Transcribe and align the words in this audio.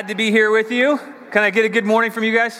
Glad 0.00 0.08
to 0.08 0.14
be 0.14 0.30
here 0.30 0.50
with 0.50 0.70
you. 0.70 0.98
Can 1.30 1.42
I 1.42 1.50
get 1.50 1.66
a 1.66 1.68
good 1.68 1.84
morning 1.84 2.10
from 2.10 2.24
you 2.24 2.34
guys? 2.34 2.58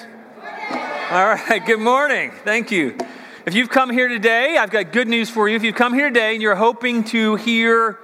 All 1.11 1.27
right, 1.27 1.65
good 1.65 1.81
morning. 1.81 2.33
Thank 2.45 2.71
you. 2.71 2.99
If 3.47 3.55
you've 3.55 3.71
come 3.71 3.89
here 3.89 4.09
today, 4.09 4.59
I've 4.59 4.69
got 4.69 4.93
good 4.93 5.09
news 5.09 5.31
for 5.31 5.49
you. 5.49 5.57
If 5.57 5.63
you've 5.63 5.75
come 5.75 5.95
here 5.95 6.09
today 6.11 6.35
and 6.35 6.43
you're 6.43 6.55
hoping 6.55 7.03
to 7.05 7.37
hear 7.37 7.99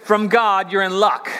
from 0.00 0.26
God, 0.26 0.72
you're 0.72 0.82
in 0.82 0.98
luck. 0.98 1.30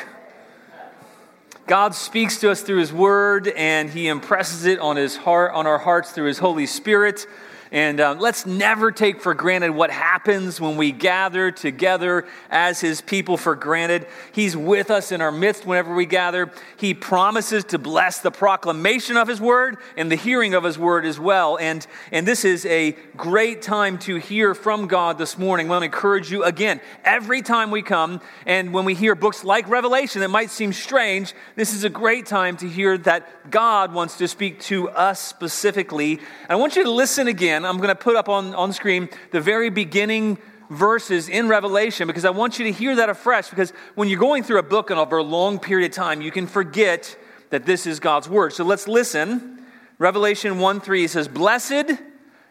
God 1.67 1.97
speaks 1.97 2.39
to 2.43 2.51
us 2.53 2.61
through 2.61 2.79
his 2.79 2.93
word 2.93 3.49
and 3.49 3.91
he 3.91 4.07
impresses 4.07 4.65
it 4.65 4.79
on 4.79 4.95
his 4.95 5.17
heart 5.17 5.53
on 5.53 5.67
our 5.67 5.79
hearts 5.79 6.13
through 6.13 6.29
his 6.29 6.39
Holy 6.39 6.67
Spirit. 6.67 7.27
And 7.73 8.01
um, 8.01 8.19
let's 8.21 8.47
never 8.47 8.93
take 8.93 9.21
for 9.21 9.35
granted 9.35 9.71
what 9.71 9.91
happens 9.91 10.61
when 10.61 10.77
we 10.77 10.93
gather 10.93 11.51
together 11.51 12.27
as 12.51 12.81
His 12.81 13.01
people 13.01 13.37
for 13.37 13.57
granted. 13.57 14.07
He's 14.33 14.57
with 14.57 14.91
us 14.91 15.11
in 15.11 15.21
our 15.21 15.33
midst 15.33 15.67
whenever 15.67 15.95
we 15.95 16.07
gather. 16.07 16.53
He 16.77 16.95
promises 16.95 17.65
to 17.65 17.79
bless 17.79 18.21
the 18.21 18.31
proclamation 18.31 19.17
of 19.17 19.27
His 19.27 19.41
word 19.41 19.79
and 19.97 20.11
the 20.11 20.17
hearing 20.17 20.55
of 20.55 20.65
His 20.65 20.79
word 20.79 21.05
as 21.05 21.19
well. 21.19 21.59
And, 21.59 21.85
and 22.13 22.27
this 22.27 22.45
is 22.45 22.65
a 22.67 22.93
great 23.17 23.63
time 23.63 23.99
to 24.01 24.17
hear 24.17 24.55
from 24.55 24.87
God 24.87 25.19
this 25.19 25.37
morning. 25.37 25.67
I 25.67 25.71
want 25.71 25.83
to 25.83 25.87
encourage 25.87 26.31
you 26.31 26.45
again, 26.45 26.81
every 27.05 27.43
time 27.43 27.71
we 27.71 27.83
come 27.83 28.21
and 28.47 28.73
when 28.73 28.85
we 28.85 28.95
hear 28.95 29.15
books 29.15 29.43
like 29.43 29.69
Revelation 29.69 30.21
that 30.21 30.29
might 30.29 30.51
seem 30.51 30.73
strange, 30.73 31.35
this 31.57 31.75
is 31.75 31.83
a 31.83 31.91
great 31.91 32.27
time 32.27 32.57
to 32.59 32.69
hear 32.69 32.97
that 32.99 33.51
God 33.51 33.93
wants 33.93 34.19
to 34.19 34.29
speak 34.29 34.61
to 34.63 34.89
us 34.91 35.21
specifically. 35.21 36.13
And 36.13 36.51
I 36.51 36.57
want 36.57 36.77
you 36.77 36.85
to 36.85 36.91
listen 36.91 37.27
again 37.27 37.65
again, 37.67 37.75
I'm 37.75 37.81
going 37.81 37.95
to 37.95 38.03
put 38.03 38.17
up 38.17 38.29
on, 38.29 38.55
on 38.55 38.73
screen 38.73 39.09
the 39.31 39.41
very 39.41 39.71
beginning 39.71 40.39
verses 40.71 41.29
in 41.29 41.49
Revelation 41.49 42.07
because 42.07 42.25
I 42.25 42.31
want 42.31 42.59
you 42.59 42.67
to 42.67 42.73
hear 42.73 42.97
that 42.97 43.09
afresh. 43.09 43.51
Because 43.51 43.73
when 43.95 44.09
you're 44.09 44.21
going 44.21 44.43
through 44.43 44.59
a 44.59 44.65
book 44.65 44.91
and 44.91 44.99
over 44.99 45.19
a 45.19 45.23
long 45.23 45.59
period 45.59 45.91
of 45.91 45.95
time, 45.95 46.21
you 46.21 46.31
can 46.31 46.47
forget 46.47 47.17
that 47.51 47.67
this 47.67 47.87
is 47.87 48.01
God's 48.01 48.29
word. 48.29 48.53
So 48.53 48.65
let's 48.65 48.89
listen. 48.89 49.65
Revelation 49.99 50.59
1 50.59 50.81
3 50.81 51.07
says, 51.07 51.29
Blessed 51.29 51.93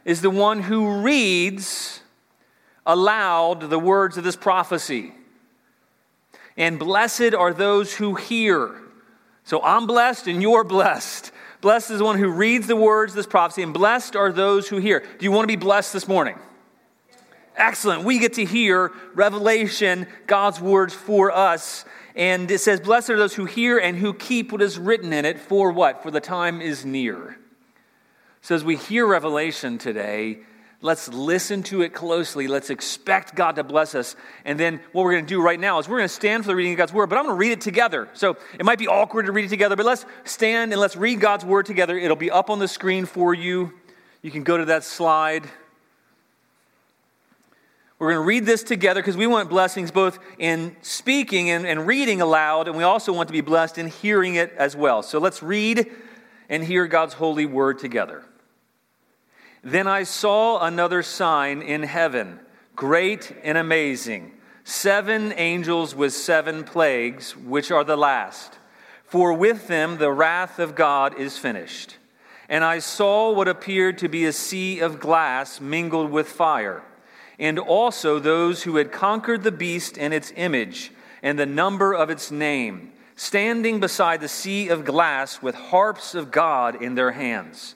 is 0.03 0.21
the 0.21 0.29
one 0.29 0.61
who 0.61 1.01
reads 1.01 2.01
aloud 2.85 3.69
the 3.69 3.79
words 3.79 4.17
of 4.17 4.23
this 4.23 4.35
prophecy. 4.35 5.13
And 6.57 6.79
blessed 6.79 7.33
are 7.33 7.53
those 7.53 7.95
who 7.95 8.15
hear. 8.15 8.75
So 9.43 9.61
I'm 9.61 9.87
blessed 9.87 10.27
and 10.27 10.41
you're 10.41 10.63
blessed. 10.63 11.31
Blessed 11.65 11.89
is 11.89 11.97
the 11.97 12.05
one 12.05 12.19
who 12.19 12.29
reads 12.29 12.67
the 12.67 12.75
words 12.75 13.13
of 13.13 13.15
this 13.15 13.25
prophecy, 13.25 13.63
and 13.63 13.73
blessed 13.73 14.15
are 14.15 14.31
those 14.31 14.67
who 14.67 14.77
hear. 14.77 14.99
Do 14.99 15.25
you 15.25 15.31
want 15.31 15.45
to 15.45 15.47
be 15.47 15.55
blessed 15.55 15.93
this 15.93 16.07
morning? 16.07 16.37
Excellent. 17.55 18.03
We 18.03 18.19
get 18.19 18.33
to 18.33 18.45
hear 18.45 18.91
revelation, 19.15 20.05
God's 20.27 20.61
words 20.61 20.93
for 20.93 21.31
us. 21.31 21.83
And 22.15 22.51
it 22.51 22.59
says, 22.59 22.81
Blessed 22.81 23.09
are 23.09 23.17
those 23.17 23.33
who 23.33 23.45
hear 23.45 23.79
and 23.79 23.97
who 23.97 24.13
keep 24.13 24.51
what 24.51 24.61
is 24.61 24.77
written 24.77 25.11
in 25.11 25.25
it. 25.25 25.39
For 25.39 25.71
what? 25.71 26.03
For 26.03 26.11
the 26.11 26.21
time 26.21 26.61
is 26.61 26.85
near. 26.85 27.35
So 28.41 28.53
as 28.53 28.63
we 28.63 28.75
hear 28.75 29.07
revelation 29.07 29.79
today, 29.79 30.41
Let's 30.85 31.07
listen 31.07 31.63
to 31.63 31.81
it 31.81 31.95
closely. 31.95 32.47
Let's 32.47 32.69
expect 32.69 33.33
God 33.33 33.55
to 33.55 33.63
bless 33.63 33.95
us. 33.95 34.15
And 34.45 34.59
then 34.59 34.79
what 34.91 35.03
we're 35.03 35.13
going 35.13 35.25
to 35.25 35.27
do 35.27 35.41
right 35.41 35.59
now 35.59 35.79
is 35.79 35.89
we're 35.89 35.97
going 35.97 36.07
to 36.07 36.13
stand 36.13 36.43
for 36.43 36.49
the 36.49 36.55
reading 36.55 36.73
of 36.73 36.77
God's 36.77 36.93
word, 36.93 37.09
but 37.09 37.17
I'm 37.17 37.25
going 37.25 37.33
to 37.33 37.39
read 37.39 37.53
it 37.53 37.61
together. 37.61 38.07
So 38.13 38.37
it 38.59 38.63
might 38.63 38.77
be 38.77 38.87
awkward 38.87 39.25
to 39.25 39.31
read 39.31 39.45
it 39.45 39.49
together, 39.49 39.75
but 39.75 39.87
let's 39.87 40.05
stand 40.25 40.73
and 40.73 40.79
let's 40.79 40.95
read 40.95 41.19
God's 41.19 41.43
word 41.43 41.65
together. 41.65 41.97
It'll 41.97 42.15
be 42.15 42.29
up 42.29 42.51
on 42.51 42.59
the 42.59 42.67
screen 42.67 43.07
for 43.07 43.33
you. 43.33 43.73
You 44.21 44.29
can 44.29 44.43
go 44.43 44.57
to 44.57 44.65
that 44.65 44.83
slide. 44.83 45.49
We're 47.97 48.11
going 48.11 48.21
to 48.21 48.27
read 48.27 48.45
this 48.45 48.61
together 48.61 49.01
because 49.01 49.17
we 49.17 49.25
want 49.25 49.49
blessings 49.49 49.89
both 49.89 50.19
in 50.37 50.75
speaking 50.83 51.49
and, 51.49 51.65
and 51.65 51.87
reading 51.87 52.21
aloud, 52.21 52.67
and 52.67 52.77
we 52.77 52.83
also 52.83 53.11
want 53.11 53.27
to 53.29 53.33
be 53.33 53.41
blessed 53.41 53.79
in 53.79 53.87
hearing 53.87 54.35
it 54.35 54.53
as 54.55 54.75
well. 54.75 55.01
So 55.01 55.17
let's 55.17 55.41
read 55.41 55.89
and 56.47 56.63
hear 56.63 56.85
God's 56.85 57.15
holy 57.15 57.47
word 57.47 57.79
together. 57.79 58.23
Then 59.65 59.87
I 59.87 60.03
saw 60.03 60.63
another 60.63 61.03
sign 61.03 61.61
in 61.61 61.83
heaven, 61.83 62.39
great 62.75 63.35
and 63.43 63.57
amazing 63.57 64.31
seven 64.65 65.31
angels 65.37 65.95
with 65.95 66.11
seven 66.11 66.63
plagues, 66.63 67.37
which 67.37 67.71
are 67.71 67.83
the 67.83 67.95
last. 67.95 68.57
For 69.05 69.31
with 69.31 69.67
them 69.67 69.97
the 69.97 70.11
wrath 70.11 70.57
of 70.57 70.75
God 70.75 71.17
is 71.19 71.37
finished. 71.37 71.97
And 72.49 72.63
I 72.63 72.79
saw 72.79 73.31
what 73.31 73.47
appeared 73.47 73.99
to 73.99 74.09
be 74.09 74.25
a 74.25 74.33
sea 74.33 74.79
of 74.79 74.99
glass 74.99 75.61
mingled 75.61 76.11
with 76.11 76.27
fire, 76.27 76.83
and 77.39 77.59
also 77.59 78.19
those 78.19 78.63
who 78.63 78.75
had 78.77 78.91
conquered 78.91 79.43
the 79.43 79.51
beast 79.51 79.97
and 79.97 80.13
its 80.13 80.33
image, 80.35 80.91
and 81.23 81.37
the 81.37 81.45
number 81.45 81.93
of 81.93 82.09
its 82.09 82.31
name, 82.31 82.91
standing 83.15 83.79
beside 83.79 84.19
the 84.19 84.27
sea 84.27 84.67
of 84.69 84.85
glass 84.85 85.41
with 85.41 85.55
harps 85.55 86.13
of 86.15 86.31
God 86.31 86.81
in 86.81 86.95
their 86.95 87.11
hands. 87.11 87.75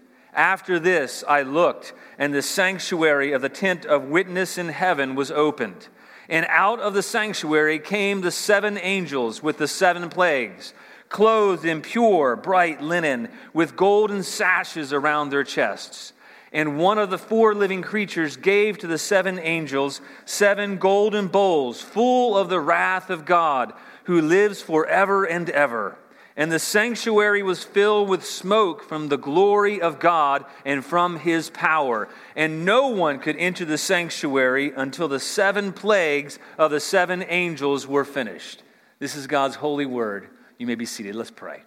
After 0.33 0.79
this, 0.79 1.23
I 1.27 1.41
looked, 1.41 1.93
and 2.17 2.33
the 2.33 2.41
sanctuary 2.41 3.33
of 3.33 3.41
the 3.41 3.49
tent 3.49 3.85
of 3.85 4.05
witness 4.05 4.57
in 4.57 4.69
heaven 4.69 5.15
was 5.15 5.31
opened. 5.31 5.87
And 6.29 6.45
out 6.47 6.79
of 6.79 6.93
the 6.93 7.03
sanctuary 7.03 7.79
came 7.79 8.21
the 8.21 8.31
seven 8.31 8.77
angels 8.77 9.43
with 9.43 9.57
the 9.57 9.67
seven 9.67 10.07
plagues, 10.09 10.73
clothed 11.09 11.65
in 11.65 11.81
pure, 11.81 12.37
bright 12.37 12.81
linen, 12.81 13.27
with 13.53 13.75
golden 13.75 14.23
sashes 14.23 14.93
around 14.93 15.29
their 15.29 15.43
chests. 15.43 16.13
And 16.53 16.77
one 16.77 16.97
of 16.97 17.09
the 17.09 17.17
four 17.17 17.53
living 17.53 17.81
creatures 17.81 18.37
gave 18.37 18.77
to 18.77 18.87
the 18.87 18.97
seven 18.97 19.39
angels 19.39 19.99
seven 20.25 20.77
golden 20.77 21.27
bowls 21.27 21.81
full 21.81 22.37
of 22.37 22.49
the 22.49 22.59
wrath 22.59 23.09
of 23.09 23.25
God, 23.25 23.73
who 24.05 24.21
lives 24.21 24.61
forever 24.61 25.25
and 25.25 25.49
ever. 25.49 25.97
And 26.41 26.51
the 26.51 26.57
sanctuary 26.57 27.43
was 27.43 27.63
filled 27.63 28.09
with 28.09 28.25
smoke 28.25 28.81
from 28.81 29.09
the 29.09 29.17
glory 29.17 29.79
of 29.79 29.99
God 29.99 30.43
and 30.65 30.83
from 30.83 31.19
his 31.19 31.51
power. 31.51 32.09
And 32.35 32.65
no 32.65 32.87
one 32.87 33.19
could 33.19 33.35
enter 33.37 33.63
the 33.63 33.77
sanctuary 33.77 34.73
until 34.75 35.07
the 35.07 35.19
seven 35.19 35.71
plagues 35.71 36.39
of 36.57 36.71
the 36.71 36.79
seven 36.79 37.23
angels 37.27 37.85
were 37.85 38.03
finished. 38.03 38.63
This 38.97 39.15
is 39.15 39.27
God's 39.27 39.53
holy 39.53 39.85
word. 39.85 40.29
You 40.57 40.65
may 40.65 40.73
be 40.73 40.87
seated. 40.87 41.13
Let's 41.13 41.29
pray. 41.29 41.61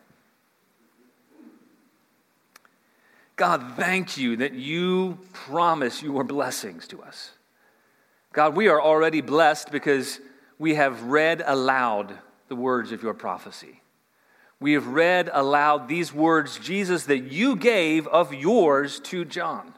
God, 3.37 3.75
thank 3.77 4.17
you 4.17 4.39
that 4.39 4.55
you 4.55 5.21
promise 5.33 6.03
your 6.03 6.25
blessings 6.25 6.89
to 6.89 7.01
us. 7.01 7.31
God, 8.33 8.57
we 8.57 8.67
are 8.67 8.83
already 8.83 9.21
blessed 9.21 9.71
because 9.71 10.19
we 10.59 10.75
have 10.75 11.05
read 11.05 11.45
aloud 11.47 12.19
the 12.49 12.57
words 12.57 12.91
of 12.91 13.05
your 13.05 13.15
prophecy 13.15 13.83
we 14.61 14.73
have 14.73 14.87
read 14.87 15.31
aloud 15.33 15.89
these 15.89 16.13
words, 16.13 16.59
Jesus, 16.59 17.05
that 17.07 17.31
you 17.33 17.57
gave 17.57 18.07
of 18.07 18.33
yours 18.33 19.01
to 19.01 19.25
John. 19.25 19.75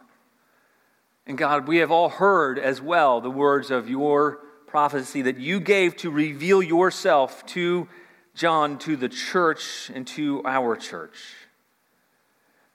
And 1.27 1.37
God, 1.37 1.67
we 1.67 1.79
have 1.79 1.91
all 1.91 2.09
heard 2.09 2.59
as 2.59 2.81
well 2.81 3.21
the 3.21 3.31
words 3.31 3.71
of 3.71 3.89
your 3.89 4.41
prophecy 4.67 5.23
that 5.23 5.39
you 5.39 5.59
gave 5.59 5.97
to 5.97 6.11
reveal 6.11 6.63
yourself 6.63 7.45
to 7.47 7.89
John, 8.35 8.79
to 8.81 8.97
the 8.97 9.09
church, 9.09 9.91
and 9.95 10.07
to 10.09 10.43
our 10.45 10.77
church. 10.77 11.19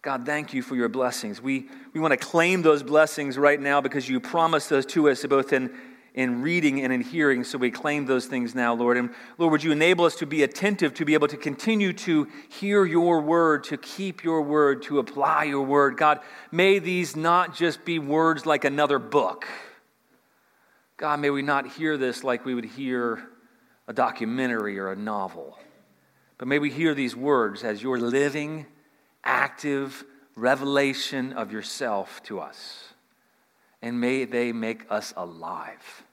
God, 0.01 0.25
thank 0.25 0.53
you 0.53 0.63
for 0.63 0.75
your 0.75 0.89
blessings. 0.89 1.39
We, 1.39 1.69
we 1.93 1.99
want 1.99 2.11
to 2.11 2.17
claim 2.17 2.63
those 2.63 2.81
blessings 2.81 3.37
right 3.37 3.61
now 3.61 3.81
because 3.81 4.09
you 4.09 4.19
promised 4.19 4.69
those 4.69 4.85
to 4.87 5.09
us 5.09 5.23
both 5.25 5.53
in 5.53 5.71
in 6.13 6.41
reading 6.41 6.81
and 6.81 6.91
in 6.91 7.01
hearing. 7.01 7.43
So 7.43 7.57
we 7.57 7.71
claim 7.71 8.05
those 8.05 8.25
things 8.25 8.53
now, 8.53 8.73
Lord. 8.73 8.97
And 8.97 9.11
Lord, 9.37 9.51
would 9.51 9.63
you 9.63 9.71
enable 9.71 10.05
us 10.05 10.15
to 10.17 10.25
be 10.25 10.43
attentive, 10.43 10.93
to 10.95 11.05
be 11.05 11.13
able 11.13 11.29
to 11.29 11.37
continue 11.37 11.93
to 11.93 12.27
hear 12.49 12.85
your 12.85 13.21
word, 13.21 13.63
to 13.65 13.77
keep 13.77 14.23
your 14.23 14.41
word, 14.41 14.83
to 14.83 14.99
apply 14.99 15.45
your 15.45 15.65
word. 15.65 15.97
God, 15.97 16.19
may 16.51 16.79
these 16.79 17.15
not 17.15 17.55
just 17.55 17.85
be 17.85 17.97
words 17.99 18.45
like 18.45 18.65
another 18.65 18.99
book. 18.99 19.47
God, 20.97 21.19
may 21.19 21.29
we 21.29 21.41
not 21.41 21.67
hear 21.67 21.97
this 21.97 22.23
like 22.23 22.45
we 22.45 22.53
would 22.53 22.65
hear 22.65 23.23
a 23.87 23.93
documentary 23.93 24.77
or 24.77 24.91
a 24.91 24.95
novel. 24.95 25.57
But 26.37 26.47
may 26.47 26.59
we 26.59 26.69
hear 26.69 26.93
these 26.93 27.15
words 27.15 27.63
as 27.63 27.81
your 27.81 27.97
living, 27.99 28.65
active 29.23 30.03
revelation 30.35 31.33
of 31.33 31.51
yourself 31.51 32.21
to 32.23 32.39
us 32.39 32.90
and 33.81 33.99
may 33.99 34.25
they 34.25 34.51
make 34.51 34.85
us 34.89 35.13
alive. 35.17 36.03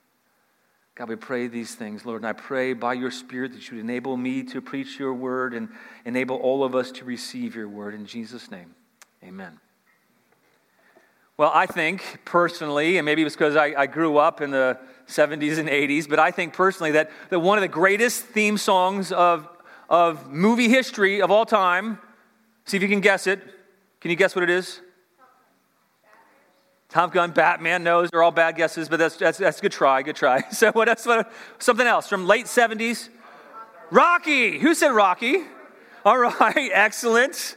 God, 0.94 1.09
we 1.09 1.17
pray 1.17 1.47
these 1.47 1.76
things, 1.76 2.05
Lord, 2.05 2.23
and 2.23 2.29
I 2.29 2.32
pray 2.32 2.73
by 2.73 2.94
your 2.94 3.12
Spirit 3.12 3.53
that 3.53 3.70
you 3.70 3.76
would 3.76 3.85
enable 3.85 4.17
me 4.17 4.43
to 4.44 4.61
preach 4.61 4.99
your 4.99 5.15
word 5.15 5.55
and 5.55 5.69
enable 6.05 6.37
all 6.37 6.65
of 6.65 6.75
us 6.75 6.91
to 6.93 7.05
receive 7.05 7.55
your 7.55 7.69
word. 7.69 7.94
In 7.94 8.05
Jesus' 8.05 8.50
name, 8.50 8.75
amen. 9.23 9.61
Well, 11.37 11.53
I 11.55 11.67
think 11.67 12.23
personally, 12.25 12.97
and 12.97 13.06
maybe 13.06 13.23
it's 13.23 13.37
because 13.37 13.55
I, 13.55 13.67
I, 13.79 13.87
grew 13.87 14.17
up 14.17 14.41
in 14.41 14.50
the 14.50 14.76
70s 15.06 15.59
and 15.59 15.69
80s, 15.69 16.09
but 16.09 16.19
I 16.19 16.32
think 16.32 16.53
personally 16.53 16.91
that, 16.93 17.12
that 17.31 17.38
one 17.38 17.56
of 17.56 17.62
the 17.62 17.69
greatest 17.69 18.25
theme 18.25 18.59
songs 18.59 19.12
of, 19.12 19.49
of 19.88 20.32
movie 20.32 20.69
history 20.69 21.23
of 21.23 21.31
all 21.31 21.47
time, 21.47 22.00
see 22.64 22.76
if 22.76 22.82
you 22.82 22.88
can 22.88 23.00
guess 23.00 23.29
it. 23.29 23.41
Can 24.00 24.11
you 24.11 24.17
guess 24.17 24.35
what 24.35 24.43
it 24.43 24.50
is? 24.50 24.81
Top 26.88 27.12
Gun, 27.12 27.32
Batman, 27.32 27.85
knows 27.85 28.08
they're 28.11 28.23
all 28.23 28.31
bad 28.31 28.56
guesses, 28.56 28.88
but 28.88 28.99
that's, 28.99 29.17
that's, 29.17 29.37
that's 29.37 29.58
a 29.58 29.62
good 29.62 29.73
try, 29.73 30.00
good 30.02 30.17
try. 30.17 30.43
So 30.52 30.73
what 30.73 30.88
else? 30.88 31.05
What, 31.05 31.31
something 31.58 31.87
else 31.87 32.08
from 32.08 32.26
late 32.26 32.46
70s? 32.46 33.11
Rocky. 33.90 34.58
Who 34.58 34.75
said 34.75 34.88
Rocky? 34.88 35.44
All 36.05 36.19
right, 36.19 36.70
excellent. 36.73 37.56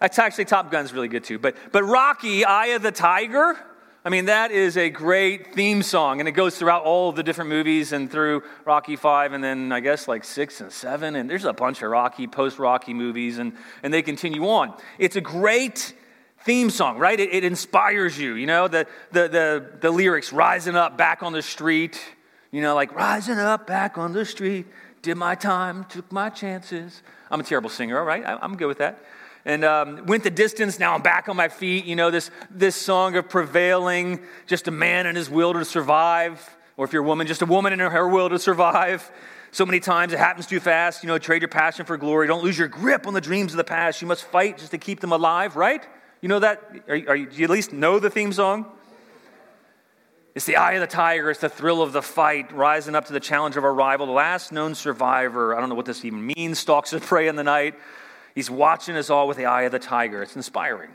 That's 0.00 0.18
actually 0.18 0.44
Top 0.44 0.70
Gun's 0.70 0.92
really 0.92 1.08
good 1.08 1.24
too. 1.24 1.40
But, 1.40 1.56
but 1.72 1.82
Rocky, 1.82 2.44
Eye 2.44 2.66
of 2.66 2.82
the 2.82 2.92
Tiger, 2.92 3.56
I 4.04 4.10
mean, 4.10 4.26
that 4.26 4.52
is 4.52 4.76
a 4.76 4.90
great 4.90 5.54
theme 5.54 5.82
song, 5.82 6.20
and 6.20 6.28
it 6.28 6.32
goes 6.32 6.56
throughout 6.56 6.84
all 6.84 7.10
the 7.10 7.22
different 7.24 7.50
movies 7.50 7.92
and 7.92 8.10
through 8.10 8.42
Rocky 8.64 8.94
5, 8.94 9.32
and 9.32 9.42
then 9.42 9.72
I 9.72 9.80
guess 9.80 10.06
like 10.06 10.22
6 10.22 10.60
and 10.60 10.72
7, 10.72 11.16
and 11.16 11.28
there's 11.28 11.44
a 11.44 11.52
bunch 11.52 11.82
of 11.82 11.90
Rocky, 11.90 12.28
post 12.28 12.60
Rocky 12.60 12.94
movies, 12.94 13.38
and, 13.38 13.54
and 13.82 13.92
they 13.92 14.02
continue 14.02 14.48
on. 14.48 14.76
It's 14.98 15.16
a 15.16 15.20
great 15.20 15.94
theme 16.44 16.70
song, 16.70 16.98
right? 16.98 17.18
It, 17.18 17.32
it 17.32 17.44
inspires 17.44 18.18
you, 18.18 18.34
you 18.34 18.46
know, 18.46 18.68
the, 18.68 18.86
the, 19.12 19.28
the, 19.28 19.70
the 19.80 19.90
lyrics 19.90 20.32
rising 20.32 20.76
up 20.76 20.96
back 20.96 21.22
on 21.22 21.32
the 21.32 21.42
street, 21.42 22.00
you 22.50 22.60
know, 22.60 22.74
like 22.74 22.94
rising 22.94 23.38
up 23.38 23.66
back 23.66 23.98
on 23.98 24.12
the 24.12 24.24
street, 24.24 24.66
did 25.02 25.16
my 25.16 25.34
time, 25.34 25.84
took 25.84 26.10
my 26.12 26.30
chances. 26.30 27.02
I'm 27.30 27.40
a 27.40 27.44
terrible 27.44 27.70
singer, 27.70 27.98
all 27.98 28.04
right? 28.04 28.24
I, 28.24 28.38
I'm 28.40 28.56
good 28.56 28.66
with 28.66 28.78
that 28.78 28.98
and 29.44 29.64
um, 29.64 30.06
went 30.06 30.22
the 30.22 30.30
distance. 30.30 30.78
Now 30.78 30.94
I'm 30.94 31.02
back 31.02 31.28
on 31.28 31.36
my 31.36 31.48
feet. 31.48 31.84
You 31.84 31.96
know, 31.96 32.10
this, 32.10 32.30
this 32.50 32.76
song 32.76 33.16
of 33.16 33.28
prevailing, 33.28 34.20
just 34.46 34.68
a 34.68 34.70
man 34.70 35.06
and 35.06 35.16
his 35.16 35.28
will 35.28 35.52
to 35.54 35.64
survive. 35.64 36.56
Or 36.76 36.84
if 36.84 36.92
you're 36.92 37.02
a 37.02 37.06
woman, 37.06 37.26
just 37.26 37.42
a 37.42 37.46
woman 37.46 37.78
her, 37.78 37.90
her 37.90 38.08
will 38.08 38.28
to 38.28 38.38
survive. 38.38 39.10
So 39.50 39.66
many 39.66 39.80
times 39.80 40.12
it 40.12 40.18
happens 40.18 40.46
too 40.46 40.60
fast. 40.60 41.02
You 41.02 41.08
know, 41.08 41.18
trade 41.18 41.42
your 41.42 41.48
passion 41.48 41.84
for 41.84 41.96
glory. 41.96 42.26
Don't 42.26 42.42
lose 42.42 42.58
your 42.58 42.68
grip 42.68 43.06
on 43.06 43.14
the 43.14 43.20
dreams 43.20 43.52
of 43.52 43.58
the 43.58 43.64
past. 43.64 44.00
You 44.00 44.08
must 44.08 44.24
fight 44.24 44.58
just 44.58 44.70
to 44.70 44.78
keep 44.78 45.00
them 45.00 45.12
alive, 45.12 45.56
right? 45.56 45.86
You 46.22 46.28
know 46.28 46.38
that? 46.38 46.62
Are, 46.88 46.94
are 46.94 47.16
you, 47.16 47.26
do 47.26 47.36
you 47.36 47.44
at 47.44 47.50
least 47.50 47.72
know 47.72 47.98
the 47.98 48.08
theme 48.08 48.32
song? 48.32 48.64
It's 50.34 50.46
the 50.46 50.56
eye 50.56 50.72
of 50.72 50.80
the 50.80 50.86
tiger. 50.86 51.30
It's 51.30 51.40
the 51.40 51.48
thrill 51.48 51.82
of 51.82 51.92
the 51.92 52.00
fight, 52.00 52.52
rising 52.52 52.94
up 52.94 53.06
to 53.06 53.12
the 53.12 53.20
challenge 53.20 53.56
of 53.56 53.64
our 53.64 53.74
rival, 53.74 54.06
the 54.06 54.12
last 54.12 54.50
known 54.50 54.74
survivor. 54.74 55.54
I 55.54 55.60
don't 55.60 55.68
know 55.68 55.74
what 55.74 55.84
this 55.84 56.04
even 56.04 56.24
means. 56.24 56.58
Stalks 56.58 56.90
his 56.90 57.02
prey 57.02 57.28
in 57.28 57.36
the 57.36 57.42
night. 57.42 57.74
He's 58.34 58.48
watching 58.48 58.96
us 58.96 59.10
all 59.10 59.28
with 59.28 59.36
the 59.36 59.44
eye 59.46 59.62
of 59.62 59.72
the 59.72 59.78
tiger. 59.78 60.22
It's 60.22 60.36
inspiring. 60.36 60.90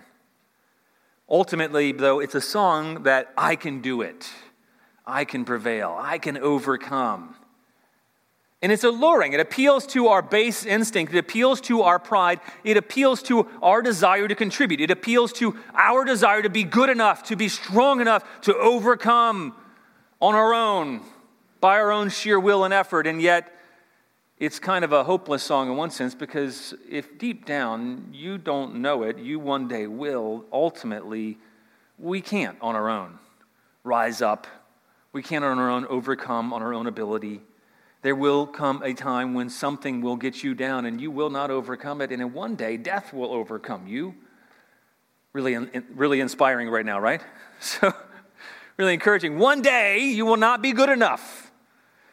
Ultimately, 1.30 1.92
though, 1.92 2.20
it's 2.20 2.34
a 2.34 2.42
song 2.42 3.04
that 3.04 3.32
I 3.38 3.58
can 3.58 3.82
do 3.82 4.02
it. 4.02 4.28
I 5.06 5.26
can 5.26 5.46
prevail. 5.46 5.96
I 6.00 6.18
can 6.18 6.38
overcome. 6.38 7.36
And 8.62 8.72
it's 8.72 8.84
alluring. 8.84 9.34
It 9.34 9.40
appeals 9.40 9.86
to 9.88 10.08
our 10.08 10.22
base 10.22 10.66
instinct. 10.66 11.14
It 11.14 11.20
appeals 11.20 11.62
to 11.62 11.84
our 11.84 12.00
pride. 12.00 12.40
It 12.64 12.76
appeals 12.76 13.22
to 13.24 13.48
our 13.62 13.84
desire 13.84 14.28
to 14.28 14.34
contribute. 14.34 14.82
It 14.82 14.90
appeals 14.90 15.32
to 15.34 15.56
our 15.76 16.04
desire 16.04 16.42
to 16.42 16.50
be 16.50 16.64
good 16.64 16.90
enough, 16.90 17.24
to 17.24 17.36
be 17.36 17.50
strong 17.50 18.02
enough 18.02 18.42
to 18.42 18.56
overcome 18.56 19.56
on 20.20 20.34
our 20.34 20.54
own, 20.56 21.02
by 21.62 21.78
our 21.80 21.92
own 21.92 22.10
sheer 22.10 22.40
will 22.40 22.64
and 22.64 22.74
effort. 22.74 23.06
And 23.06 23.22
yet, 23.22 23.54
it's 24.40 24.60
kind 24.60 24.86
of 24.86 24.92
a 24.92 25.04
hopeless 25.04 25.44
song 25.44 25.70
in 25.70 25.78
one 25.78 25.90
sense 25.90 26.14
because 26.14 26.74
if 26.88 27.18
deep 27.18 27.46
down 27.46 28.10
you 28.12 28.38
don't 28.38 28.76
know 28.76 29.04
it, 29.04 29.18
you 29.18 29.40
one 29.40 29.68
day 29.68 29.88
will. 29.88 30.46
Ultimately, 30.52 31.38
we 31.98 32.22
can't 32.22 32.58
on 32.62 32.76
our 32.76 32.90
own 32.90 33.18
rise 33.84 34.22
up. 34.22 34.46
We 35.14 35.24
can't 35.24 35.44
on 35.44 35.58
our 35.58 35.70
own 35.70 35.86
overcome 35.88 36.54
on 36.54 36.62
our 36.62 36.74
own 36.74 36.86
ability. 36.86 37.42
There 38.02 38.16
will 38.16 38.46
come 38.46 38.84
a 38.84 38.94
time 38.94 39.34
when 39.34 39.50
something 39.50 40.02
will 40.02 40.16
get 40.16 40.44
you 40.44 40.54
down 40.54 40.86
and 40.86 41.02
you 41.02 41.10
will 41.10 41.30
not 41.30 41.50
overcome 41.50 42.02
it. 42.02 42.12
And 42.12 42.22
in 42.22 42.34
one 42.34 42.56
day, 42.56 42.78
death 42.78 43.14
will 43.14 43.34
overcome 43.34 43.88
you. 43.88 44.16
Really, 45.34 45.58
really 45.94 46.20
inspiring 46.20 46.70
right 46.70 46.86
now, 46.86 47.00
right? 47.00 47.22
So, 47.60 47.92
really 48.78 48.94
encouraging. 48.94 49.40
One 49.40 49.64
day, 49.64 50.02
you 50.02 50.28
will 50.28 50.38
not 50.38 50.62
be 50.62 50.74
good 50.74 50.90
enough. 50.90 51.52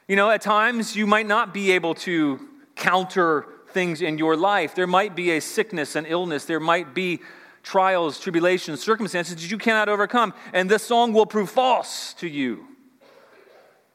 You 0.09 0.17
know, 0.17 0.31
at 0.31 0.41
times 0.41 0.97
you 0.97 1.07
might 1.07 1.27
not 1.27 1.53
be 1.53 1.73
able 1.73 1.95
to 1.97 2.41
counter 2.77 3.47
things 3.69 4.01
in 4.01 4.17
your 4.17 4.37
life. 4.37 4.75
There 4.75 4.87
might 4.87 5.15
be 5.15 5.33
a 5.33 5.41
sickness, 5.41 5.97
an 5.97 6.07
illness, 6.07 6.47
there 6.47 6.61
might 6.61 6.95
be 6.95 7.21
trials, 7.63 8.21
tribulations, 8.21 8.83
circumstances 8.83 9.35
that 9.35 9.51
you 9.51 9.59
cannot 9.59 9.89
overcome. 9.89 10.33
And 10.53 10.71
this 10.71 10.83
song 10.85 11.13
will 11.13 11.27
prove 11.27 11.51
false 11.51 12.15
to 12.15 12.29
you. 12.29 12.67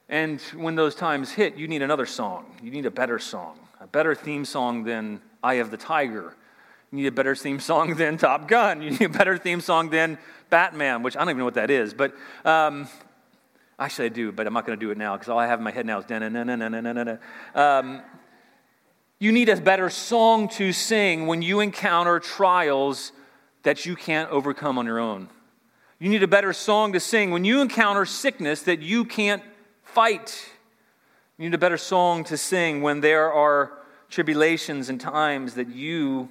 And 0.09 0.41
when 0.55 0.75
those 0.75 0.95
times 0.95 1.31
hit, 1.31 1.55
you 1.55 1.67
need 1.67 1.81
another 1.81 2.05
song. 2.05 2.45
You 2.61 2.71
need 2.71 2.85
a 2.85 2.91
better 2.91 3.19
song, 3.19 3.59
a 3.79 3.87
better 3.87 4.15
theme 4.15 4.43
song 4.43 4.83
than 4.83 5.21
Eye 5.43 5.55
of 5.55 5.71
the 5.71 5.77
Tiger. 5.77 6.35
You 6.91 6.97
need 6.97 7.07
a 7.07 7.11
better 7.11 7.35
theme 7.35 7.59
song 7.59 7.95
than 7.95 8.17
Top 8.17 8.47
Gun. 8.47 8.81
You 8.81 8.91
need 8.91 9.03
a 9.03 9.09
better 9.09 9.37
theme 9.37 9.61
song 9.61 9.89
than 9.89 10.17
Batman, 10.49 11.03
which 11.03 11.15
I 11.15 11.19
don't 11.19 11.29
even 11.29 11.37
know 11.37 11.45
what 11.45 11.53
that 11.53 11.69
is. 11.69 11.93
But 11.93 12.15
um, 12.43 12.89
Actually, 13.79 14.07
I 14.07 14.09
do, 14.09 14.31
but 14.33 14.45
I'm 14.45 14.53
not 14.53 14.65
going 14.65 14.77
to 14.77 14.85
do 14.85 14.91
it 14.91 14.97
now 14.97 15.15
because 15.15 15.29
all 15.29 15.39
I 15.39 15.47
have 15.47 15.59
in 15.59 15.63
my 15.63 15.71
head 15.71 15.85
now 15.85 15.99
is 15.99 16.09
na 16.09 16.19
na 16.19 16.27
na 16.27 16.43
na 16.43 16.67
na 16.67 16.81
na 16.81 16.91
na. 17.03 17.17
Um, 17.55 18.01
you 19.19 19.31
need 19.31 19.47
a 19.47 19.55
better 19.55 19.89
song 19.89 20.49
to 20.49 20.73
sing 20.73 21.27
when 21.27 21.41
you 21.41 21.61
encounter 21.61 22.19
trials 22.19 23.13
that 23.63 23.85
you 23.85 23.95
can't 23.95 24.29
overcome 24.31 24.77
on 24.77 24.85
your 24.85 24.99
own. 24.99 25.29
You 25.97 26.09
need 26.09 26.23
a 26.23 26.27
better 26.27 26.51
song 26.51 26.91
to 26.91 26.99
sing 26.99 27.31
when 27.31 27.45
you 27.45 27.61
encounter 27.61 28.05
sickness 28.05 28.63
that 28.63 28.81
you 28.81 29.05
can't 29.05 29.41
fight. 29.93 30.49
You 31.37 31.45
need 31.45 31.55
a 31.55 31.59
better 31.59 31.77
song 31.77 32.23
to 32.25 32.37
sing 32.37 32.81
when 32.81 33.01
there 33.01 33.31
are 33.31 33.73
tribulations 34.09 34.89
and 34.89 34.99
times 34.99 35.55
that 35.55 35.69
you 35.69 36.29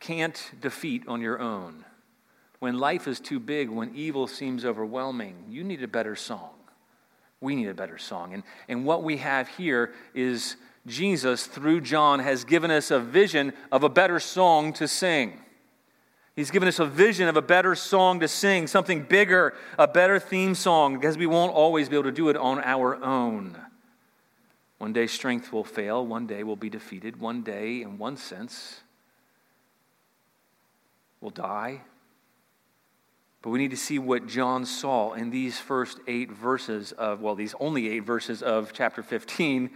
can't 0.00 0.50
defeat 0.60 1.06
on 1.06 1.20
your 1.20 1.38
own 1.40 1.84
when 2.58 2.78
life 2.78 3.06
is 3.06 3.20
too 3.20 3.38
big, 3.38 3.68
when 3.68 3.94
evil 3.94 4.26
seems 4.26 4.64
overwhelming, 4.64 5.34
you 5.48 5.62
need 5.62 5.82
a 5.82 5.88
better 5.88 6.16
song. 6.16 6.50
We 7.40 7.54
need 7.54 7.68
a 7.68 7.74
better 7.74 7.98
song. 7.98 8.34
And, 8.34 8.42
and 8.68 8.84
what 8.84 9.04
we 9.04 9.18
have 9.18 9.48
here 9.48 9.94
is 10.12 10.56
Jesus, 10.86 11.46
through 11.46 11.82
John, 11.82 12.18
has 12.18 12.44
given 12.44 12.70
us 12.70 12.90
a 12.90 12.98
vision 12.98 13.52
of 13.70 13.84
a 13.84 13.88
better 13.88 14.18
song 14.18 14.72
to 14.74 14.88
sing. 14.88 15.38
He's 16.38 16.52
given 16.52 16.68
us 16.68 16.78
a 16.78 16.86
vision 16.86 17.26
of 17.26 17.36
a 17.36 17.42
better 17.42 17.74
song 17.74 18.20
to 18.20 18.28
sing, 18.28 18.68
something 18.68 19.02
bigger, 19.02 19.54
a 19.76 19.88
better 19.88 20.20
theme 20.20 20.54
song, 20.54 20.94
because 20.94 21.18
we 21.18 21.26
won't 21.26 21.52
always 21.52 21.88
be 21.88 21.96
able 21.96 22.04
to 22.04 22.12
do 22.12 22.28
it 22.28 22.36
on 22.36 22.60
our 22.60 22.94
own. 23.02 23.58
One 24.78 24.92
day 24.92 25.08
strength 25.08 25.52
will 25.52 25.64
fail, 25.64 26.06
one 26.06 26.28
day 26.28 26.44
we'll 26.44 26.54
be 26.54 26.70
defeated, 26.70 27.18
one 27.18 27.42
day, 27.42 27.82
in 27.82 27.98
one 27.98 28.16
sense, 28.16 28.82
we'll 31.20 31.32
die. 31.32 31.80
But 33.42 33.50
we 33.50 33.58
need 33.58 33.72
to 33.72 33.76
see 33.76 33.98
what 33.98 34.28
John 34.28 34.64
saw 34.64 35.14
in 35.14 35.30
these 35.30 35.58
first 35.58 35.98
eight 36.06 36.30
verses 36.30 36.92
of, 36.92 37.20
well, 37.20 37.34
these 37.34 37.56
only 37.58 37.88
eight 37.88 38.04
verses 38.04 38.44
of 38.44 38.72
chapter 38.72 39.02
15, 39.02 39.70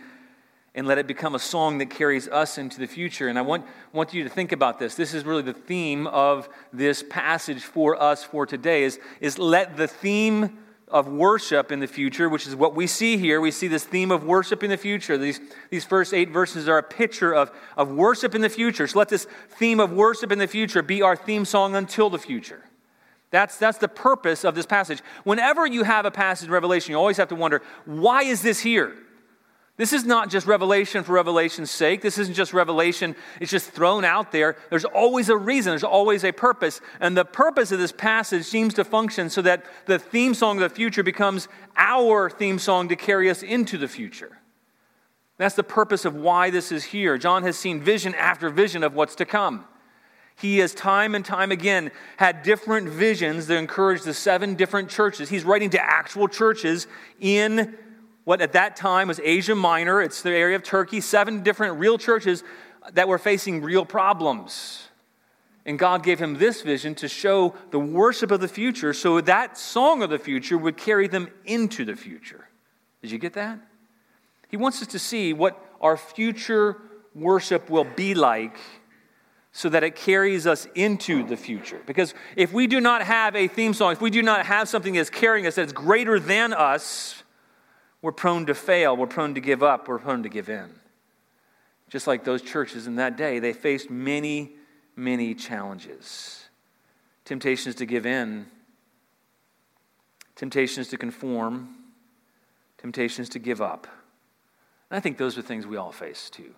and 0.74 0.86
let 0.86 0.98
it 0.98 1.06
become 1.06 1.34
a 1.34 1.38
song 1.38 1.78
that 1.78 1.90
carries 1.90 2.28
us 2.28 2.56
into 2.56 2.78
the 2.78 2.86
future. 2.86 3.28
And 3.28 3.38
I 3.38 3.42
want, 3.42 3.66
want 3.92 4.14
you 4.14 4.22
to 4.24 4.30
think 4.30 4.52
about 4.52 4.78
this. 4.78 4.94
This 4.94 5.12
is 5.12 5.24
really 5.24 5.42
the 5.42 5.52
theme 5.52 6.06
of 6.06 6.48
this 6.72 7.04
passage 7.08 7.62
for 7.62 8.00
us 8.00 8.24
for 8.24 8.46
today 8.46 8.84
is, 8.84 8.98
is 9.20 9.38
let 9.38 9.76
the 9.76 9.86
theme 9.86 10.58
of 10.88 11.08
worship 11.08 11.72
in 11.72 11.80
the 11.80 11.86
future, 11.86 12.28
which 12.28 12.46
is 12.46 12.54
what 12.54 12.74
we 12.74 12.86
see 12.86 13.16
here. 13.16 13.40
We 13.40 13.50
see 13.50 13.68
this 13.68 13.84
theme 13.84 14.10
of 14.10 14.24
worship 14.24 14.62
in 14.62 14.70
the 14.70 14.76
future. 14.76 15.16
These, 15.16 15.40
these 15.70 15.84
first 15.84 16.12
eight 16.12 16.30
verses 16.30 16.68
are 16.68 16.78
a 16.78 16.82
picture 16.82 17.34
of, 17.34 17.50
of 17.76 17.90
worship 17.90 18.34
in 18.34 18.42
the 18.42 18.50
future. 18.50 18.86
So 18.86 18.98
let 18.98 19.08
this 19.08 19.26
theme 19.50 19.80
of 19.80 19.92
worship 19.92 20.32
in 20.32 20.38
the 20.38 20.46
future 20.46 20.82
be 20.82 21.02
our 21.02 21.16
theme 21.16 21.44
song 21.44 21.74
until 21.76 22.10
the 22.10 22.18
future. 22.18 22.62
That's, 23.30 23.56
that's 23.56 23.78
the 23.78 23.88
purpose 23.88 24.44
of 24.44 24.54
this 24.54 24.66
passage. 24.66 25.00
Whenever 25.24 25.66
you 25.66 25.84
have 25.84 26.04
a 26.04 26.10
passage 26.10 26.48
in 26.48 26.52
Revelation, 26.52 26.92
you 26.92 26.98
always 26.98 27.16
have 27.16 27.28
to 27.28 27.34
wonder 27.34 27.62
why 27.86 28.24
is 28.24 28.42
this 28.42 28.60
here? 28.60 28.94
This 29.78 29.94
is 29.94 30.04
not 30.04 30.28
just 30.28 30.46
revelation 30.46 31.02
for 31.02 31.12
revelation's 31.12 31.70
sake. 31.70 32.02
This 32.02 32.18
isn't 32.18 32.34
just 32.34 32.52
revelation, 32.52 33.16
it's 33.40 33.50
just 33.50 33.70
thrown 33.70 34.04
out 34.04 34.30
there. 34.30 34.56
There's 34.68 34.84
always 34.84 35.30
a 35.30 35.36
reason, 35.36 35.70
there's 35.70 35.82
always 35.82 36.24
a 36.24 36.32
purpose. 36.32 36.80
And 37.00 37.16
the 37.16 37.24
purpose 37.24 37.72
of 37.72 37.78
this 37.78 37.92
passage 37.92 38.44
seems 38.44 38.74
to 38.74 38.84
function 38.84 39.30
so 39.30 39.40
that 39.42 39.64
the 39.86 39.98
theme 39.98 40.34
song 40.34 40.62
of 40.62 40.68
the 40.68 40.74
future 40.74 41.02
becomes 41.02 41.48
our 41.76 42.28
theme 42.28 42.58
song 42.58 42.88
to 42.88 42.96
carry 42.96 43.30
us 43.30 43.42
into 43.42 43.78
the 43.78 43.88
future. 43.88 44.38
That's 45.38 45.54
the 45.54 45.64
purpose 45.64 46.04
of 46.04 46.14
why 46.14 46.50
this 46.50 46.70
is 46.70 46.84
here. 46.84 47.16
John 47.16 47.42
has 47.42 47.58
seen 47.58 47.80
vision 47.80 48.14
after 48.14 48.50
vision 48.50 48.84
of 48.84 48.94
what's 48.94 49.14
to 49.16 49.24
come. 49.24 49.64
He 50.36 50.58
has 50.58 50.74
time 50.74 51.14
and 51.14 51.24
time 51.24 51.50
again 51.50 51.90
had 52.18 52.42
different 52.42 52.88
visions 52.88 53.46
that 53.46 53.56
encourage 53.56 54.02
the 54.02 54.14
seven 54.14 54.54
different 54.54 54.90
churches. 54.90 55.30
He's 55.30 55.44
writing 55.44 55.70
to 55.70 55.82
actual 55.82 56.28
churches 56.28 56.86
in 57.20 57.76
what 58.24 58.40
at 58.40 58.52
that 58.52 58.76
time 58.76 59.08
was 59.08 59.20
Asia 59.22 59.54
Minor. 59.54 60.00
It's 60.00 60.22
the 60.22 60.30
area 60.30 60.56
of 60.56 60.62
Turkey, 60.62 61.00
seven 61.00 61.42
different 61.42 61.78
real 61.78 61.98
churches 61.98 62.44
that 62.92 63.08
were 63.08 63.18
facing 63.18 63.62
real 63.62 63.84
problems. 63.84 64.88
And 65.64 65.78
God 65.78 66.02
gave 66.02 66.18
him 66.18 66.38
this 66.38 66.62
vision 66.62 66.94
to 66.96 67.08
show 67.08 67.54
the 67.70 67.78
worship 67.78 68.30
of 68.30 68.40
the 68.40 68.48
future 68.48 68.92
so 68.92 69.20
that 69.20 69.56
song 69.56 70.02
of 70.02 70.10
the 70.10 70.18
future 70.18 70.58
would 70.58 70.76
carry 70.76 71.06
them 71.06 71.28
into 71.44 71.84
the 71.84 71.94
future. 71.94 72.48
Did 73.00 73.10
you 73.10 73.18
get 73.18 73.34
that? 73.34 73.60
He 74.48 74.56
wants 74.56 74.82
us 74.82 74.88
to 74.88 74.98
see 74.98 75.32
what 75.32 75.64
our 75.80 75.96
future 75.96 76.76
worship 77.14 77.70
will 77.70 77.84
be 77.84 78.14
like 78.14 78.56
so 79.52 79.68
that 79.68 79.84
it 79.84 79.94
carries 79.94 80.46
us 80.46 80.66
into 80.74 81.24
the 81.24 81.36
future. 81.36 81.80
Because 81.86 82.14
if 82.36 82.52
we 82.52 82.66
do 82.66 82.80
not 82.80 83.02
have 83.02 83.36
a 83.36 83.48
theme 83.48 83.74
song, 83.74 83.92
if 83.92 84.00
we 84.00 84.10
do 84.10 84.22
not 84.22 84.46
have 84.46 84.68
something 84.68 84.94
that's 84.94 85.10
carrying 85.10 85.46
us 85.46 85.56
that's 85.56 85.72
greater 85.72 86.18
than 86.18 86.52
us, 86.52 87.21
we're 88.02 88.12
prone 88.12 88.46
to 88.46 88.54
fail, 88.54 88.96
we're 88.96 89.06
prone 89.06 89.34
to 89.34 89.40
give 89.40 89.62
up, 89.62 89.88
we're 89.88 89.98
prone 89.98 90.24
to 90.24 90.28
give 90.28 90.48
in. 90.48 90.68
Just 91.88 92.06
like 92.06 92.24
those 92.24 92.42
churches 92.42 92.86
in 92.86 92.96
that 92.96 93.16
day, 93.16 93.38
they 93.38 93.52
faced 93.52 93.88
many, 93.88 94.52
many 94.96 95.34
challenges 95.34 96.38
temptations 97.24 97.76
to 97.76 97.86
give 97.86 98.04
in, 98.04 98.46
temptations 100.34 100.88
to 100.88 100.98
conform, 100.98 101.68
temptations 102.78 103.28
to 103.28 103.38
give 103.38 103.62
up. 103.62 103.86
And 104.90 104.96
I 104.96 105.00
think 105.00 105.18
those 105.18 105.38
are 105.38 105.42
things 105.42 105.64
we 105.64 105.76
all 105.76 105.92
face 105.92 106.28
too. 106.28 106.52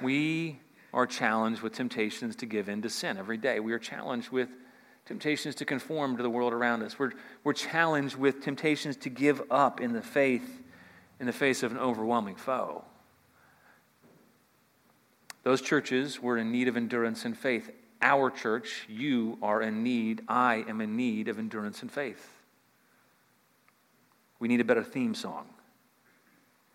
We 0.00 0.60
are 0.94 1.06
challenged 1.06 1.60
with 1.60 1.74
temptations 1.74 2.36
to 2.36 2.46
give 2.46 2.68
in 2.68 2.82
to 2.82 2.88
sin 2.88 3.18
every 3.18 3.36
day. 3.36 3.58
We 3.60 3.72
are 3.72 3.78
challenged 3.78 4.30
with 4.30 4.48
temptations 5.08 5.54
to 5.56 5.64
conform 5.64 6.18
to 6.18 6.22
the 6.22 6.30
world 6.30 6.52
around 6.52 6.82
us. 6.82 6.98
We're, 6.98 7.12
we're 7.42 7.54
challenged 7.54 8.16
with 8.16 8.42
temptations 8.42 8.94
to 8.98 9.08
give 9.08 9.42
up 9.50 9.80
in 9.80 9.94
the 9.94 10.02
faith 10.02 10.62
in 11.18 11.26
the 11.26 11.32
face 11.32 11.62
of 11.64 11.72
an 11.72 11.78
overwhelming 11.78 12.36
foe. 12.36 12.84
Those 15.42 15.60
churches 15.60 16.22
were 16.22 16.36
in 16.36 16.52
need 16.52 16.68
of 16.68 16.76
endurance 16.76 17.24
and 17.24 17.36
faith. 17.36 17.70
Our 18.02 18.30
church, 18.30 18.86
you 18.88 19.38
are 19.42 19.62
in 19.62 19.82
need, 19.82 20.22
I 20.28 20.64
am 20.68 20.80
in 20.80 20.96
need 20.96 21.26
of 21.28 21.38
endurance 21.38 21.82
and 21.82 21.90
faith. 21.90 22.28
We 24.38 24.46
need 24.46 24.60
a 24.60 24.64
better 24.64 24.84
theme 24.84 25.14
song. 25.14 25.46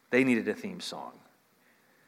They 0.10 0.24
needed 0.24 0.48
a 0.48 0.54
theme 0.54 0.82
song. 0.82 1.14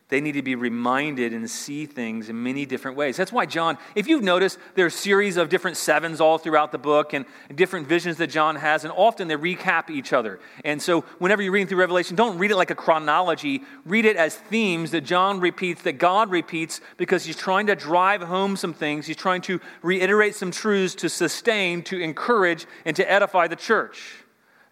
They 0.08 0.22
need 0.22 0.34
to 0.34 0.44
be 0.44 0.54
reminded 0.54 1.34
and 1.34 1.50
see 1.50 1.88
things 1.88 2.30
in 2.30 2.44
many 2.44 2.68
different 2.68 2.96
ways. 2.96 3.18
That's 3.18 3.32
why 3.32 3.48
John, 3.48 3.80
if 3.96 4.08
you've 4.08 4.22
noticed, 4.22 4.60
there 4.76 4.86
are 4.86 4.90
a 4.90 4.92
series 4.92 5.36
of 5.36 5.50
different 5.50 5.78
sevens 5.78 6.22
all 6.22 6.38
throughout 6.38 6.72
the 6.72 6.78
book 6.78 7.14
and 7.14 7.26
different 7.56 7.88
visions 7.88 8.18
that 8.18 8.28
John 8.28 8.56
has, 8.56 8.84
and 8.84 8.94
often 8.96 9.28
they 9.28 9.36
recap 9.36 9.90
each 9.90 10.14
other. 10.14 10.40
And 10.64 10.80
so, 10.80 11.02
whenever 11.18 11.42
you're 11.42 11.52
reading 11.52 11.68
through 11.68 11.80
Revelation, 11.80 12.16
don't 12.16 12.38
read 12.38 12.52
it 12.52 12.56
like 12.56 12.70
a 12.70 12.76
chronology. 12.76 13.64
Read 13.84 14.06
it 14.06 14.16
as 14.16 14.36
themes 14.36 14.92
that 14.92 15.02
John 15.02 15.40
repeats, 15.40 15.82
that 15.82 15.98
God 15.98 16.30
repeats, 16.30 16.82
because 16.98 17.26
he's 17.26 17.38
trying 17.38 17.66
to 17.68 17.76
drive 17.76 18.22
home 18.22 18.56
some 18.58 18.76
things. 18.76 19.08
He's 19.08 19.18
trying 19.18 19.42
to 19.44 19.60
reiterate 19.82 20.36
some 20.36 20.52
truths 20.52 20.94
to 20.96 21.10
sustain, 21.10 21.82
to 21.84 22.00
encourage, 22.00 22.68
and 22.86 22.96
to 22.96 23.12
edify 23.12 23.48
the 23.48 23.56
church. 23.56 24.25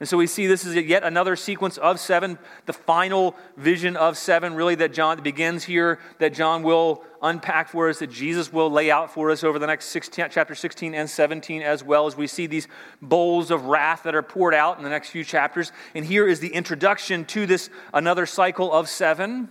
And 0.04 0.10
so 0.10 0.18
we 0.18 0.28
see 0.28 0.48
this 0.48 0.66
is 0.66 0.76
yet 0.76 1.06
another 1.06 1.38
sequence 1.38 1.78
of 1.78 1.98
seven, 1.98 2.38
the 2.66 2.74
final 2.74 3.38
vision 3.56 3.96
of 3.96 4.18
seven, 4.18 4.54
really, 4.54 4.76
that 4.76 4.92
John 4.92 5.24
begins 5.24 5.64
here, 5.64 5.98
that 6.20 6.34
John 6.34 6.62
will 6.62 7.06
unpack 7.22 7.70
for 7.70 7.88
us, 7.88 8.00
that 8.00 8.12
Jesus 8.12 8.52
will 8.52 8.70
lay 8.70 8.92
out 8.92 9.14
for 9.14 9.32
us 9.32 9.46
over 9.46 9.60
the 9.60 9.66
next 9.66 9.86
16, 9.86 10.26
chapter 10.30 10.56
16 10.56 10.94
and 10.94 11.10
17, 11.10 11.62
as 11.62 11.86
well 11.86 12.06
as 12.06 12.18
we 12.18 12.28
see 12.28 12.48
these 12.48 12.68
bowls 13.02 13.50
of 13.50 13.64
wrath 13.64 14.04
that 14.04 14.14
are 14.14 14.22
poured 14.22 14.54
out 14.54 14.78
in 14.78 14.84
the 14.84 14.90
next 14.90 15.08
few 15.08 15.24
chapters. 15.24 15.72
And 15.96 16.04
here 16.04 16.28
is 16.28 16.42
the 16.42 16.54
introduction 16.54 17.24
to 17.28 17.46
this 17.46 17.70
another 17.94 18.26
cycle 18.26 18.74
of 18.74 18.90
seven. 18.90 19.48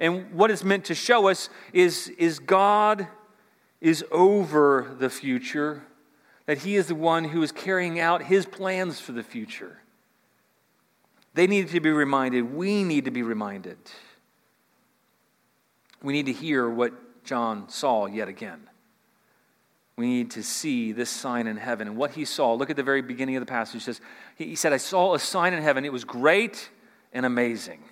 And 0.00 0.32
what 0.32 0.50
it's 0.50 0.64
meant 0.64 0.86
to 0.86 0.96
show 0.96 1.28
us 1.28 1.48
is, 1.72 2.08
is 2.18 2.40
God 2.40 3.06
is 3.80 4.04
over 4.10 4.96
the 4.98 5.10
future 5.10 5.84
that 6.46 6.58
He 6.58 6.76
is 6.76 6.86
the 6.86 6.94
one 6.94 7.24
who 7.24 7.42
is 7.42 7.52
carrying 7.52 8.00
out 8.00 8.22
His 8.22 8.46
plans 8.46 9.00
for 9.00 9.12
the 9.12 9.22
future. 9.22 9.80
They 11.34 11.46
need 11.46 11.68
to 11.68 11.80
be 11.80 11.90
reminded. 11.90 12.54
We 12.54 12.82
need 12.82 13.04
to 13.04 13.10
be 13.10 13.22
reminded. 13.22 13.76
We 16.02 16.12
need 16.12 16.26
to 16.26 16.32
hear 16.32 16.68
what 16.68 17.24
John 17.24 17.68
saw 17.68 18.06
yet 18.06 18.28
again. 18.28 18.60
We 19.96 20.06
need 20.06 20.30
to 20.32 20.42
see 20.42 20.92
this 20.92 21.10
sign 21.10 21.46
in 21.46 21.56
heaven. 21.56 21.88
And 21.88 21.96
what 21.96 22.12
he 22.12 22.24
saw, 22.24 22.54
look 22.54 22.70
at 22.70 22.76
the 22.76 22.82
very 22.82 23.02
beginning 23.02 23.36
of 23.36 23.40
the 23.40 23.46
passage. 23.46 23.74
He 23.74 23.80
says, 23.80 24.00
He 24.36 24.54
said, 24.54 24.72
I 24.72 24.76
saw 24.76 25.14
a 25.14 25.18
sign 25.18 25.52
in 25.52 25.62
heaven. 25.62 25.84
It 25.84 25.92
was 25.92 26.04
great 26.04 26.70
and 27.12 27.26
amazing. 27.26 27.82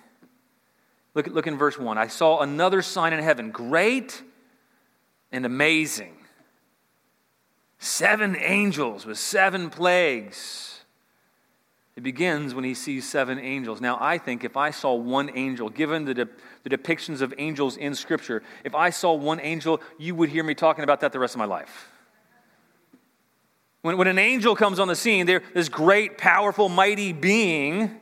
Look, 1.13 1.27
look 1.27 1.47
in 1.47 1.57
verse 1.57 1.77
1. 1.77 1.97
I 1.97 2.07
saw 2.07 2.41
another 2.41 2.81
sign 2.81 3.13
in 3.13 3.23
heaven, 3.23 3.51
great 3.51 4.23
and 5.31 5.45
amazing 5.45 6.15
Seven 7.85 8.35
angels 8.39 9.05
with 9.05 9.19
seven 9.19 9.69
plagues. 9.69 10.81
It 11.95 12.01
begins 12.01 12.55
when 12.55 12.63
he 12.63 12.73
sees 12.73 13.07
seven 13.07 13.37
angels. 13.37 13.79
Now, 13.79 13.99
I 14.01 14.17
think 14.17 14.43
if 14.43 14.57
I 14.57 14.71
saw 14.71 14.95
one 14.95 15.29
angel, 15.35 15.69
given 15.69 16.03
the, 16.03 16.15
de- 16.15 16.27
the 16.63 16.69
depictions 16.71 17.21
of 17.21 17.31
angels 17.37 17.77
in 17.77 17.93
Scripture, 17.93 18.41
if 18.63 18.73
I 18.73 18.89
saw 18.89 19.13
one 19.13 19.39
angel, 19.39 19.81
you 19.99 20.15
would 20.15 20.29
hear 20.29 20.43
me 20.43 20.55
talking 20.55 20.83
about 20.83 21.01
that 21.01 21.11
the 21.11 21.19
rest 21.19 21.35
of 21.35 21.37
my 21.37 21.45
life. 21.45 21.91
When, 23.83 23.97
when 23.97 24.07
an 24.07 24.17
angel 24.17 24.55
comes 24.55 24.79
on 24.79 24.87
the 24.87 24.95
scene, 24.95 25.27
this 25.27 25.69
great, 25.69 26.17
powerful, 26.17 26.69
mighty 26.69 27.13
being 27.13 28.01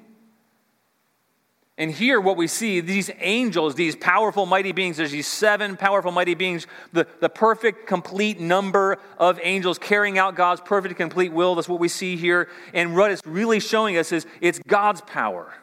and 1.83 1.91
here, 1.91 2.21
what 2.21 2.37
we 2.37 2.47
see 2.47 2.79
these 2.79 3.11
angels, 3.19 3.75
these 3.75 3.93
powerful, 3.93 4.45
mighty 4.45 4.71
beings, 4.71 4.95
there's 4.95 5.11
these 5.11 5.27
seven 5.27 5.75
powerful, 5.75 6.13
mighty 6.13 6.33
beings, 6.33 6.65
the, 6.93 7.05
the 7.19 7.27
perfect, 7.27 7.87
complete 7.87 8.39
number 8.39 8.99
of 9.17 9.37
angels 9.43 9.77
carrying 9.79 10.17
out 10.17 10.33
God's 10.33 10.61
perfect, 10.61 10.95
complete 10.95 11.33
will. 11.33 11.55
That's 11.55 11.67
what 11.67 11.81
we 11.81 11.89
see 11.89 12.15
here. 12.15 12.47
And 12.73 12.95
what 12.95 13.11
it's 13.11 13.21
really 13.25 13.59
showing 13.59 13.97
us 13.97 14.13
is 14.13 14.25
it's 14.39 14.59
God's 14.65 15.01
power. 15.01 15.53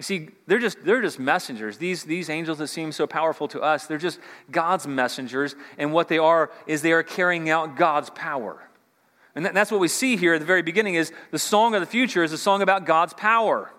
You 0.00 0.02
see, 0.02 0.28
they're 0.48 0.58
just, 0.58 0.84
they're 0.84 1.00
just 1.00 1.20
messengers. 1.20 1.78
These, 1.78 2.02
these 2.02 2.28
angels 2.28 2.58
that 2.58 2.66
seem 2.66 2.90
so 2.90 3.06
powerful 3.06 3.46
to 3.46 3.60
us, 3.60 3.86
they're 3.86 3.98
just 3.98 4.18
God's 4.50 4.88
messengers. 4.88 5.54
And 5.78 5.92
what 5.92 6.08
they 6.08 6.18
are 6.18 6.50
is 6.66 6.82
they 6.82 6.90
are 6.90 7.04
carrying 7.04 7.48
out 7.48 7.76
God's 7.76 8.10
power. 8.10 8.60
And 9.36 9.46
that, 9.46 9.54
that's 9.54 9.70
what 9.70 9.78
we 9.78 9.86
see 9.86 10.16
here 10.16 10.34
at 10.34 10.40
the 10.40 10.46
very 10.46 10.62
beginning 10.62 10.96
is 10.96 11.12
the 11.30 11.38
song 11.38 11.76
of 11.76 11.80
the 11.80 11.86
future 11.86 12.24
is 12.24 12.32
a 12.32 12.38
song 12.38 12.60
about 12.60 12.86
God's 12.86 13.14
power. 13.14 13.72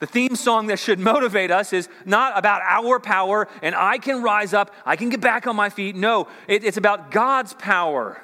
The 0.00 0.06
theme 0.06 0.36
song 0.36 0.68
that 0.68 0.78
should 0.78 1.00
motivate 1.00 1.50
us 1.50 1.72
is 1.72 1.88
not 2.04 2.38
about 2.38 2.62
our 2.62 3.00
power 3.00 3.48
and 3.62 3.74
I 3.74 3.98
can 3.98 4.22
rise 4.22 4.54
up, 4.54 4.72
I 4.86 4.96
can 4.96 5.08
get 5.08 5.20
back 5.20 5.46
on 5.46 5.56
my 5.56 5.70
feet. 5.70 5.96
No, 5.96 6.28
it, 6.46 6.64
it's 6.64 6.76
about 6.76 7.10
God's 7.10 7.54
power. 7.54 8.22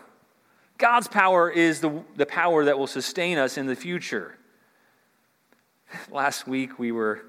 God's 0.78 1.08
power 1.08 1.50
is 1.50 1.80
the, 1.80 2.02
the 2.16 2.26
power 2.26 2.64
that 2.64 2.78
will 2.78 2.86
sustain 2.86 3.38
us 3.38 3.58
in 3.58 3.66
the 3.66 3.76
future. 3.76 4.38
Last 6.10 6.46
week 6.46 6.78
we 6.78 6.92
were 6.92 7.26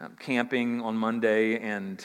um, 0.00 0.16
camping 0.18 0.80
on 0.82 0.96
Monday 0.96 1.58
and 1.58 2.04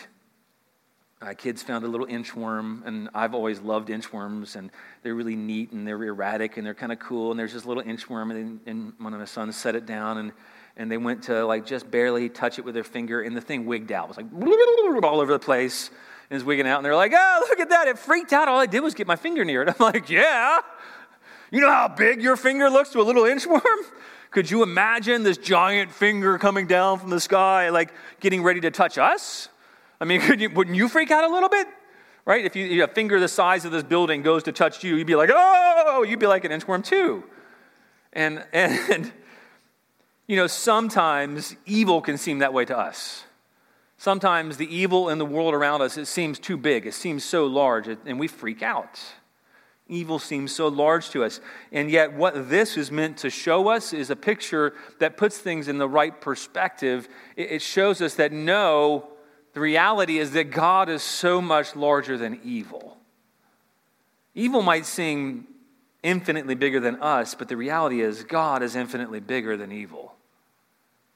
my 1.21 1.33
kids 1.33 1.63
found 1.63 1.83
a 1.83 1.87
little 1.87 2.05
inchworm, 2.05 2.85
and 2.85 3.09
I've 3.13 3.33
always 3.33 3.59
loved 3.59 3.89
inchworms, 3.89 4.55
and 4.55 4.69
they're 5.01 5.15
really 5.15 5.35
neat 5.35 5.71
and 5.71 5.87
they're 5.87 6.01
erratic 6.03 6.57
and 6.57 6.65
they're 6.65 6.75
kind 6.75 6.91
of 6.91 6.99
cool. 6.99 7.31
And 7.31 7.39
there's 7.39 7.53
this 7.53 7.65
little 7.65 7.83
inchworm, 7.83 8.31
and, 8.31 8.59
and 8.65 8.93
one 8.99 9.13
of 9.13 9.19
my 9.19 9.25
sons 9.25 9.55
set 9.55 9.75
it 9.75 9.85
down, 9.85 10.17
and 10.17 10.31
and 10.77 10.91
they 10.91 10.97
went 10.97 11.23
to 11.23 11.43
like 11.45 11.65
just 11.65 11.89
barely 11.89 12.29
touch 12.29 12.59
it 12.59 12.65
with 12.65 12.75
their 12.75 12.83
finger, 12.83 13.21
and 13.21 13.35
the 13.35 13.41
thing 13.41 13.65
wigged 13.65 13.91
out. 13.91 14.05
It 14.05 14.07
was 14.09 14.17
like 14.17 15.03
all 15.03 15.19
over 15.19 15.33
the 15.33 15.39
place. 15.39 15.89
And 16.29 16.35
it's 16.35 16.45
wigging 16.45 16.67
out, 16.67 16.75
and 16.75 16.85
they're 16.85 16.95
like, 16.95 17.13
oh, 17.15 17.45
look 17.47 17.61
at 17.61 17.69
that. 17.69 17.87
It 17.87 17.97
freaked 17.97 18.33
out. 18.33 18.49
All 18.49 18.59
I 18.59 18.65
did 18.65 18.81
was 18.81 18.93
get 18.93 19.07
my 19.07 19.15
finger 19.15 19.45
near 19.45 19.61
it. 19.61 19.69
I'm 19.69 19.75
like, 19.79 20.09
yeah. 20.09 20.59
You 21.51 21.61
know 21.61 21.71
how 21.71 21.87
big 21.87 22.21
your 22.21 22.35
finger 22.35 22.69
looks 22.69 22.89
to 22.89 22.99
a 22.99 23.03
little 23.03 23.23
inchworm? 23.23 23.61
Could 24.31 24.51
you 24.51 24.61
imagine 24.61 25.23
this 25.23 25.37
giant 25.37 25.89
finger 25.89 26.37
coming 26.37 26.67
down 26.67 26.99
from 26.99 27.09
the 27.09 27.21
sky, 27.21 27.69
like 27.69 27.93
getting 28.19 28.43
ready 28.43 28.59
to 28.59 28.71
touch 28.71 28.97
us? 28.97 29.47
I 29.99 30.05
mean, 30.05 30.21
you, 30.39 30.49
wouldn't 30.49 30.75
you 30.75 30.87
freak 30.87 31.11
out 31.11 31.23
a 31.23 31.33
little 31.33 31.49
bit? 31.49 31.67
Right? 32.25 32.43
If 32.43 32.55
you, 32.55 32.83
a 32.83 32.87
finger 32.87 33.19
the 33.19 33.27
size 33.27 33.63
of 33.63 33.71
this 33.71 33.83
building 33.83 34.21
goes 34.21 34.43
to 34.43 34.51
touch 34.51 34.83
you, 34.83 34.95
you'd 34.95 35.07
be 35.07 35.15
like, 35.15 35.29
oh, 35.33 36.03
you'd 36.03 36.19
be 36.19 36.27
like 36.27 36.43
an 36.43 36.51
inchworm 36.51 36.83
too. 36.83 37.23
And, 38.11 38.45
and 38.53 39.11
you 40.27 40.35
know, 40.35 40.47
sometimes 40.47 41.55
evil 41.65 42.01
can 42.01 42.17
seem 42.17 42.39
that 42.39 42.53
way 42.53 42.65
to 42.65 42.77
us. 42.77 43.23
Sometimes 43.97 44.57
the 44.57 44.75
evil 44.75 45.09
in 45.09 45.17
the 45.17 45.25
world 45.25 45.53
around 45.53 45.81
us, 45.81 45.97
it 45.97 46.05
seems 46.05 46.37
too 46.37 46.57
big, 46.57 46.85
it 46.85 46.93
seems 46.93 47.23
so 47.23 47.47
large, 47.47 47.87
and 47.87 48.19
we 48.19 48.27
freak 48.27 48.61
out. 48.61 48.99
Evil 49.89 50.19
seems 50.19 50.53
so 50.53 50.67
large 50.67 51.09
to 51.11 51.23
us. 51.23 51.39
And 51.71 51.89
yet, 51.89 52.13
what 52.13 52.49
this 52.49 52.77
is 52.77 52.91
meant 52.91 53.17
to 53.19 53.29
show 53.29 53.69
us 53.69 53.93
is 53.93 54.09
a 54.09 54.15
picture 54.15 54.75
that 54.99 55.17
puts 55.17 55.37
things 55.37 55.67
in 55.67 55.77
the 55.77 55.87
right 55.87 56.19
perspective. 56.19 57.07
It 57.37 57.61
shows 57.61 58.01
us 58.01 58.15
that 58.15 58.33
no, 58.33 59.07
the 59.57 59.61
reality 59.61 60.19
is 60.19 60.33
that 60.33 60.51
God 60.51 60.87
is 60.87 61.01
so 61.01 61.41
much 61.41 61.75
larger 61.75 62.15
than 62.15 62.39
evil. 62.43 62.95
Evil 64.35 64.61
might 64.61 64.85
seem 64.85 65.47
infinitely 66.03 66.53
bigger 66.53 66.79
than 66.79 66.97
us, 66.97 67.33
but 67.33 67.47
the 67.47 67.57
reality 67.57 68.01
is 68.01 68.23
God 68.23 68.61
is 68.61 68.75
infinitely 68.75 69.19
bigger 69.19 69.57
than 69.57 69.71
evil. 69.71 70.13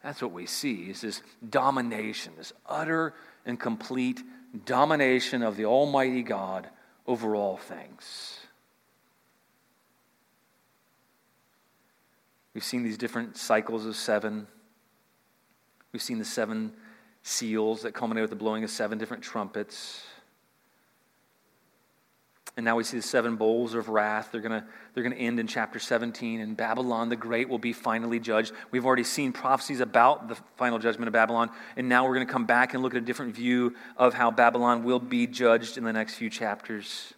That's 0.04 0.24
what 0.24 0.32
we 0.32 0.48
see 0.48 0.90
is 0.90 1.02
this 1.02 1.22
domination, 1.48 2.34
this 2.36 2.52
utter 2.66 3.14
and 3.46 3.60
complete 3.60 4.24
domination 4.66 5.44
of 5.44 5.56
the 5.56 5.66
Almighty 5.66 6.24
God 6.24 6.68
over 7.06 7.36
all 7.36 7.58
things. 7.58 8.40
We've 12.56 12.64
seen 12.64 12.82
these 12.82 12.98
different 12.98 13.38
cycles 13.38 13.86
of 13.86 13.96
seven. 13.96 14.48
We've 15.94 16.02
seen 16.02 16.18
the 16.18 16.26
seven 16.26 16.74
seals 17.24 17.84
that 17.84 17.94
culminate 17.94 18.22
with 18.22 18.30
the 18.30 18.36
blowing 18.36 18.64
of 18.64 18.70
seven 18.70 18.98
different 18.98 19.24
trumpets. 19.24 20.04
And 22.58 22.66
now 22.66 22.76
we 22.76 22.84
see 22.84 22.98
the 22.98 23.04
seven 23.04 23.38
bowls 23.38 23.76
of 23.76 23.88
wrath. 23.88 24.30
They're 24.32 24.42
going 24.42 24.62
to 24.62 24.68
they're 24.94 25.10
to 25.10 25.16
end 25.16 25.40
in 25.40 25.48
chapter 25.48 25.80
17, 25.80 26.42
and 26.42 26.58
Babylon 26.58 27.08
the 27.08 27.16
Great 27.16 27.48
will 27.48 27.58
be 27.58 27.72
finally 27.72 28.20
judged. 28.20 28.52
We've 28.72 28.86
already 28.86 29.06
seen 29.06 29.32
prophecies 29.32 29.80
about 29.80 30.28
the 30.28 30.36
final 30.58 30.78
judgment 30.78 31.08
of 31.08 31.14
Babylon, 31.14 31.50
and 31.78 31.88
now 31.88 32.06
we're 32.06 32.16
going 32.16 32.28
to 32.28 32.34
come 32.34 32.46
back 32.46 32.74
and 32.74 32.84
look 32.84 32.94
at 32.94 33.02
a 33.02 33.06
different 33.06 33.36
view 33.36 33.76
of 33.96 34.14
how 34.14 34.32
Babylon 34.32 34.84
will 34.84 35.00
be 35.00 35.28
judged 35.28 35.78
in 35.78 35.86
the 35.86 35.94
next 35.94 36.16
few 36.16 36.30
chapters. 36.30 37.14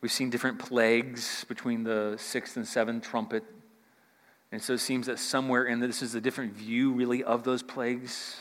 We've 0.00 0.12
seen 0.12 0.30
different 0.30 0.58
plagues 0.58 1.44
between 1.44 1.84
the 1.84 2.16
sixth 2.18 2.56
and 2.56 2.66
seventh 2.66 3.04
trumpet. 3.04 3.44
And 4.54 4.62
so 4.62 4.74
it 4.74 4.78
seems 4.78 5.08
that 5.08 5.18
somewhere 5.18 5.64
in 5.64 5.80
this 5.80 6.00
is 6.00 6.14
a 6.14 6.20
different 6.20 6.52
view, 6.52 6.92
really, 6.92 7.24
of 7.24 7.42
those 7.42 7.60
plagues. 7.60 8.36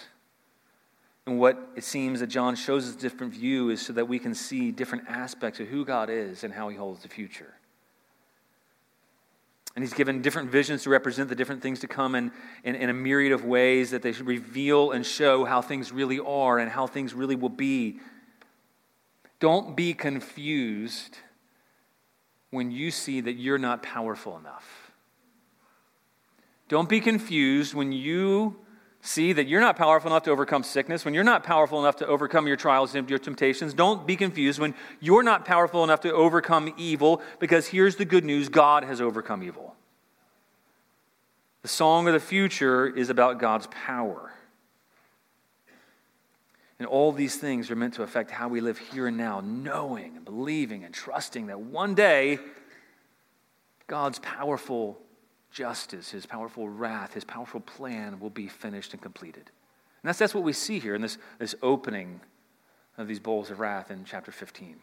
And 1.25 1.39
what 1.39 1.57
it 1.75 1.83
seems 1.83 2.19
that 2.19 2.27
John 2.27 2.55
shows 2.55 2.87
us 2.87 2.93
a 2.93 2.99
different 2.99 3.33
view 3.33 3.71
is 3.71 3.83
so 3.83 3.93
that 3.93 4.07
we 4.07 4.19
can 4.19 4.35
see 4.35 4.69
different 4.69 5.05
aspects 5.09 5.59
of 5.59 5.69
who 5.69 5.83
God 5.83 6.11
is 6.11 6.43
and 6.43 6.53
how 6.53 6.69
he 6.69 6.77
holds 6.77 7.01
the 7.01 7.09
future. 7.09 7.55
And 9.75 9.83
he's 9.83 9.95
given 9.95 10.21
different 10.21 10.51
visions 10.51 10.83
to 10.83 10.91
represent 10.91 11.29
the 11.29 11.35
different 11.35 11.63
things 11.63 11.79
to 11.79 11.87
come 11.87 12.13
in, 12.13 12.31
in, 12.63 12.75
in, 12.75 12.91
a 12.91 12.93
myriad 12.93 13.31
of 13.31 13.43
ways 13.43 13.89
that 13.89 14.03
they 14.03 14.11
should 14.11 14.27
reveal 14.27 14.91
and 14.91 15.03
show 15.03 15.45
how 15.45 15.63
things 15.63 15.91
really 15.91 16.19
are 16.19 16.59
and 16.59 16.69
how 16.69 16.85
things 16.85 17.15
really 17.15 17.35
will 17.35 17.49
be. 17.49 17.99
Don't 19.39 19.75
be 19.75 19.95
confused 19.95 21.17
when 22.51 22.69
you 22.69 22.91
see 22.91 23.19
that 23.21 23.33
you're 23.33 23.57
not 23.57 23.81
powerful 23.81 24.37
enough. 24.37 24.82
Don't 26.69 26.89
be 26.89 26.99
confused 26.99 27.73
when 27.73 27.91
you 27.91 28.57
see 29.01 29.33
that 29.33 29.47
you're 29.47 29.59
not 29.59 29.75
powerful 29.75 30.09
enough 30.09 30.23
to 30.23 30.31
overcome 30.31 30.63
sickness, 30.63 31.03
when 31.03 31.13
you're 31.13 31.25
not 31.25 31.43
powerful 31.43 31.79
enough 31.79 31.97
to 31.97 32.07
overcome 32.07 32.47
your 32.47 32.55
trials 32.55 32.95
and 32.95 33.09
your 33.09 33.19
temptations, 33.19 33.73
don't 33.73 34.07
be 34.07 34.15
confused 34.15 34.59
when 34.59 34.73
you're 35.01 35.23
not 35.23 35.43
powerful 35.43 35.83
enough 35.83 35.99
to 36.01 36.13
overcome 36.13 36.73
evil, 36.77 37.21
because 37.39 37.67
here's 37.67 37.97
the 37.97 38.05
good 38.05 38.23
news 38.23 38.47
God 38.47 38.85
has 38.85 39.01
overcome 39.01 39.43
evil. 39.43 39.75
The 41.63 41.67
song 41.67 42.07
of 42.07 42.13
the 42.13 42.19
future 42.19 42.87
is 42.87 43.09
about 43.09 43.39
God's 43.39 43.67
power. 43.67 44.31
And 46.79 46.87
all 46.87 47.11
these 47.11 47.35
things 47.35 47.69
are 47.71 47.75
meant 47.75 47.95
to 47.95 48.03
affect 48.03 48.31
how 48.31 48.47
we 48.47 48.61
live 48.61 48.77
here 48.77 49.07
and 49.07 49.17
now, 49.17 49.41
knowing 49.41 50.15
and 50.15 50.25
believing 50.25 50.83
and 50.85 50.93
trusting 50.93 51.47
that 51.47 51.59
one 51.59 51.93
day 51.93 52.39
God's 53.87 54.19
powerful 54.19 54.99
justice, 55.53 56.11
his 56.11 56.25
powerful 56.25 56.67
wrath, 56.67 57.13
his 57.13 57.23
powerful 57.23 57.61
plan 57.61 58.19
will 58.19 58.31
be 58.31 58.47
finished 58.47 58.93
and 58.93 59.01
completed. 59.01 59.51
And 60.01 60.09
that's, 60.09 60.19
that's 60.19 60.33
what 60.33 60.43
we 60.43 60.51
see 60.51 60.79
here 60.79 60.95
in 60.95 61.01
this, 61.01 61.17
this 61.39 61.55
opening 61.61 62.19
of 62.97 63.07
these 63.07 63.19
bowls 63.19 63.51
of 63.51 63.59
wrath 63.59 63.91
in 63.91 64.03
chapter 64.03 64.31
15. 64.31 64.77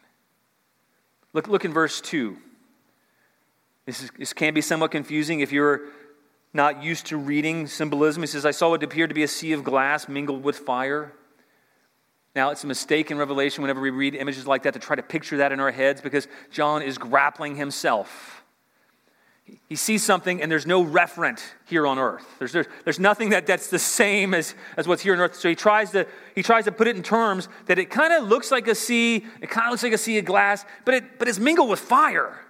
Look, 1.33 1.49
look 1.49 1.65
in 1.65 1.73
verse 1.73 2.00
2. 2.00 2.37
This, 3.85 4.03
is, 4.03 4.11
this 4.17 4.33
can 4.33 4.55
be 4.55 4.61
somewhat 4.61 4.93
confusing 4.93 5.41
if 5.41 5.53
you're 5.53 5.83
not 6.53 6.83
used 6.83 7.07
to 7.07 7.17
reading 7.17 7.67
symbolism. 7.67 8.23
He 8.23 8.27
says, 8.29 8.47
I 8.47 8.50
saw 8.53 8.71
what 8.71 8.83
appeared 8.83 9.11
to 9.11 9.15
be 9.15 9.23
a 9.23 9.29
sea 9.29 9.53
of 9.53 9.65
glass 9.65 10.09
mingled 10.09 10.43
with 10.43 10.59
fire. 10.59 11.12
Now, 12.35 12.50
it's 12.50 12.62
a 12.62 12.69
mistake 12.69 13.11
in 13.11 13.19
Revelation 13.19 13.62
whenever 13.62 13.81
we 13.81 13.91
read 13.91 14.15
images 14.15 14.47
like 14.47 14.62
that 14.62 14.75
to 14.75 14.79
try 14.79 14.95
to 14.95 15.03
picture 15.03 15.39
that 15.39 15.50
in 15.50 15.59
our 15.59 15.73
heads 15.73 16.00
because 16.00 16.29
John 16.50 16.83
is 16.83 16.97
grappling 16.97 17.57
himself 17.57 18.39
he 19.69 19.77
sees 19.77 20.05
something 20.05 20.43
and 20.43 20.51
there's 20.51 20.67
no 20.67 20.85
referent 20.85 21.41
here 21.67 21.87
on 21.87 21.99
earth. 21.99 22.27
There's, 22.39 22.53
there's, 22.53 22.67
there's 22.85 22.99
nothing 22.99 23.31
that, 23.31 23.47
that's 23.47 23.69
the 23.69 23.79
same 23.79 24.35
as, 24.35 24.55
as 24.77 24.87
what's 24.87 25.03
here 25.03 25.15
on 25.15 25.21
earth. 25.21 25.37
So 25.37 25.49
he 25.49 25.55
tries, 25.55 25.91
to, 25.93 26.07
he 26.35 26.43
tries 26.43 26.65
to 26.65 26.73
put 26.73 26.89
it 26.89 26.97
in 26.97 27.03
terms 27.03 27.49
that 27.67 27.79
it 27.79 27.91
kind 27.91 28.13
of 28.13 28.29
looks 28.29 28.51
like 28.51 28.69
a 28.69 28.75
sea, 28.75 29.25
it 29.41 29.51
kind 29.51 29.67
of 29.67 29.73
looks 29.73 29.83
like 29.83 29.93
a 29.93 29.99
sea 29.99 30.19
of 30.19 30.25
glass, 30.25 30.65
but, 30.85 30.95
it, 30.95 31.19
but 31.19 31.29
it's 31.29 31.39
mingled 31.39 31.69
with 31.69 31.81
fire. 31.81 32.41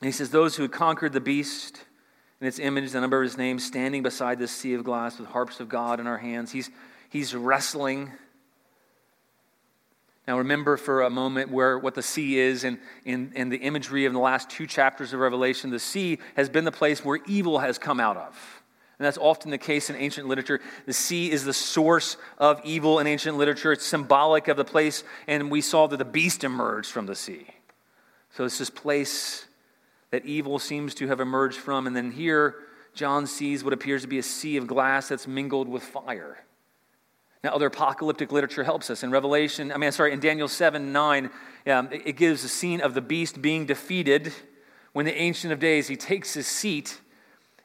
And 0.00 0.06
he 0.06 0.12
says, 0.12 0.30
Those 0.30 0.56
who 0.56 0.62
had 0.62 0.72
conquered 0.72 1.12
the 1.12 1.20
beast 1.20 1.84
and 2.40 2.48
its 2.48 2.58
image, 2.58 2.90
the 2.90 3.00
number 3.00 3.18
of 3.18 3.22
his 3.22 3.38
name, 3.38 3.58
standing 3.58 4.02
beside 4.02 4.38
this 4.38 4.50
sea 4.50 4.74
of 4.74 4.82
glass 4.82 5.18
with 5.18 5.28
harps 5.28 5.60
of 5.60 5.68
God 5.68 6.00
in 6.00 6.06
our 6.06 6.18
hands. 6.18 6.50
He's, 6.50 6.70
he's 7.08 7.34
wrestling 7.34 8.10
now, 10.26 10.38
remember 10.38 10.76
for 10.76 11.02
a 11.02 11.10
moment 11.10 11.50
where 11.50 11.76
what 11.76 11.94
the 11.94 12.02
sea 12.02 12.38
is, 12.38 12.62
and 12.62 12.78
in, 13.04 13.32
in 13.34 13.48
the 13.48 13.56
imagery 13.56 14.04
of 14.04 14.12
the 14.12 14.20
last 14.20 14.48
two 14.48 14.68
chapters 14.68 15.12
of 15.12 15.18
Revelation, 15.18 15.70
the 15.70 15.80
sea 15.80 16.18
has 16.36 16.48
been 16.48 16.64
the 16.64 16.70
place 16.70 17.04
where 17.04 17.18
evil 17.26 17.58
has 17.58 17.76
come 17.76 17.98
out 17.98 18.16
of. 18.16 18.62
And 18.98 19.06
that's 19.06 19.18
often 19.18 19.50
the 19.50 19.58
case 19.58 19.90
in 19.90 19.96
ancient 19.96 20.28
literature. 20.28 20.60
The 20.86 20.92
sea 20.92 21.32
is 21.32 21.44
the 21.44 21.52
source 21.52 22.16
of 22.38 22.60
evil 22.62 23.00
in 23.00 23.08
ancient 23.08 23.36
literature. 23.36 23.72
It's 23.72 23.84
symbolic 23.84 24.46
of 24.46 24.56
the 24.56 24.64
place, 24.64 25.02
and 25.26 25.50
we 25.50 25.60
saw 25.60 25.88
that 25.88 25.96
the 25.96 26.04
beast 26.04 26.44
emerged 26.44 26.92
from 26.92 27.06
the 27.06 27.16
sea. 27.16 27.48
So 28.30 28.44
it's 28.44 28.58
this 28.58 28.70
place 28.70 29.46
that 30.12 30.24
evil 30.24 30.60
seems 30.60 30.94
to 30.96 31.08
have 31.08 31.18
emerged 31.18 31.58
from. 31.58 31.88
And 31.88 31.96
then 31.96 32.12
here, 32.12 32.54
John 32.94 33.26
sees 33.26 33.64
what 33.64 33.72
appears 33.72 34.02
to 34.02 34.08
be 34.08 34.18
a 34.18 34.22
sea 34.22 34.56
of 34.56 34.68
glass 34.68 35.08
that's 35.08 35.26
mingled 35.26 35.68
with 35.68 35.82
fire. 35.82 36.38
Now, 37.44 37.50
other 37.50 37.66
apocalyptic 37.66 38.30
literature 38.30 38.62
helps 38.62 38.88
us. 38.88 39.02
In 39.02 39.10
Revelation, 39.10 39.72
I 39.72 39.76
mean, 39.76 39.90
sorry, 39.90 40.12
in 40.12 40.20
Daniel 40.20 40.46
7 40.46 40.92
9, 40.92 41.30
um, 41.66 41.88
it, 41.92 42.02
it 42.06 42.12
gives 42.16 42.44
a 42.44 42.48
scene 42.48 42.80
of 42.80 42.94
the 42.94 43.00
beast 43.00 43.42
being 43.42 43.66
defeated 43.66 44.32
when 44.92 45.06
the 45.06 45.14
Ancient 45.14 45.52
of 45.52 45.58
Days, 45.58 45.88
he 45.88 45.96
takes 45.96 46.34
his 46.34 46.46
seat, 46.46 47.00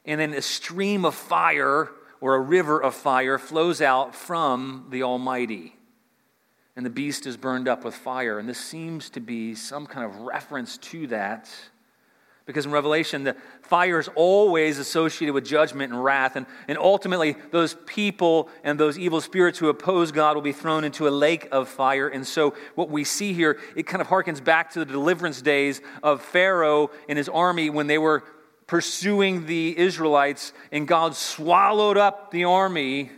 and 0.06 0.20
then 0.20 0.34
a 0.34 0.42
stream 0.42 1.06
of 1.06 1.14
fire 1.14 1.92
or 2.22 2.36
a 2.36 2.40
river 2.40 2.82
of 2.82 2.96
fire 2.96 3.38
flows 3.38 3.82
out 3.82 4.16
from 4.16 4.88
the 4.90 5.04
Almighty. 5.04 5.76
And 6.76 6.86
the 6.86 6.90
beast 6.90 7.28
is 7.28 7.38
burned 7.38 7.68
up 7.68 7.84
with 7.84 7.96
fire. 7.96 8.40
And 8.40 8.48
this 8.48 8.60
seems 8.60 9.10
to 9.12 9.20
be 9.20 9.56
some 9.56 9.86
kind 9.86 10.06
of 10.06 10.22
reference 10.22 10.78
to 10.78 11.08
that 11.08 11.50
because 12.48 12.66
in 12.66 12.72
Revelation, 12.72 13.26
the 13.26 13.36
fire 13.62 14.00
is 14.00 14.10
always 14.16 14.80
associated 14.80 15.34
with 15.34 15.46
judgment 15.46 15.92
and 15.92 16.02
wrath. 16.02 16.38
And, 16.38 16.46
and 16.70 16.78
ultimately, 16.78 17.36
those 17.52 17.76
people 17.86 18.50
and 18.64 18.80
those 18.80 18.98
evil 18.98 19.20
spirits 19.20 19.60
who 19.60 19.68
oppose 19.68 20.14
God 20.14 20.36
will 20.36 20.42
be 20.42 20.54
thrown 20.54 20.86
into 20.86 21.10
a 21.10 21.12
lake 21.12 21.50
of 21.52 21.68
fire. 21.68 22.08
And 22.08 22.26
so, 22.26 22.56
what 22.76 22.90
we 22.90 23.04
see 23.04 23.34
here, 23.34 23.60
it 23.76 23.84
kind 23.84 24.02
of 24.02 24.08
harkens 24.08 24.42
back 24.42 24.72
to 24.72 24.80
the 24.80 24.86
deliverance 24.86 25.42
days 25.42 25.82
of 26.02 26.22
Pharaoh 26.22 26.90
and 27.10 27.18
his 27.18 27.28
army 27.28 27.70
when 27.70 27.88
they 27.88 27.98
were 27.98 28.24
pursuing 28.66 29.46
the 29.46 29.78
Israelites, 29.78 30.54
and 30.72 30.88
God 30.88 31.16
swallowed 31.16 31.98
up 31.98 32.32
the 32.32 32.46
army 32.46 33.12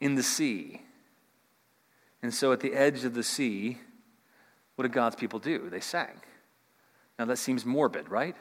in 0.00 0.16
the 0.16 0.22
sea. 0.22 0.82
And 2.22 2.32
so, 2.32 2.52
at 2.52 2.60
the 2.60 2.74
edge 2.74 3.04
of 3.04 3.14
the 3.14 3.22
sea, 3.22 3.78
what 4.76 4.82
did 4.82 4.92
God's 4.92 5.16
people 5.16 5.38
do? 5.38 5.70
They 5.70 5.80
sang. 5.80 6.20
Now 7.18 7.26
that 7.26 7.36
seems 7.36 7.64
morbid, 7.64 8.08
right? 8.08 8.36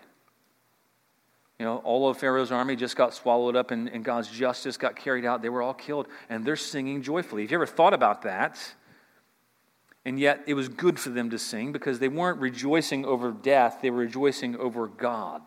You 1.61 1.65
know, 1.65 1.77
all 1.83 2.09
of 2.09 2.17
Pharaoh's 2.17 2.51
army 2.51 2.75
just 2.75 2.95
got 2.95 3.13
swallowed 3.13 3.55
up 3.55 3.69
and, 3.69 3.87
and 3.87 4.03
God's 4.03 4.29
justice 4.29 4.77
got 4.77 4.95
carried 4.95 5.25
out. 5.25 5.43
They 5.43 5.49
were 5.49 5.61
all 5.61 5.75
killed, 5.75 6.07
and 6.27 6.43
they're 6.43 6.55
singing 6.55 7.03
joyfully. 7.03 7.43
Have 7.43 7.51
you 7.51 7.57
ever 7.57 7.67
thought 7.67 7.93
about 7.93 8.23
that? 8.23 8.57
And 10.03 10.19
yet, 10.19 10.41
it 10.47 10.55
was 10.55 10.69
good 10.69 10.99
for 10.99 11.09
them 11.09 11.29
to 11.29 11.37
sing 11.37 11.71
because 11.71 11.99
they 11.99 12.07
weren't 12.07 12.39
rejoicing 12.39 13.05
over 13.05 13.31
death, 13.31 13.77
they 13.83 13.91
were 13.91 13.99
rejoicing 13.99 14.55
over 14.55 14.87
God. 14.87 15.43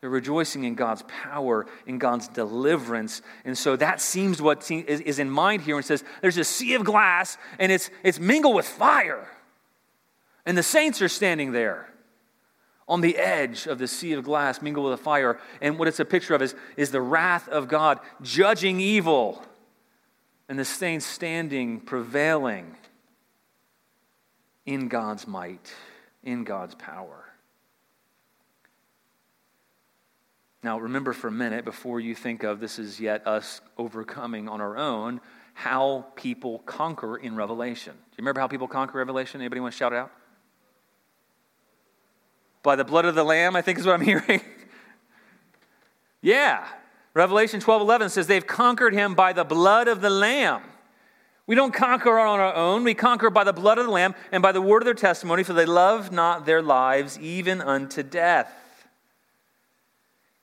They're 0.00 0.08
rejoicing 0.08 0.64
in 0.64 0.74
God's 0.74 1.02
power, 1.02 1.66
in 1.86 1.98
God's 1.98 2.26
deliverance. 2.28 3.22
And 3.44 3.56
so 3.56 3.76
that 3.76 4.00
seems 4.00 4.40
what 4.40 4.68
is 4.70 5.18
in 5.18 5.30
mind 5.30 5.62
here 5.62 5.76
and 5.76 5.84
says 5.84 6.02
there's 6.22 6.38
a 6.38 6.44
sea 6.44 6.74
of 6.74 6.84
glass 6.84 7.36
and 7.60 7.70
it's, 7.70 7.88
it's 8.02 8.18
mingled 8.18 8.56
with 8.56 8.66
fire. 8.66 9.28
And 10.44 10.58
the 10.58 10.62
saints 10.62 11.02
are 11.02 11.08
standing 11.08 11.52
there 11.52 11.91
on 12.92 13.00
the 13.00 13.16
edge 13.16 13.66
of 13.66 13.78
the 13.78 13.88
sea 13.88 14.12
of 14.12 14.22
glass 14.22 14.60
mingled 14.60 14.84
with 14.84 15.00
a 15.00 15.02
fire. 15.02 15.40
And 15.62 15.78
what 15.78 15.88
it's 15.88 15.98
a 15.98 16.04
picture 16.04 16.34
of 16.34 16.42
is, 16.42 16.54
is 16.76 16.90
the 16.90 17.00
wrath 17.00 17.48
of 17.48 17.66
God 17.66 17.98
judging 18.20 18.80
evil 18.80 19.42
and 20.46 20.58
the 20.58 20.64
saints 20.66 21.06
standing, 21.06 21.80
prevailing 21.80 22.76
in 24.66 24.88
God's 24.88 25.26
might, 25.26 25.72
in 26.22 26.44
God's 26.44 26.74
power. 26.74 27.24
Now, 30.62 30.78
remember 30.78 31.14
for 31.14 31.28
a 31.28 31.32
minute 31.32 31.64
before 31.64 31.98
you 31.98 32.14
think 32.14 32.42
of 32.42 32.60
this 32.60 32.78
is 32.78 33.00
yet 33.00 33.26
us 33.26 33.62
overcoming 33.78 34.50
on 34.50 34.60
our 34.60 34.76
own, 34.76 35.22
how 35.54 36.08
people 36.14 36.58
conquer 36.66 37.16
in 37.16 37.36
Revelation. 37.36 37.94
Do 37.94 38.00
you 38.10 38.18
remember 38.18 38.40
how 38.40 38.48
people 38.48 38.68
conquer 38.68 38.98
Revelation? 38.98 39.40
Anybody 39.40 39.62
want 39.62 39.72
to 39.72 39.78
shout 39.78 39.94
it 39.94 39.96
out? 39.96 40.12
By 42.62 42.76
the 42.76 42.84
blood 42.84 43.04
of 43.04 43.14
the 43.14 43.24
Lamb, 43.24 43.56
I 43.56 43.62
think 43.62 43.78
is 43.78 43.86
what 43.86 43.94
I'm 43.94 44.00
hearing. 44.06 44.40
yeah. 46.20 46.66
Revelation 47.14 47.60
12 47.60 47.82
11 47.82 48.08
says 48.08 48.26
they've 48.26 48.46
conquered 48.46 48.94
him 48.94 49.14
by 49.14 49.32
the 49.32 49.44
blood 49.44 49.88
of 49.88 50.00
the 50.00 50.10
Lamb. 50.10 50.62
We 51.46 51.56
don't 51.56 51.74
conquer 51.74 52.18
on 52.18 52.40
our 52.40 52.54
own. 52.54 52.84
We 52.84 52.94
conquer 52.94 53.28
by 53.28 53.44
the 53.44 53.52
blood 53.52 53.78
of 53.78 53.86
the 53.86 53.92
Lamb 53.92 54.14
and 54.30 54.42
by 54.42 54.52
the 54.52 54.62
word 54.62 54.82
of 54.82 54.84
their 54.86 54.94
testimony, 54.94 55.42
for 55.42 55.52
they 55.52 55.66
love 55.66 56.12
not 56.12 56.46
their 56.46 56.62
lives 56.62 57.18
even 57.18 57.60
unto 57.60 58.02
death. 58.02 58.52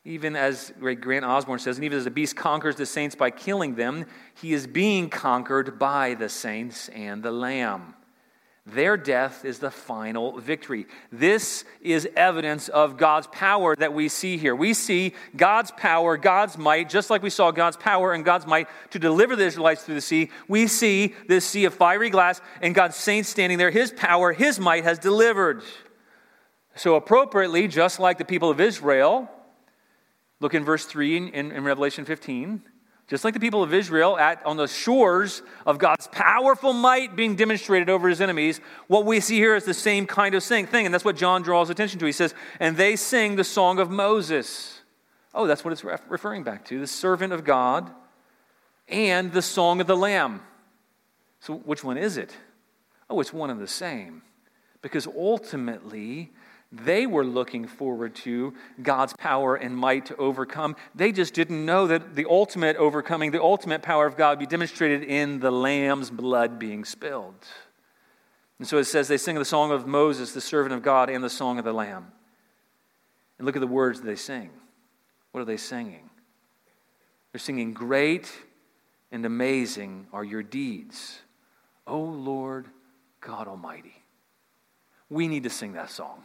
Even 0.06 0.36
as 0.36 0.74
great 0.80 1.02
Grant 1.02 1.26
Osborne 1.26 1.60
says, 1.60 1.78
and 1.78 1.86
even 1.86 1.98
as 1.98 2.04
the 2.04 2.12
beast 2.12 2.36
conquers 2.36 2.76
the 2.76 2.86
saints 2.86 3.16
by 3.16 3.32
killing 3.32 3.76
them, 3.76 4.06
he 4.34 4.54
is 4.54 4.68
being 4.68 5.10
conquered 5.10 5.80
by 5.80 6.14
the 6.14 6.30
saints 6.30 6.90
and 6.90 7.24
the 7.24 7.32
Lamb. 7.32 7.96
Their 8.74 8.98
death 8.98 9.46
is 9.46 9.60
the 9.60 9.72
final 9.72 10.40
victory. 10.40 10.86
This 11.12 11.64
is 11.82 12.08
evidence 12.16 12.70
of 12.70 12.98
God's 12.98 13.28
power 13.28 13.76
that 13.76 13.94
we 13.94 14.10
see 14.10 14.38
here. 14.38 14.56
We 14.56 14.74
see 14.74 15.14
God's 15.36 15.72
power, 15.72 16.18
God's 16.18 16.58
might, 16.58 16.90
just 16.90 17.10
like 17.10 17.24
we 17.24 17.30
saw 17.30 17.52
God's 17.52 17.78
power 17.78 18.14
and 18.14 18.26
God's 18.26 18.46
might 18.46 18.68
to 18.92 19.00
deliver 19.00 19.36
the 19.36 19.46
Israelites 19.46 19.84
through 19.84 19.96
the 19.96 20.02
sea. 20.02 20.30
We 20.48 20.68
see 20.68 21.16
this 21.28 21.46
sea 21.46 21.66
of 21.66 21.74
fiery 21.74 22.10
glass 22.10 22.42
and 22.62 22.76
God's 22.76 22.96
saints 22.96 23.30
standing 23.30 23.58
there. 23.58 23.72
His 23.72 23.92
power, 23.92 24.34
His 24.34 24.60
might 24.60 24.84
has 24.84 25.00
delivered. 25.00 25.64
So, 26.76 26.96
appropriately, 26.96 27.68
just 27.68 28.00
like 28.00 28.18
the 28.18 28.26
people 28.26 28.50
of 28.50 28.62
Israel, 28.62 29.30
look 30.40 30.54
in 30.54 30.64
verse 30.64 30.86
3 30.86 31.18
in, 31.18 31.52
in 31.52 31.64
Revelation 31.64 32.06
15. 32.06 32.62
Just 33.10 33.24
like 33.24 33.34
the 33.34 33.40
people 33.40 33.64
of 33.64 33.74
Israel 33.74 34.20
at, 34.20 34.46
on 34.46 34.56
the 34.56 34.68
shores 34.68 35.42
of 35.66 35.80
God's 35.80 36.08
powerful 36.12 36.74
might 36.74 37.16
being 37.16 37.36
demonstrated 37.36 37.90
over 37.90 38.08
his 38.08 38.22
enemies, 38.22 38.62
what 38.86 39.04
we 39.04 39.20
see 39.20 39.38
here 39.38 39.56
is 39.56 39.66
the 39.66 39.74
same 39.74 40.06
kind 40.06 40.36
of 40.36 40.44
thing. 40.44 40.86
And 40.86 40.94
that's 40.94 41.04
what 41.04 41.18
John 41.18 41.42
draws 41.42 41.72
attention 41.72 42.00
to. 42.00 42.06
He 42.06 42.12
says, 42.12 42.36
And 42.60 42.78
they 42.78 42.96
sing 42.96 43.36
the 43.36 43.44
song 43.44 43.80
of 43.80 43.90
Moses. 43.90 44.82
Oh, 45.34 45.48
that's 45.48 45.66
what 45.66 45.72
it's 45.72 45.84
referring 45.84 46.44
back 46.44 46.66
to 46.66 46.80
the 46.80 46.86
servant 46.86 47.34
of 47.34 47.44
God 47.44 47.90
and 48.88 49.32
the 49.32 49.42
song 49.42 49.82
of 49.82 49.88
the 49.88 49.98
Lamb. 49.98 50.42
So, 51.40 51.56
which 51.56 51.84
one 51.84 51.98
is 51.98 52.16
it? 52.16 52.36
Oh, 53.10 53.20
it's 53.20 53.34
one 53.34 53.50
and 53.50 53.60
the 53.60 53.68
same. 53.68 54.22
Because 54.84 55.08
ultimately, 55.08 56.32
they 56.72 57.08
were 57.08 57.26
looking 57.26 57.66
forward 57.66 58.14
to 58.16 58.54
God's 58.82 59.14
power 59.14 59.56
and 59.56 59.76
might 59.76 60.06
to 60.08 60.16
overcome. 60.18 60.76
They 60.94 61.12
just 61.12 61.34
didn't 61.34 61.66
know 61.66 61.88
that 61.88 62.16
the 62.16 62.28
ultimate 62.30 62.76
overcoming, 62.78 63.32
the 63.32 63.42
ultimate 63.42 63.82
power 63.82 64.06
of 64.06 64.16
God 64.16 64.38
would 64.38 64.40
be 64.40 64.46
demonstrated 64.46 65.04
in 65.04 65.40
the 65.40 65.52
Lamb's 65.52 66.12
blood 66.12 66.60
being 66.60 66.86
spilled. 66.86 67.34
And 68.60 68.68
so 68.68 68.78
it 68.78 68.84
says 68.84 69.08
they 69.08 69.18
sing 69.18 69.36
the 69.36 69.46
song 69.46 69.72
of 69.72 69.88
Moses, 69.88 70.34
the 70.34 70.42
servant 70.42 70.76
of 70.76 70.84
God, 70.84 71.10
and 71.10 71.24
the 71.24 71.30
song 71.30 71.58
of 71.58 71.66
the 71.66 71.74
Lamb. 71.74 72.12
And 73.40 73.46
look 73.46 73.56
at 73.56 73.62
the 73.62 73.68
words 73.68 74.02
they 74.02 74.16
sing. 74.16 74.52
What 75.32 75.42
are 75.42 75.46
they 75.46 75.58
singing? 75.58 76.10
They're 77.32 77.40
singing, 77.40 77.74
Great 77.74 78.32
and 79.12 79.26
amazing 79.26 80.06
are 80.14 80.24
your 80.24 80.44
deeds, 80.44 81.20
O 81.88 82.00
Lord 82.00 82.68
God 83.22 83.48
Almighty. 83.48 84.04
We 85.10 85.28
need 85.28 85.44
to 85.44 85.50
sing 85.50 85.74
that 85.74 85.90
song 85.90 86.24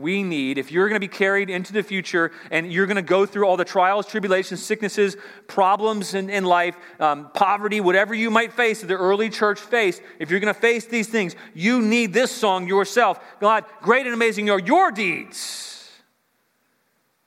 we 0.00 0.22
need, 0.22 0.58
if 0.58 0.72
you're 0.72 0.88
going 0.88 1.00
to 1.00 1.06
be 1.06 1.08
carried 1.08 1.50
into 1.50 1.72
the 1.72 1.82
future 1.82 2.32
and 2.50 2.72
you're 2.72 2.86
going 2.86 2.96
to 2.96 3.02
go 3.02 3.26
through 3.26 3.46
all 3.46 3.56
the 3.56 3.64
trials, 3.64 4.06
tribulations, 4.06 4.64
sicknesses, 4.64 5.16
problems 5.46 6.14
in, 6.14 6.30
in 6.30 6.44
life, 6.44 6.76
um, 6.98 7.30
poverty, 7.34 7.80
whatever 7.80 8.14
you 8.14 8.30
might 8.30 8.52
face 8.52 8.80
the 8.80 8.94
early 8.94 9.28
church 9.28 9.60
faced, 9.60 10.02
if 10.18 10.30
you're 10.30 10.40
going 10.40 10.52
to 10.52 10.60
face 10.60 10.86
these 10.86 11.08
things, 11.08 11.36
you 11.54 11.82
need 11.82 12.12
this 12.12 12.30
song 12.30 12.66
yourself. 12.66 13.20
God, 13.40 13.64
great 13.82 14.06
and 14.06 14.14
amazing 14.14 14.50
are 14.50 14.58
your 14.58 14.90
deeds. 14.90 15.90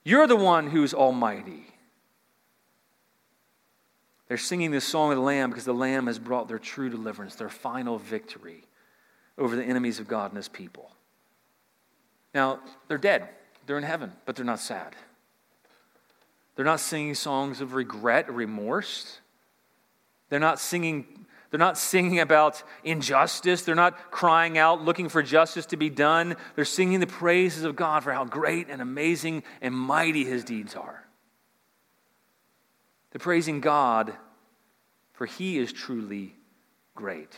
You're 0.03 0.27
the 0.27 0.35
one 0.35 0.69
who's 0.69 0.93
almighty. 0.93 1.65
They're 4.27 4.37
singing 4.37 4.71
this 4.71 4.85
song 4.85 5.11
of 5.11 5.17
the 5.17 5.23
Lamb 5.23 5.49
because 5.49 5.65
the 5.65 5.73
Lamb 5.73 6.07
has 6.07 6.17
brought 6.17 6.47
their 6.47 6.59
true 6.59 6.89
deliverance, 6.89 7.35
their 7.35 7.49
final 7.49 7.99
victory 7.99 8.63
over 9.37 9.55
the 9.55 9.63
enemies 9.63 9.99
of 9.99 10.07
God 10.07 10.31
and 10.31 10.37
his 10.37 10.47
people. 10.47 10.91
Now, 12.33 12.59
they're 12.87 12.97
dead, 12.97 13.29
they're 13.65 13.77
in 13.77 13.83
heaven, 13.83 14.11
but 14.25 14.35
they're 14.35 14.45
not 14.45 14.59
sad. 14.59 14.95
They're 16.55 16.65
not 16.65 16.79
singing 16.79 17.15
songs 17.15 17.61
of 17.61 17.73
regret 17.73 18.29
or 18.29 18.33
remorse. 18.33 19.19
They're 20.29 20.39
not 20.39 20.59
singing 20.59 21.05
they're 21.49 21.59
not 21.59 21.77
singing 21.77 22.19
about 22.19 22.63
injustice. 22.83 23.61
They're 23.61 23.75
not 23.75 24.09
crying 24.09 24.57
out 24.57 24.83
looking 24.83 25.07
for 25.07 25.21
justice 25.21 25.67
to 25.67 25.77
be 25.77 25.87
done. 25.87 26.35
They're 26.55 26.65
singing 26.65 26.99
the 26.99 27.05
praises 27.05 27.63
of 27.63 27.75
God 27.75 28.03
for 28.03 28.11
how 28.11 28.25
great 28.25 28.69
and 28.69 28.81
amazing 28.81 29.43
and 29.61 29.75
mighty 29.75 30.25
his 30.25 30.43
deeds 30.43 30.75
are. 30.75 31.05
They're 33.11 33.19
praising 33.19 33.61
God 33.61 34.13
for 35.13 35.27
he 35.27 35.59
is 35.59 35.71
truly 35.71 36.35
great. 36.95 37.31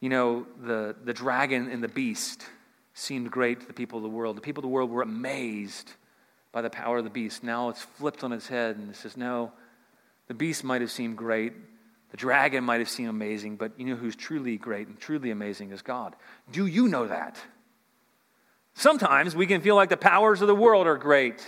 You 0.00 0.10
know, 0.10 0.46
the, 0.62 0.94
the 1.02 1.14
dragon 1.14 1.70
and 1.70 1.82
the 1.82 1.88
beast 1.88 2.44
seemed 2.94 3.30
great 3.30 3.60
to 3.60 3.66
the 3.66 3.72
people 3.72 3.98
of 3.98 4.02
the 4.02 4.08
world. 4.08 4.36
The 4.36 4.42
people 4.42 4.60
of 4.60 4.64
the 4.64 4.74
world 4.74 4.90
were 4.90 5.02
amazed 5.02 5.92
by 6.52 6.62
the 6.62 6.70
power 6.70 6.98
of 6.98 7.04
the 7.04 7.10
beast. 7.10 7.42
Now 7.42 7.70
it's 7.70 7.82
flipped 7.82 8.22
on 8.22 8.32
its 8.32 8.46
head 8.46 8.76
and 8.76 8.90
it 8.90 8.96
says, 8.96 9.16
no, 9.16 9.52
the 10.28 10.34
beast 10.34 10.64
might 10.64 10.80
have 10.80 10.90
seemed 10.90 11.16
great. 11.16 11.54
The 12.10 12.16
dragon 12.18 12.62
might 12.64 12.80
have 12.80 12.90
seemed 12.90 13.08
amazing, 13.08 13.56
but 13.56 13.72
you 13.78 13.86
know 13.86 13.96
who's 13.96 14.14
truly 14.14 14.58
great 14.58 14.86
and 14.86 15.00
truly 15.00 15.30
amazing 15.30 15.72
is 15.72 15.80
God. 15.80 16.14
Do 16.50 16.66
you 16.66 16.88
know 16.88 17.06
that? 17.06 17.38
Sometimes 18.74 19.34
we 19.34 19.46
can 19.46 19.62
feel 19.62 19.76
like 19.76 19.88
the 19.88 19.96
powers 19.96 20.42
of 20.42 20.48
the 20.48 20.54
world 20.54 20.86
are 20.86 20.98
great. 20.98 21.46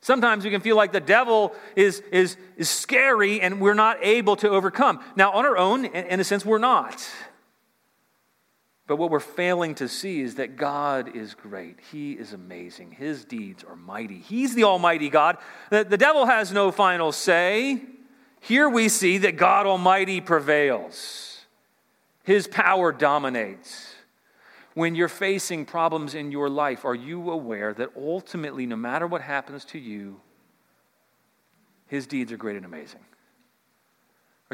Sometimes 0.00 0.44
we 0.44 0.50
can 0.50 0.60
feel 0.60 0.76
like 0.76 0.92
the 0.92 1.00
devil 1.00 1.54
is, 1.76 2.00
is, 2.12 2.36
is 2.56 2.68
scary 2.68 3.40
and 3.40 3.60
we're 3.60 3.74
not 3.74 3.98
able 4.02 4.36
to 4.36 4.50
overcome. 4.50 5.00
Now, 5.16 5.32
on 5.32 5.46
our 5.46 5.56
own, 5.56 5.84
in 5.86 6.20
a 6.20 6.24
sense, 6.24 6.44
we're 6.44 6.58
not. 6.58 7.08
But 8.86 8.96
what 8.96 9.10
we're 9.10 9.20
failing 9.20 9.74
to 9.76 9.88
see 9.88 10.20
is 10.20 10.34
that 10.34 10.56
God 10.56 11.16
is 11.16 11.34
great. 11.34 11.78
He 11.90 12.12
is 12.12 12.34
amazing. 12.34 12.92
His 12.92 13.24
deeds 13.24 13.64
are 13.64 13.76
mighty. 13.76 14.18
He's 14.18 14.54
the 14.54 14.64
Almighty 14.64 15.08
God. 15.08 15.38
The, 15.70 15.84
the 15.84 15.96
devil 15.96 16.26
has 16.26 16.52
no 16.52 16.70
final 16.70 17.10
say. 17.10 17.80
Here 18.40 18.68
we 18.68 18.90
see 18.90 19.18
that 19.18 19.36
God 19.38 19.64
Almighty 19.64 20.20
prevails, 20.20 21.46
His 22.24 22.46
power 22.46 22.92
dominates. 22.92 23.94
When 24.74 24.94
you're 24.94 25.08
facing 25.08 25.64
problems 25.64 26.14
in 26.14 26.30
your 26.30 26.50
life, 26.50 26.84
are 26.84 26.96
you 26.96 27.30
aware 27.30 27.72
that 27.74 27.90
ultimately, 27.96 28.66
no 28.66 28.76
matter 28.76 29.06
what 29.06 29.22
happens 29.22 29.64
to 29.66 29.78
you, 29.78 30.20
His 31.86 32.06
deeds 32.06 32.32
are 32.32 32.36
great 32.36 32.56
and 32.56 32.66
amazing? 32.66 33.00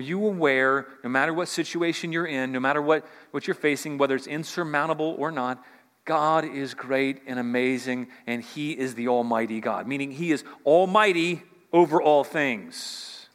Are 0.01 0.03
you 0.03 0.25
aware, 0.25 0.87
no 1.05 1.11
matter 1.11 1.35
what 1.35 1.47
situation 1.47 2.11
you're 2.11 2.25
in, 2.25 2.53
no 2.53 2.59
matter 2.59 2.81
what, 2.81 3.05
what 3.33 3.47
you're 3.47 3.55
facing, 3.55 3.99
whether 3.99 4.17
it's 4.17 4.27
insurmountable 4.27 5.15
or 5.19 5.31
not, 5.31 5.63
God 6.07 6.47
is 6.47 6.73
great 6.73 7.21
and 7.27 7.39
amazing, 7.39 8.09
and 8.27 8.43
He 8.43 8.73
is 8.73 8.95
the 8.95 9.09
Almighty 9.09 9.61
God, 9.61 9.87
meaning 9.87 10.11
He 10.11 10.33
is 10.33 10.43
Almighty 10.65 11.43
over 11.71 12.01
all 12.01 12.25
things. 12.25 13.29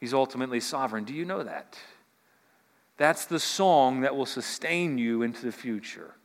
He's 0.00 0.12
ultimately 0.12 0.58
sovereign. 0.58 1.04
Do 1.04 1.14
you 1.14 1.24
know 1.24 1.44
that? 1.44 1.78
That's 2.96 3.26
the 3.26 3.38
song 3.38 4.00
that 4.00 4.16
will 4.16 4.26
sustain 4.26 4.98
you 4.98 5.22
into 5.22 5.46
the 5.46 5.52
future. 5.52 6.16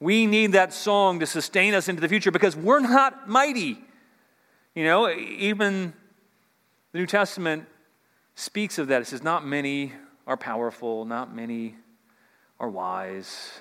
We 0.00 0.24
need 0.24 0.52
that 0.52 0.72
song 0.72 1.20
to 1.20 1.26
sustain 1.26 1.74
us 1.74 1.90
into 1.90 2.00
the 2.00 2.08
future 2.08 2.30
because 2.30 2.56
we're 2.56 2.80
not 2.80 3.28
mighty. 3.28 3.84
You 4.74 4.84
know, 4.84 5.10
even 5.10 5.92
the 6.92 7.00
New 7.00 7.06
Testament 7.06 7.66
speaks 8.40 8.78
of 8.78 8.88
that. 8.88 9.02
It 9.02 9.06
says, 9.06 9.22
Not 9.22 9.46
many 9.46 9.92
are 10.26 10.36
powerful, 10.36 11.04
not 11.04 11.34
many 11.34 11.76
are 12.58 12.68
wise, 12.68 13.60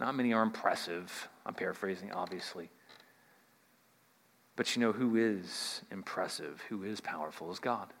not 0.00 0.14
many 0.14 0.32
are 0.32 0.42
impressive. 0.42 1.28
I'm 1.44 1.54
paraphrasing, 1.54 2.12
obviously. 2.12 2.70
But 4.56 4.74
you 4.74 4.80
know 4.80 4.92
who 4.92 5.16
is 5.16 5.82
impressive, 5.90 6.62
who 6.68 6.82
is 6.82 7.00
powerful 7.00 7.52
is 7.52 7.58
God. 7.58 7.92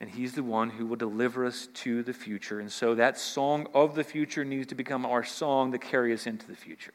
And 0.00 0.10
He's 0.10 0.32
the 0.32 0.42
one 0.42 0.70
who 0.70 0.86
will 0.86 0.96
deliver 0.96 1.46
us 1.46 1.68
to 1.74 2.02
the 2.02 2.12
future. 2.12 2.60
And 2.60 2.72
so 2.72 2.94
that 2.94 3.18
song 3.18 3.68
of 3.72 3.94
the 3.94 4.04
future 4.04 4.44
needs 4.44 4.66
to 4.68 4.74
become 4.74 5.06
our 5.06 5.22
song 5.22 5.72
to 5.72 5.78
carry 5.78 6.12
us 6.12 6.26
into 6.26 6.46
the 6.46 6.56
future 6.56 6.92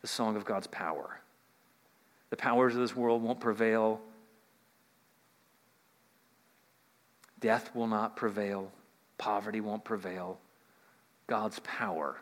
the 0.00 0.06
song 0.06 0.34
of 0.34 0.46
God's 0.46 0.66
power. 0.66 1.20
The 2.30 2.36
powers 2.36 2.74
of 2.74 2.80
this 2.80 2.96
world 2.96 3.22
won't 3.22 3.38
prevail 3.38 4.00
Death 7.40 7.74
will 7.74 7.86
not 7.86 8.16
prevail, 8.16 8.70
poverty 9.18 9.60
won't 9.60 9.84
prevail. 9.84 10.38
God's 11.26 11.58
power 11.60 12.16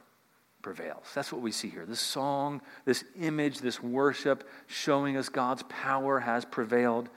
prevails. 0.63 1.07
That's 1.15 1.33
what 1.33 1.41
we 1.41 1.51
see 1.51 1.69
here. 1.69 1.87
This 1.87 2.01
song, 2.01 2.61
this 2.85 3.05
image, 3.19 3.61
this 3.61 3.83
worship 3.83 4.49
showing 4.67 5.17
us 5.17 5.29
God's 5.29 5.63
power 5.69 6.21
has 6.21 6.45
prevailed. 6.45 7.09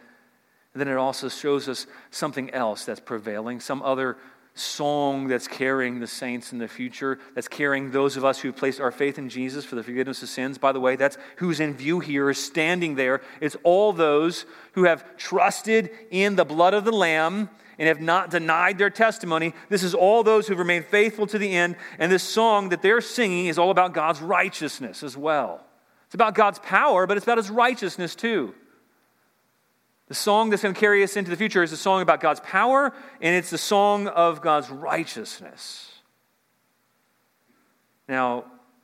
And 0.74 0.80
then 0.80 0.88
it 0.88 0.96
also 0.98 1.28
shows 1.28 1.68
us 1.68 1.86
something 2.12 2.50
else 2.52 2.86
that's 2.86 3.02
prevailing, 3.02 3.60
some 3.60 3.82
other 3.82 4.18
song 4.54 5.28
that's 5.28 5.48
carrying 5.48 6.00
the 6.00 6.08
saints 6.08 6.52
in 6.52 6.58
the 6.58 6.68
future, 6.68 7.20
that's 7.36 7.48
carrying 7.48 7.92
those 7.92 8.18
of 8.18 8.26
us 8.26 8.40
who've 8.40 8.56
placed 8.56 8.82
our 8.82 8.92
faith 8.92 9.18
in 9.18 9.30
Jesus 9.30 9.64
for 9.64 9.76
the 9.76 9.84
forgiveness 9.84 10.22
of 10.22 10.30
sins. 10.30 10.58
By 10.58 10.72
the 10.72 10.80
way, 10.80 10.96
that's 10.96 11.18
who's 11.38 11.60
in 11.60 11.74
view 11.74 12.00
here 12.00 12.30
is 12.30 12.38
standing 12.38 12.96
there. 12.96 13.22
It's 13.40 13.56
all 13.64 13.94
those 13.94 14.46
who 14.74 14.84
have 14.84 15.18
trusted 15.18 15.90
in 16.10 16.36
the 16.36 16.46
blood 16.46 16.74
of 16.74 16.84
the 16.84 16.92
Lamb 16.92 17.50
and 17.80 17.88
have 17.88 18.02
not 18.02 18.30
denied 18.30 18.78
their 18.78 18.90
testimony. 18.90 19.54
This 19.70 19.84
is 19.84 19.96
all 19.96 20.22
those 20.22 20.48
who've 20.48 20.60
remained 20.60 20.86
faithful 20.86 21.28
to 21.28 21.38
the 21.38 21.52
end. 21.52 21.78
And 21.98 22.12
this 22.12 22.24
song 22.24 22.70
that 22.70 22.82
they're 22.82 23.02
singing 23.02 23.48
is 23.48 23.58
all 23.58 23.72
about 23.72 23.94
God's 23.94 24.22
righteousness 24.22 25.02
as 25.02 25.16
well. 25.16 25.66
It's 26.06 26.16
about 26.16 26.36
God's 26.36 26.60
power, 26.60 27.08
but 27.08 27.16
it's 27.16 27.26
about 27.26 27.38
his 27.38 27.50
righteousness 27.50 28.16
too. 28.16 28.54
The 30.12 30.16
song 30.16 30.50
that's 30.50 30.62
going 30.62 30.76
to 30.76 30.80
carry 30.80 31.04
us 31.04 31.16
into 31.16 31.32
the 31.32 31.38
future 31.38 31.64
is 31.64 31.72
a 31.72 31.78
song 31.78 32.02
about 32.02 32.20
God's 32.20 32.42
power, 32.42 32.92
and 33.22 33.34
it's 33.34 33.50
the 33.50 33.58
song 33.58 34.10
of 34.10 34.42
God's 34.42 34.70
righteousness. 34.70 35.90
Now, 38.10 38.44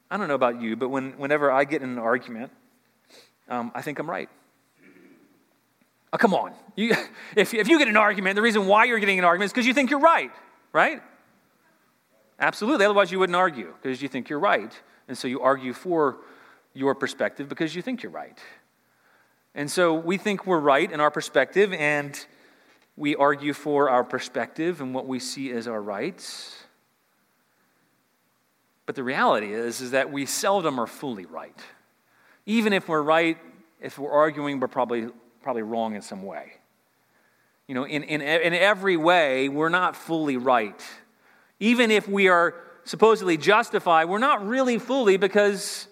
I 0.09 0.15
don't 0.15 0.29
know 0.29 0.35
about 0.35 0.61
you, 0.61 0.77
but 0.77 0.87
when, 0.87 1.17
whenever 1.17 1.51
I 1.51 1.65
get 1.65 1.81
in 1.81 1.89
an 1.89 1.97
argument, 1.97 2.53
um, 3.49 3.73
I 3.75 3.81
think 3.81 3.99
I'm 3.99 4.09
right. 4.09 4.29
Oh, 6.13 6.17
come 6.17 6.33
on. 6.33 6.53
You, 6.77 6.95
if, 7.35 7.53
if 7.53 7.67
you 7.67 7.77
get 7.77 7.89
an 7.89 7.97
argument, 7.97 8.37
the 8.37 8.41
reason 8.41 8.65
why 8.65 8.85
you're 8.85 8.99
getting 8.99 9.19
an 9.19 9.25
argument 9.25 9.47
is 9.47 9.51
because 9.51 9.67
you 9.67 9.73
think 9.73 9.89
you're 9.89 9.99
right, 9.99 10.31
right? 10.71 11.01
Absolutely. 12.39 12.85
Otherwise, 12.85 13.11
you 13.11 13.19
wouldn't 13.19 13.35
argue 13.35 13.73
because 13.81 14.01
you 14.01 14.07
think 14.07 14.29
you're 14.29 14.39
right. 14.39 14.71
And 15.09 15.17
so 15.17 15.27
you 15.27 15.41
argue 15.41 15.73
for 15.73 16.19
your 16.73 16.95
perspective 16.95 17.49
because 17.49 17.75
you 17.75 17.81
think 17.81 18.01
you're 18.01 18.13
right. 18.13 18.39
And 19.57 19.71
so 19.71 19.95
we 19.95 20.17
think 20.17 20.45
we're 20.45 20.59
right 20.59 20.89
in 20.89 20.99
our 20.99 21.09
perspective, 21.09 21.73
and 21.73 22.15
we 22.95 23.15
argue 23.15 23.53
for 23.53 23.89
our 23.89 24.03
perspective 24.03 24.81
and 24.81 24.93
what 24.93 25.07
we 25.07 25.17
see 25.17 25.51
as 25.51 25.67
our 25.67 25.81
rights. 25.81 26.55
But 28.85 28.93
the 28.93 29.03
reality 29.03 29.51
is, 29.51 29.81
is 29.81 29.91
that 29.91 30.11
we 30.11 30.27
seldom 30.27 30.79
are 30.79 30.85
fully 30.85 31.25
right. 31.25 31.59
Even 32.45 32.71
if 32.71 32.87
we're 32.87 33.01
right, 33.01 33.39
if 33.81 33.97
we're 33.97 34.11
arguing, 34.11 34.59
we're 34.59 34.67
probably, 34.67 35.07
probably 35.41 35.63
wrong 35.63 35.95
in 35.95 36.03
some 36.03 36.21
way. 36.21 36.53
You 37.67 37.73
know, 37.73 37.83
in, 37.83 38.03
in, 38.03 38.21
in 38.21 38.53
every 38.53 38.95
way, 38.95 39.49
we're 39.49 39.69
not 39.69 39.95
fully 39.95 40.37
right. 40.37 40.79
Even 41.59 41.89
if 41.89 42.07
we 42.07 42.27
are 42.27 42.53
supposedly 42.83 43.37
justified, 43.37 44.05
we're 44.05 44.19
not 44.19 44.47
really 44.47 44.77
fully 44.77 45.17
because 45.17 45.87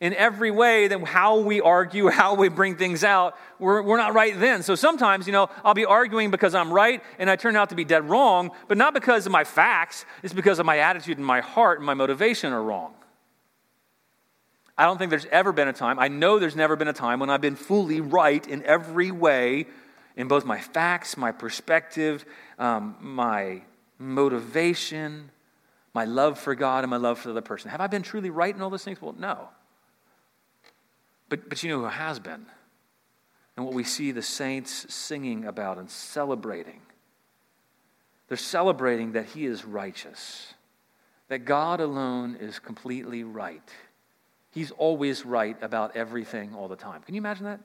in 0.00 0.12
every 0.14 0.50
way 0.50 0.88
that 0.88 1.02
how 1.04 1.38
we 1.38 1.60
argue, 1.60 2.08
how 2.08 2.34
we 2.34 2.48
bring 2.48 2.76
things 2.76 3.04
out, 3.04 3.36
we're, 3.58 3.80
we're 3.82 3.96
not 3.96 4.14
right 4.14 4.38
then. 4.38 4.62
So 4.62 4.74
sometimes, 4.74 5.26
you 5.26 5.32
know, 5.32 5.48
I'll 5.64 5.74
be 5.74 5.84
arguing 5.84 6.30
because 6.30 6.54
I'm 6.54 6.72
right 6.72 7.02
and 7.18 7.30
I 7.30 7.36
turn 7.36 7.56
out 7.56 7.70
to 7.70 7.74
be 7.74 7.84
dead 7.84 8.08
wrong, 8.08 8.50
but 8.68 8.76
not 8.76 8.92
because 8.92 9.24
of 9.26 9.32
my 9.32 9.44
facts, 9.44 10.04
it's 10.22 10.34
because 10.34 10.58
of 10.58 10.66
my 10.66 10.78
attitude 10.78 11.18
and 11.18 11.26
my 11.26 11.40
heart 11.40 11.78
and 11.78 11.86
my 11.86 11.94
motivation 11.94 12.52
are 12.52 12.62
wrong. 12.62 12.94
I 14.76 14.84
don't 14.86 14.98
think 14.98 15.10
there's 15.10 15.26
ever 15.26 15.52
been 15.52 15.68
a 15.68 15.72
time, 15.72 15.98
I 16.00 16.08
know 16.08 16.38
there's 16.40 16.56
never 16.56 16.74
been 16.74 16.88
a 16.88 16.92
time 16.92 17.20
when 17.20 17.30
I've 17.30 17.40
been 17.40 17.56
fully 17.56 18.00
right 18.00 18.44
in 18.46 18.64
every 18.64 19.12
way, 19.12 19.66
in 20.16 20.26
both 20.26 20.44
my 20.44 20.60
facts, 20.60 21.16
my 21.16 21.30
perspective, 21.30 22.24
um, 22.58 22.96
my 23.00 23.62
motivation, 23.98 25.30
my 25.94 26.04
love 26.04 26.38
for 26.38 26.56
God, 26.56 26.82
and 26.82 26.90
my 26.90 26.96
love 26.96 27.20
for 27.20 27.28
the 27.28 27.32
other 27.32 27.40
person. 27.40 27.70
Have 27.70 27.80
I 27.80 27.86
been 27.86 28.02
truly 28.02 28.30
right 28.30 28.54
in 28.54 28.60
all 28.60 28.70
those 28.70 28.84
things? 28.84 29.00
Well, 29.00 29.14
no. 29.16 29.48
But, 31.28 31.48
but 31.48 31.62
you 31.62 31.70
know 31.70 31.80
who 31.80 31.86
has 31.86 32.18
been? 32.18 32.46
And 33.56 33.64
what 33.64 33.74
we 33.74 33.84
see 33.84 34.10
the 34.10 34.22
saints 34.22 34.92
singing 34.92 35.44
about 35.44 35.78
and 35.78 35.90
celebrating. 35.90 36.80
They're 38.28 38.36
celebrating 38.36 39.12
that 39.12 39.26
He 39.26 39.46
is 39.46 39.64
righteous, 39.64 40.54
that 41.28 41.44
God 41.44 41.80
alone 41.80 42.36
is 42.40 42.58
completely 42.58 43.22
right. 43.22 43.62
He's 44.50 44.70
always 44.72 45.24
right 45.24 45.56
about 45.62 45.96
everything 45.96 46.54
all 46.54 46.68
the 46.68 46.76
time. 46.76 47.02
Can 47.02 47.14
you 47.14 47.20
imagine 47.20 47.44
that? 47.44 47.60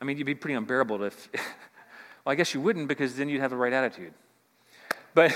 I 0.00 0.04
mean, 0.04 0.18
you'd 0.18 0.24
be 0.24 0.34
pretty 0.34 0.54
unbearable 0.54 1.02
if, 1.04 1.28
well, 1.34 2.32
I 2.32 2.34
guess 2.34 2.54
you 2.54 2.60
wouldn't 2.60 2.88
because 2.88 3.14
then 3.16 3.28
you'd 3.28 3.40
have 3.40 3.50
the 3.50 3.56
right 3.56 3.72
attitude. 3.72 4.12
But 5.14 5.32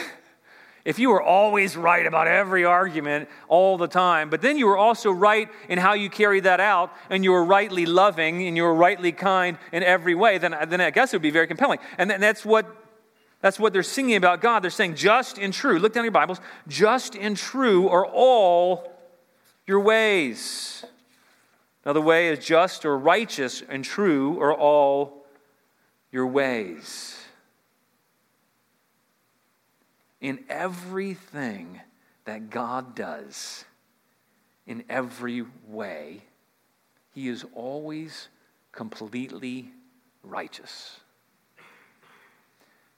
if 0.86 1.00
you 1.00 1.10
were 1.10 1.20
always 1.20 1.76
right 1.76 2.06
about 2.06 2.28
every 2.28 2.64
argument 2.64 3.28
all 3.48 3.76
the 3.76 3.88
time, 3.88 4.30
but 4.30 4.40
then 4.40 4.56
you 4.56 4.66
were 4.66 4.78
also 4.78 5.10
right 5.10 5.48
in 5.68 5.78
how 5.78 5.94
you 5.94 6.08
carried 6.08 6.44
that 6.44 6.60
out, 6.60 6.92
and 7.10 7.24
you 7.24 7.32
were 7.32 7.44
rightly 7.44 7.86
loving 7.86 8.46
and 8.46 8.56
you 8.56 8.62
were 8.62 8.74
rightly 8.74 9.10
kind 9.10 9.58
in 9.72 9.82
every 9.82 10.14
way, 10.14 10.38
then, 10.38 10.56
then 10.68 10.80
I 10.80 10.90
guess 10.90 11.12
it 11.12 11.16
would 11.16 11.22
be 11.22 11.30
very 11.30 11.48
compelling. 11.48 11.80
And 11.98 12.08
that's 12.08 12.44
what, 12.44 12.66
that's 13.40 13.58
what 13.58 13.72
they're 13.72 13.82
singing 13.82 14.14
about 14.14 14.40
God. 14.40 14.60
They're 14.62 14.70
saying, 14.70 14.94
just 14.94 15.38
and 15.38 15.52
true. 15.52 15.80
Look 15.80 15.92
down 15.92 16.04
your 16.04 16.12
Bibles. 16.12 16.40
Just 16.68 17.16
and 17.16 17.36
true 17.36 17.88
are 17.88 18.06
all 18.06 18.92
your 19.66 19.80
ways. 19.80 20.84
Now, 21.84 21.94
the 21.94 22.02
way 22.02 22.28
is 22.28 22.44
just 22.44 22.84
or 22.84 22.96
righteous 22.96 23.60
and 23.68 23.84
true 23.84 24.40
are 24.40 24.54
all 24.54 25.26
your 26.12 26.28
ways 26.28 27.25
in 30.20 30.44
everything 30.48 31.80
that 32.24 32.50
God 32.50 32.94
does, 32.94 33.64
in 34.66 34.84
every 34.88 35.44
way, 35.66 36.22
He 37.14 37.28
is 37.28 37.44
always 37.54 38.28
completely 38.72 39.70
righteous. 40.22 41.00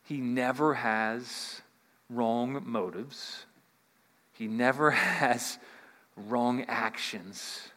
He 0.04 0.18
never 0.18 0.74
has 0.74 1.60
wrong 2.08 2.62
motives. 2.64 3.44
He 4.32 4.46
never 4.46 4.90
has 4.92 5.58
wrong 6.16 6.64
actions. 6.66 7.68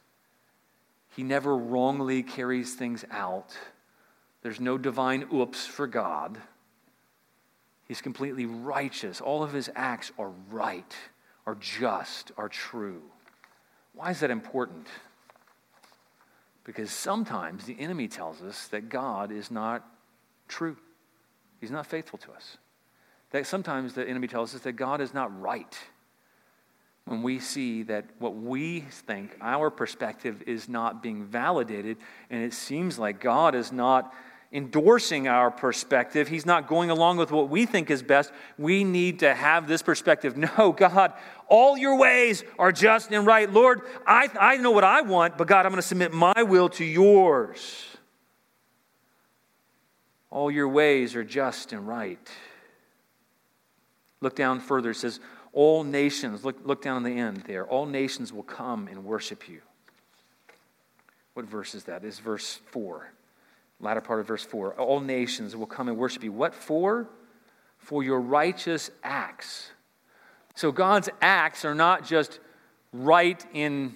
He 1.15 1.23
never 1.23 1.55
wrongly 1.57 2.23
carries 2.23 2.73
things 2.75 3.03
out. 3.11 3.57
There's 4.41 4.59
no 4.59 4.77
divine 4.77 5.27
oops 5.33 5.65
for 5.65 5.87
God. 5.87 6.37
He's 7.91 7.99
completely 7.99 8.45
righteous. 8.45 9.19
All 9.19 9.43
of 9.43 9.51
his 9.51 9.69
acts 9.75 10.13
are 10.17 10.31
right, 10.49 10.95
are 11.45 11.55
just, 11.55 12.31
are 12.37 12.47
true. 12.47 13.01
Why 13.93 14.11
is 14.11 14.21
that 14.21 14.31
important? 14.31 14.87
Because 16.63 16.89
sometimes 16.89 17.65
the 17.65 17.77
enemy 17.77 18.07
tells 18.07 18.41
us 18.43 18.69
that 18.69 18.87
God 18.87 19.29
is 19.29 19.51
not 19.51 19.85
true. 20.47 20.77
He's 21.59 21.69
not 21.69 21.85
faithful 21.85 22.17
to 22.19 22.31
us. 22.31 22.55
That 23.31 23.45
sometimes 23.45 23.93
the 23.93 24.07
enemy 24.07 24.29
tells 24.29 24.55
us 24.55 24.61
that 24.61 24.77
God 24.77 25.01
is 25.01 25.13
not 25.13 25.41
right. 25.41 25.77
When 27.03 27.23
we 27.23 27.39
see 27.39 27.83
that 27.83 28.05
what 28.19 28.37
we 28.37 28.79
think, 28.79 29.35
our 29.41 29.69
perspective, 29.69 30.43
is 30.47 30.69
not 30.69 31.03
being 31.03 31.25
validated, 31.25 31.97
and 32.29 32.41
it 32.41 32.53
seems 32.53 32.97
like 32.97 33.19
God 33.19 33.53
is 33.53 33.73
not 33.73 34.13
endorsing 34.53 35.27
our 35.27 35.49
perspective. 35.49 36.27
He's 36.27 36.45
not 36.45 36.67
going 36.67 36.89
along 36.89 37.17
with 37.17 37.31
what 37.31 37.49
we 37.49 37.65
think 37.65 37.89
is 37.89 38.03
best. 38.03 38.31
We 38.57 38.83
need 38.83 39.19
to 39.19 39.33
have 39.33 39.67
this 39.67 39.81
perspective. 39.81 40.35
No, 40.57 40.71
God, 40.71 41.13
all 41.47 41.77
your 41.77 41.97
ways 41.97 42.43
are 42.57 42.71
just 42.71 43.11
and 43.11 43.27
right. 43.27 43.51
Lord, 43.51 43.81
I, 44.07 44.27
I 44.39 44.57
know 44.57 44.71
what 44.71 44.83
I 44.83 45.01
want, 45.01 45.37
but 45.37 45.47
God, 45.47 45.65
I'm 45.65 45.71
going 45.71 45.81
to 45.81 45.87
submit 45.87 46.11
my 46.11 46.43
will 46.43 46.67
to 46.69 46.83
yours. 46.83 47.85
All 50.31 50.49
your 50.49 50.67
ways 50.67 51.15
are 51.15 51.23
just 51.23 51.73
and 51.73 51.87
right. 51.87 52.27
Look 54.19 54.35
down 54.35 54.59
further. 54.59 54.89
It 54.91 54.95
says, 54.95 55.19
All 55.53 55.83
nations, 55.83 56.43
look, 56.43 56.57
look 56.65 56.81
down 56.81 56.97
on 56.97 57.03
the 57.03 57.17
end 57.17 57.43
there. 57.45 57.65
All 57.65 57.85
nations 57.85 58.33
will 58.33 58.43
come 58.43 58.87
and 58.87 59.05
worship 59.05 59.47
you. 59.47 59.61
What 61.35 61.45
verse 61.45 61.75
is 61.75 61.83
that? 61.83 62.03
Is 62.03 62.19
verse 62.19 62.59
4 62.71 63.11
latter 63.81 64.01
part 64.01 64.19
of 64.19 64.27
verse 64.27 64.43
4 64.43 64.73
all 64.75 64.99
nations 64.99 65.55
will 65.55 65.65
come 65.65 65.87
and 65.87 65.97
worship 65.97 66.23
you. 66.23 66.31
What 66.31 66.53
for? 66.53 67.09
For 67.77 68.03
your 68.03 68.21
righteous 68.21 68.91
acts. 69.03 69.71
So 70.55 70.71
god's 70.71 71.09
acts 71.21 71.65
are 71.65 71.75
not 71.75 72.05
just 72.05 72.39
right 72.93 73.43
in 73.53 73.95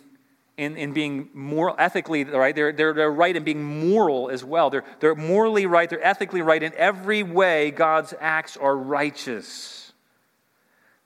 in, 0.57 0.77
in 0.77 0.93
being 0.93 1.29
moral 1.33 1.75
ethically 1.77 2.23
right? 2.23 2.55
They're, 2.55 2.71
they're, 2.71 2.93
they're 2.93 3.11
right 3.11 3.35
in 3.35 3.43
being 3.43 3.61
moral 3.61 4.29
as 4.29 4.41
well. 4.41 4.69
They're, 4.69 4.85
they're 5.01 5.13
morally 5.13 5.65
right 5.65 5.89
they're 5.89 6.05
ethically 6.05 6.41
right 6.41 6.63
in 6.63 6.73
every 6.75 7.23
way 7.23 7.71
god's 7.71 8.13
acts 8.19 8.57
are 8.57 8.75
righteous. 8.75 9.93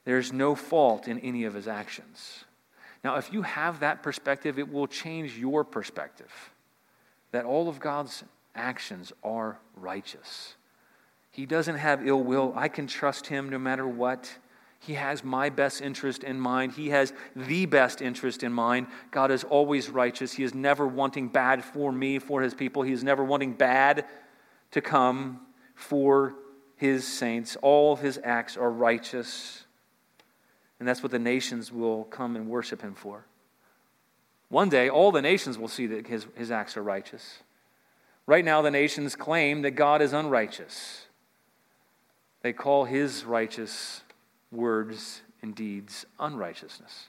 There's 0.05 0.31
no 0.31 0.55
fault 0.55 1.07
in 1.07 1.19
any 1.19 1.43
of 1.43 1.53
his 1.53 1.67
actions. 1.67 2.45
Now 3.03 3.15
if 3.15 3.33
you 3.33 3.41
have 3.41 3.81
that 3.81 4.03
perspective 4.03 4.59
it 4.59 4.71
will 4.71 4.87
change 4.87 5.37
your 5.37 5.63
perspective 5.63 6.31
that 7.31 7.45
all 7.45 7.69
of 7.69 7.79
god's 7.79 8.23
actions 8.55 9.13
are 9.23 9.59
righteous. 9.75 10.55
He 11.31 11.45
doesn't 11.45 11.77
have 11.77 12.05
ill 12.05 12.23
will. 12.23 12.53
I 12.55 12.67
can 12.67 12.87
trust 12.87 13.27
him 13.27 13.49
no 13.49 13.59
matter 13.59 13.87
what. 13.87 14.37
He 14.79 14.93
has 14.93 15.23
my 15.23 15.49
best 15.49 15.81
interest 15.81 16.23
in 16.23 16.39
mind. 16.39 16.71
He 16.71 16.89
has 16.89 17.13
the 17.35 17.65
best 17.65 18.01
interest 18.01 18.43
in 18.43 18.53
mind. 18.53 18.87
God 19.11 19.29
is 19.29 19.43
always 19.43 19.89
righteous. 19.89 20.33
He 20.33 20.43
is 20.43 20.53
never 20.53 20.87
wanting 20.87 21.27
bad 21.27 21.63
for 21.63 21.91
me, 21.91 22.17
for 22.17 22.41
his 22.41 22.53
people. 22.53 22.83
He 22.83 22.93
is 22.93 23.03
never 23.03 23.23
wanting 23.23 23.53
bad 23.53 24.05
to 24.71 24.81
come 24.81 25.41
for 25.75 26.35
his 26.77 27.05
saints. 27.05 27.57
All 27.61 27.97
his 27.97 28.19
acts 28.23 28.55
are 28.55 28.71
righteous. 28.71 29.65
And 30.79 30.87
that's 30.87 31.03
what 31.03 31.11
the 31.11 31.19
nations 31.19 31.73
will 31.73 32.05
come 32.05 32.37
and 32.37 32.47
worship 32.47 32.81
him 32.81 32.95
for. 32.95 33.25
One 34.47 34.69
day, 34.69 34.89
all 34.89 35.11
the 35.11 35.21
nations 35.21 35.57
will 35.57 35.67
see 35.67 35.87
that 35.87 36.07
his, 36.07 36.25
his 36.35 36.51
acts 36.51 36.77
are 36.77 36.83
righteous. 36.83 37.39
Right 38.29 38.45
now, 38.45 38.61
the 38.61 38.69
nations 38.69 39.15
claim 39.15 39.63
that 39.63 39.71
God 39.71 40.03
is 40.03 40.13
unrighteous. 40.13 41.07
They 42.43 42.53
call 42.53 42.85
his 42.85 43.25
righteous 43.25 44.03
words 44.51 45.23
and 45.41 45.55
deeds 45.55 46.05
unrighteousness. 46.19 47.07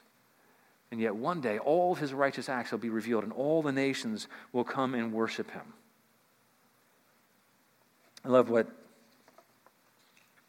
And 0.90 0.98
yet, 0.98 1.14
one 1.14 1.42
day, 1.42 1.58
all 1.58 1.92
of 1.92 1.98
his 1.98 2.14
righteous 2.14 2.48
acts 2.48 2.70
will 2.72 2.78
be 2.78 2.88
revealed, 2.88 3.24
and 3.24 3.34
all 3.34 3.60
the 3.60 3.70
nations 3.70 4.28
will 4.54 4.64
come 4.64 4.94
and 4.94 5.12
worship 5.12 5.50
him. 5.50 5.74
I 8.24 8.30
love 8.30 8.48
what 8.48 8.68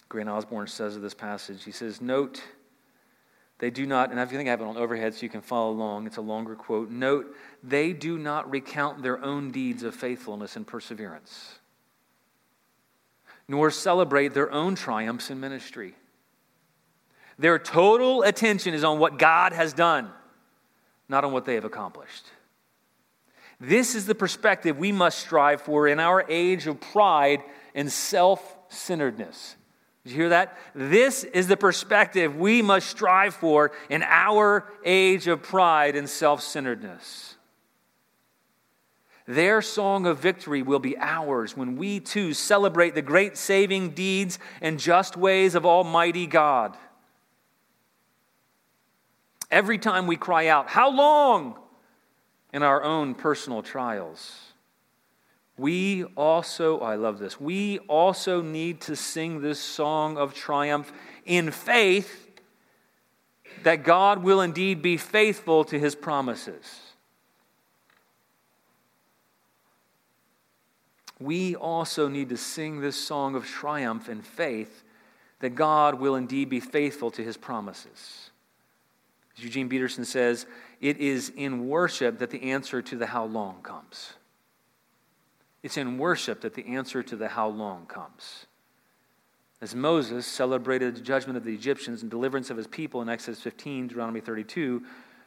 Grant 0.07 0.29
Osborne 0.29 0.67
says 0.67 0.95
of 0.95 1.01
this 1.01 1.13
passage. 1.13 1.65
He 1.65 1.71
says, 1.71 1.99
Note, 1.99 2.41
they 3.61 3.69
do 3.69 3.85
not, 3.85 4.09
and 4.09 4.19
I 4.19 4.25
think 4.25 4.47
I 4.47 4.51
have 4.51 4.61
it 4.61 4.63
on 4.65 4.75
overhead 4.75 5.13
so 5.13 5.21
you 5.21 5.29
can 5.29 5.41
follow 5.41 5.69
along. 5.69 6.07
It's 6.07 6.17
a 6.17 6.21
longer 6.21 6.55
quote. 6.55 6.89
Note, 6.89 7.35
they 7.61 7.93
do 7.93 8.17
not 8.17 8.49
recount 8.49 9.03
their 9.03 9.23
own 9.23 9.51
deeds 9.51 9.83
of 9.83 9.93
faithfulness 9.93 10.55
and 10.55 10.65
perseverance, 10.65 11.59
nor 13.47 13.69
celebrate 13.69 14.33
their 14.33 14.51
own 14.51 14.73
triumphs 14.73 15.29
in 15.29 15.39
ministry. 15.39 15.93
Their 17.37 17.59
total 17.59 18.23
attention 18.23 18.73
is 18.73 18.83
on 18.83 18.97
what 18.97 19.19
God 19.19 19.53
has 19.53 19.73
done, 19.73 20.09
not 21.07 21.23
on 21.23 21.31
what 21.31 21.45
they 21.45 21.53
have 21.53 21.65
accomplished. 21.65 22.25
This 23.59 23.93
is 23.93 24.07
the 24.07 24.15
perspective 24.15 24.79
we 24.79 24.91
must 24.91 25.19
strive 25.19 25.61
for 25.61 25.87
in 25.87 25.99
our 25.99 26.25
age 26.27 26.65
of 26.65 26.81
pride 26.81 27.43
and 27.75 27.91
self 27.91 28.57
centeredness. 28.69 29.55
Did 30.03 30.11
you 30.11 30.17
hear 30.17 30.29
that? 30.29 30.57
This 30.73 31.23
is 31.23 31.47
the 31.47 31.57
perspective 31.57 32.35
we 32.35 32.61
must 32.61 32.89
strive 32.89 33.35
for 33.35 33.71
in 33.89 34.03
our 34.03 34.67
age 34.83 35.27
of 35.27 35.43
pride 35.43 35.95
and 35.95 36.09
self 36.09 36.41
centeredness. 36.41 37.35
Their 39.27 39.61
song 39.61 40.07
of 40.07 40.17
victory 40.19 40.63
will 40.63 40.79
be 40.79 40.97
ours 40.97 41.55
when 41.55 41.77
we 41.77 41.99
too 41.99 42.33
celebrate 42.33 42.95
the 42.95 43.03
great 43.03 43.37
saving 43.37 43.91
deeds 43.91 44.39
and 44.59 44.79
just 44.79 45.15
ways 45.15 45.53
of 45.53 45.65
Almighty 45.65 46.25
God. 46.25 46.75
Every 49.51 49.77
time 49.77 50.07
we 50.07 50.15
cry 50.15 50.47
out, 50.47 50.67
How 50.67 50.89
long? 50.89 51.57
in 52.53 52.63
our 52.63 52.83
own 52.83 53.15
personal 53.15 53.63
trials 53.63 54.50
we 55.61 56.05
also, 56.17 56.79
oh, 56.79 56.83
I 56.83 56.95
love 56.95 57.19
this, 57.19 57.39
we 57.39 57.77
also 57.87 58.41
need 58.41 58.81
to 58.81 58.95
sing 58.95 59.41
this 59.41 59.59
song 59.59 60.17
of 60.17 60.33
triumph 60.33 60.91
in 61.23 61.51
faith 61.51 62.27
that 63.61 63.83
God 63.83 64.23
will 64.23 64.41
indeed 64.41 64.81
be 64.81 64.97
faithful 64.97 65.63
to 65.65 65.77
his 65.77 65.93
promises. 65.93 66.65
We 71.19 71.55
also 71.55 72.07
need 72.07 72.29
to 72.29 72.37
sing 72.37 72.81
this 72.81 72.95
song 72.95 73.35
of 73.35 73.45
triumph 73.45 74.09
in 74.09 74.23
faith 74.23 74.83
that 75.41 75.53
God 75.53 75.99
will 75.99 76.15
indeed 76.15 76.49
be 76.49 76.59
faithful 76.59 77.11
to 77.11 77.23
his 77.23 77.37
promises. 77.37 78.31
As 79.37 79.43
Eugene 79.43 79.69
Peterson 79.69 80.05
says, 80.05 80.47
it 80.79 80.97
is 80.97 81.31
in 81.35 81.67
worship 81.67 82.17
that 82.17 82.31
the 82.31 82.49
answer 82.49 82.81
to 82.81 82.95
the 82.95 83.05
how 83.05 83.25
long 83.25 83.61
comes. 83.61 84.13
It's 85.63 85.77
in 85.77 85.97
worship 85.97 86.41
that 86.41 86.53
the 86.53 86.65
answer 86.65 87.03
to 87.03 87.15
the 87.15 87.27
how 87.27 87.47
long 87.47 87.85
comes. 87.85 88.45
As 89.61 89.75
Moses 89.75 90.25
celebrated 90.25 90.95
the 90.95 91.01
judgment 91.01 91.37
of 91.37 91.43
the 91.43 91.53
Egyptians 91.53 92.01
and 92.01 92.09
deliverance 92.09 92.49
of 92.49 92.57
his 92.57 92.65
people 92.65 93.01
in 93.01 93.09
Exodus 93.09 93.41
15, 93.41 93.87
Deuteronomy 93.87 94.19
32, 94.19 94.81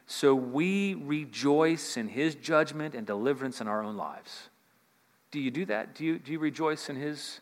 so 0.07 0.35
we 0.35 0.95
rejoice 0.95 1.97
in 1.97 2.09
his 2.09 2.35
judgment 2.35 2.95
and 2.95 3.07
deliverance 3.07 3.61
in 3.61 3.67
our 3.67 3.81
own 3.81 3.95
lives. 3.95 4.49
Do 5.31 5.39
you 5.39 5.51
do 5.51 5.65
that? 5.65 5.95
Do 5.95 6.03
you, 6.03 6.19
do 6.19 6.33
you 6.33 6.39
rejoice 6.39 6.89
in 6.89 6.95
his 6.95 7.39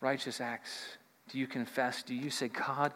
righteous 0.00 0.40
acts? 0.40 0.96
Do 1.30 1.38
you 1.38 1.46
confess? 1.46 2.02
Do 2.02 2.14
you 2.14 2.28
say, 2.28 2.48
God, 2.48 2.92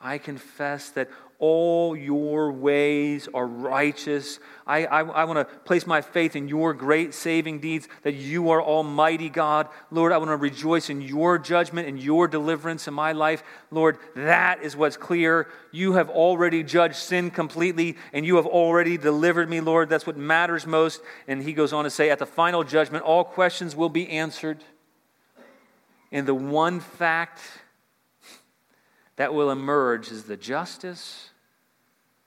I 0.00 0.18
confess 0.18 0.90
that 0.90 1.08
all 1.40 1.96
your 1.96 2.50
ways 2.50 3.28
are 3.32 3.46
righteous. 3.46 4.40
I, 4.66 4.86
I, 4.86 5.00
I 5.02 5.24
want 5.24 5.38
to 5.38 5.54
place 5.60 5.86
my 5.86 6.00
faith 6.00 6.34
in 6.34 6.48
your 6.48 6.74
great 6.74 7.14
saving 7.14 7.60
deeds, 7.60 7.88
that 8.02 8.14
you 8.14 8.50
are 8.50 8.60
Almighty 8.60 9.28
God. 9.28 9.68
Lord, 9.90 10.12
I 10.12 10.18
want 10.18 10.30
to 10.30 10.36
rejoice 10.36 10.90
in 10.90 11.00
your 11.00 11.38
judgment 11.38 11.86
and 11.86 12.00
your 12.00 12.26
deliverance 12.26 12.88
in 12.88 12.94
my 12.94 13.12
life. 13.12 13.42
Lord, 13.70 13.98
that 14.16 14.62
is 14.62 14.76
what's 14.76 14.96
clear. 14.96 15.48
You 15.70 15.92
have 15.92 16.10
already 16.10 16.64
judged 16.64 16.96
sin 16.96 17.30
completely, 17.30 17.96
and 18.12 18.26
you 18.26 18.36
have 18.36 18.46
already 18.46 18.98
delivered 18.98 19.48
me, 19.48 19.60
Lord. 19.60 19.88
That's 19.88 20.06
what 20.06 20.16
matters 20.16 20.66
most. 20.66 21.00
And 21.28 21.42
he 21.42 21.52
goes 21.52 21.72
on 21.72 21.84
to 21.84 21.90
say, 21.90 22.10
at 22.10 22.18
the 22.18 22.26
final 22.26 22.64
judgment, 22.64 23.04
all 23.04 23.22
questions 23.22 23.76
will 23.76 23.88
be 23.90 24.08
answered. 24.08 24.64
And 26.10 26.26
the 26.26 26.34
one 26.34 26.80
fact 26.80 27.40
that 29.18 29.34
will 29.34 29.50
emerge 29.50 30.12
is 30.12 30.24
the 30.24 30.36
justice 30.36 31.30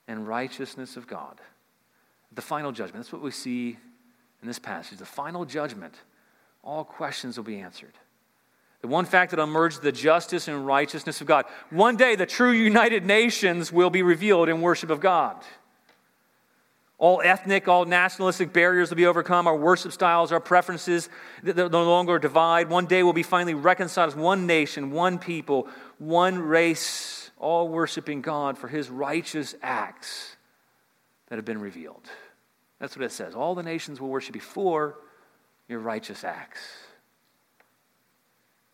and 0.10 0.28
righteousness 0.28 0.98
of 0.98 1.08
God. 1.08 1.40
The 2.34 2.42
final 2.42 2.74
judgment. 2.74 2.98
That's 2.98 3.14
what 3.14 3.22
we 3.22 3.32
see 3.32 3.78
in 4.42 4.48
this 4.48 4.60
passage. 4.60 4.98
The 4.98 5.06
final 5.06 5.46
judgment. 5.46 5.96
All 6.64 6.84
questions 6.84 7.38
will 7.38 7.46
be 7.46 7.60
answered. 7.60 7.94
The 8.82 8.90
one 8.90 9.06
fact 9.06 9.32
that 9.32 9.38
will 9.38 9.46
emerge 9.46 9.80
the 9.80 9.94
justice 9.94 10.50
and 10.50 10.68
righteousness 10.68 11.22
of 11.22 11.28
God. 11.28 11.46
One 11.70 11.96
day, 11.96 12.18
the 12.18 12.26
true 12.26 12.52
united 12.52 13.06
nations 13.06 13.72
will 13.72 13.90
be 13.90 14.04
revealed 14.04 14.50
in 14.50 14.60
worship 14.60 14.90
of 14.90 15.00
God. 15.00 15.42
All 17.02 17.20
ethnic, 17.24 17.68
all 17.68 17.86
nationalistic 17.86 18.54
barriers 18.54 18.92
will 18.92 18.96
be 18.96 19.08
overcome. 19.08 19.48
Our 19.48 19.56
worship 19.56 19.92
styles, 19.92 20.32
our 20.32 20.40
preferences 20.40 21.10
no 21.42 21.66
longer 21.68 22.20
divide. 22.20 22.70
One 22.70 22.86
day 22.86 23.02
we'll 23.02 23.12
be 23.12 23.24
finally 23.24 23.56
reconciled 23.56 24.10
as 24.10 24.16
one 24.16 24.46
nation, 24.46 24.92
one 24.92 25.18
people, 25.18 25.68
one 25.98 26.38
race, 26.38 27.32
all 27.40 27.70
worshiping 27.70 28.22
God 28.22 28.56
for 28.56 28.68
his 28.68 28.92
righteous 28.92 29.56
acts 29.64 30.36
that 31.30 31.38
have 31.38 31.46
been 31.46 31.60
revealed. 31.60 32.08
That's 32.78 32.96
what 32.96 33.04
it 33.04 33.12
says. 33.12 33.34
All 33.34 33.56
the 33.56 33.64
nations 33.64 34.00
will 34.00 34.10
worship 34.10 34.34
before 34.34 35.00
your 35.68 35.80
righteous 35.80 36.24
acts. 36.24 36.62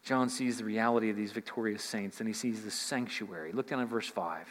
John 0.03 0.27
sees 0.27 0.57
the 0.57 0.65
reality 0.65 1.09
of 1.09 1.15
these 1.15 1.31
victorious 1.31 1.81
saints 1.81 2.19
and 2.19 2.27
he 2.27 2.33
sees 2.33 2.61
the 2.61 2.71
sanctuary. 2.71 3.53
Look 3.53 3.67
down 3.67 3.79
at 3.79 3.87
verse 3.87 4.09
5. 4.09 4.47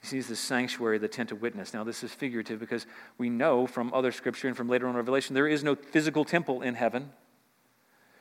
He 0.00 0.06
sees 0.06 0.28
the 0.28 0.36
sanctuary, 0.36 0.98
the 0.98 1.08
tent 1.08 1.32
of 1.32 1.42
witness. 1.42 1.74
Now, 1.74 1.84
this 1.84 2.04
is 2.04 2.12
figurative 2.12 2.60
because 2.60 2.86
we 3.16 3.28
know 3.28 3.66
from 3.66 3.92
other 3.92 4.12
scripture 4.12 4.48
and 4.48 4.56
from 4.56 4.68
later 4.68 4.86
on 4.86 4.94
Revelation 4.94 5.34
there 5.34 5.48
is 5.48 5.64
no 5.64 5.74
physical 5.74 6.24
temple 6.24 6.62
in 6.62 6.74
heaven. 6.74 7.10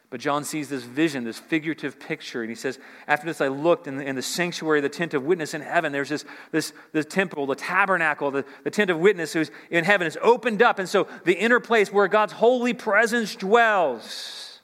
But 0.10 0.22
John 0.22 0.46
sees 0.46 0.70
this 0.70 0.84
vision, 0.84 1.26
this 1.26 1.38
figurative 1.38 2.00
picture, 2.00 2.42
and 2.42 2.50
he 2.50 2.56
says, 2.56 2.80
After 3.08 3.26
this 3.26 3.42
I 3.42 3.50
looked 3.50 3.88
in 3.88 3.98
the, 3.98 4.06
in 4.06 4.16
the 4.16 4.22
sanctuary, 4.22 4.80
the 4.80 4.88
tent 4.88 5.14
of 5.14 5.24
witness 5.24 5.54
in 5.54 5.60
heaven. 5.60 5.92
There's 5.92 6.08
this, 6.08 6.24
this 6.52 6.72
the 6.94 7.04
temple, 7.04 7.46
the 7.46 7.56
tabernacle, 7.56 8.32
the, 8.32 8.46
the 8.64 8.70
tent 8.70 8.90
of 8.90 9.00
witness 9.00 9.34
who's 9.34 9.52
in 9.70 9.84
heaven 9.84 10.08
is 10.08 10.18
opened 10.22 10.62
up. 10.62 10.80
And 10.80 10.88
so 10.88 11.08
the 11.26 11.38
inner 11.38 11.60
place 11.60 11.92
where 11.92 12.08
God's 12.08 12.32
holy 12.34 12.74
presence 12.74 13.36
dwells, 13.36 14.62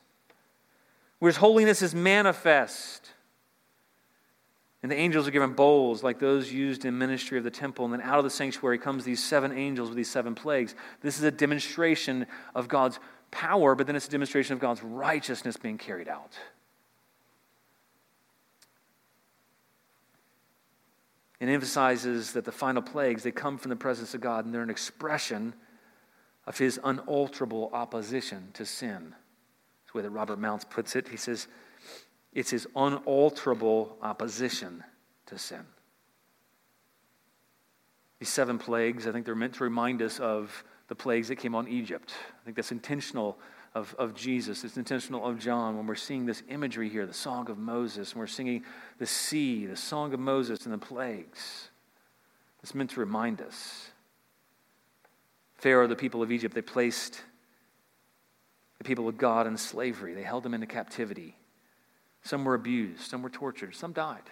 where 1.19 1.29
his 1.29 1.37
holiness 1.37 1.81
is 1.81 1.93
manifest. 1.93 3.02
And 4.83 4.91
the 4.91 4.97
angels 4.97 5.27
are 5.29 5.31
given 5.31 5.53
bowls 5.53 6.03
like 6.03 6.19
those 6.19 6.51
used 6.51 6.83
in 6.83 6.97
ministry 6.97 7.37
of 7.37 7.45
the 7.45 7.49
temple. 7.49 7.85
And 7.85 7.93
then 7.93 8.01
out 8.01 8.17
of 8.17 8.25
the 8.25 8.29
sanctuary 8.29 8.77
comes 8.77 9.05
these 9.05 9.23
seven 9.23 9.57
angels 9.57 9.87
with 9.87 9.95
these 9.95 10.11
seven 10.11 10.35
plagues. 10.35 10.75
This 11.01 11.17
is 11.17 11.23
a 11.23 11.31
demonstration 11.31 12.27
of 12.53 12.67
God's 12.67 12.99
power, 13.31 13.75
but 13.75 13.87
then 13.87 13.95
it's 13.95 14.07
a 14.07 14.11
demonstration 14.11 14.53
of 14.53 14.59
God's 14.59 14.83
righteousness 14.83 15.55
being 15.55 15.77
carried 15.77 16.09
out. 16.09 16.37
It 21.39 21.47
emphasizes 21.47 22.33
that 22.33 22.43
the 22.43 22.51
final 22.51 22.81
plagues, 22.81 23.23
they 23.23 23.31
come 23.31 23.57
from 23.57 23.69
the 23.69 23.75
presence 23.75 24.13
of 24.13 24.21
God 24.21 24.45
and 24.45 24.53
they're 24.53 24.61
an 24.61 24.69
expression 24.69 25.53
of 26.45 26.57
his 26.57 26.79
unalterable 26.83 27.69
opposition 27.73 28.49
to 28.53 28.65
sin. 28.65 29.11
That's 29.11 29.93
the 29.93 29.97
way 29.97 30.01
that 30.03 30.09
Robert 30.09 30.39
Mounce 30.39 30.65
puts 30.65 30.95
it. 30.95 31.07
He 31.07 31.17
says, 31.17 31.47
it's 32.33 32.49
his 32.49 32.67
unalterable 32.75 33.97
opposition 34.01 34.83
to 35.27 35.37
sin. 35.37 35.65
These 38.19 38.29
seven 38.29 38.57
plagues, 38.57 39.05
I 39.05 39.11
think 39.11 39.25
they're 39.25 39.35
meant 39.35 39.55
to 39.55 39.63
remind 39.63 40.01
us 40.01 40.19
of 40.19 40.63
the 40.87 40.95
plagues 40.95 41.27
that 41.27 41.35
came 41.37 41.55
on 41.55 41.67
Egypt. 41.67 42.13
I 42.41 42.45
think 42.45 42.55
that's 42.55 42.71
intentional 42.71 43.37
of, 43.75 43.95
of 43.97 44.13
Jesus. 44.15 44.63
It's 44.63 44.77
intentional 44.77 45.25
of 45.25 45.39
John 45.39 45.77
when 45.77 45.87
we're 45.87 45.95
seeing 45.95 46.25
this 46.25 46.43
imagery 46.49 46.89
here, 46.89 47.05
the 47.05 47.13
Song 47.13 47.49
of 47.49 47.57
Moses, 47.57 48.11
and 48.11 48.19
we're 48.19 48.27
singing 48.27 48.63
the 48.99 49.05
sea, 49.05 49.65
the 49.65 49.75
Song 49.75 50.13
of 50.13 50.19
Moses, 50.19 50.65
and 50.65 50.73
the 50.73 50.77
plagues. 50.77 51.69
It's 52.61 52.75
meant 52.75 52.91
to 52.91 52.99
remind 52.99 53.41
us. 53.41 53.89
Pharaoh, 55.55 55.87
the 55.87 55.95
people 55.95 56.21
of 56.21 56.31
Egypt, 56.31 56.53
they 56.53 56.61
placed 56.61 57.21
the 58.77 58.83
people 58.83 59.07
of 59.07 59.17
God 59.17 59.47
in 59.47 59.57
slavery, 59.57 60.13
they 60.13 60.23
held 60.23 60.43
them 60.43 60.53
into 60.53 60.67
captivity. 60.67 61.35
Some 62.23 62.45
were 62.45 62.55
abused, 62.55 63.01
some 63.01 63.21
were 63.21 63.29
tortured, 63.29 63.75
some 63.75 63.93
died. 63.93 64.23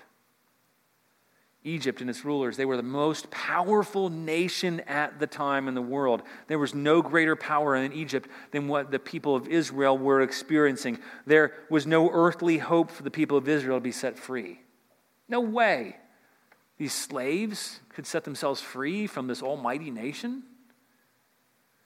Egypt 1.64 2.02
and 2.02 2.10
its 2.10 2.26
rulers, 2.26 2.58
they 2.58 2.66
were 2.66 2.78
the 2.78 2.82
most 2.82 3.30
powerful 3.30 4.10
nation 4.10 4.80
at 4.82 5.20
the 5.20 5.28
time 5.28 5.68
in 5.68 5.76
the 5.76 5.82
world. 5.82 6.24
There 6.48 6.58
was 6.58 6.74
no 6.74 7.04
greater 7.04 7.36
power 7.36 7.76
in 7.76 7.94
Egypt 7.94 8.28
than 8.52 8.68
what 8.68 8.90
the 8.90 8.98
people 8.98 9.36
of 9.36 9.48
Israel 9.48 9.96
were 9.96 10.22
experiencing. 10.22 10.98
There 11.28 11.54
was 11.70 11.86
no 11.86 12.10
earthly 12.10 12.58
hope 12.58 12.90
for 12.90 13.04
the 13.04 13.12
people 13.12 13.38
of 13.38 13.48
Israel 13.48 13.78
to 13.78 13.82
be 13.82 13.92
set 13.92 14.18
free. 14.18 14.62
No 15.30 15.40
way 15.40 15.98
these 16.80 16.94
slaves 16.94 17.80
could 17.90 18.08
set 18.08 18.24
themselves 18.24 18.60
free 18.60 19.06
from 19.06 19.28
this 19.28 19.44
almighty 19.44 19.92
nation. 19.92 20.42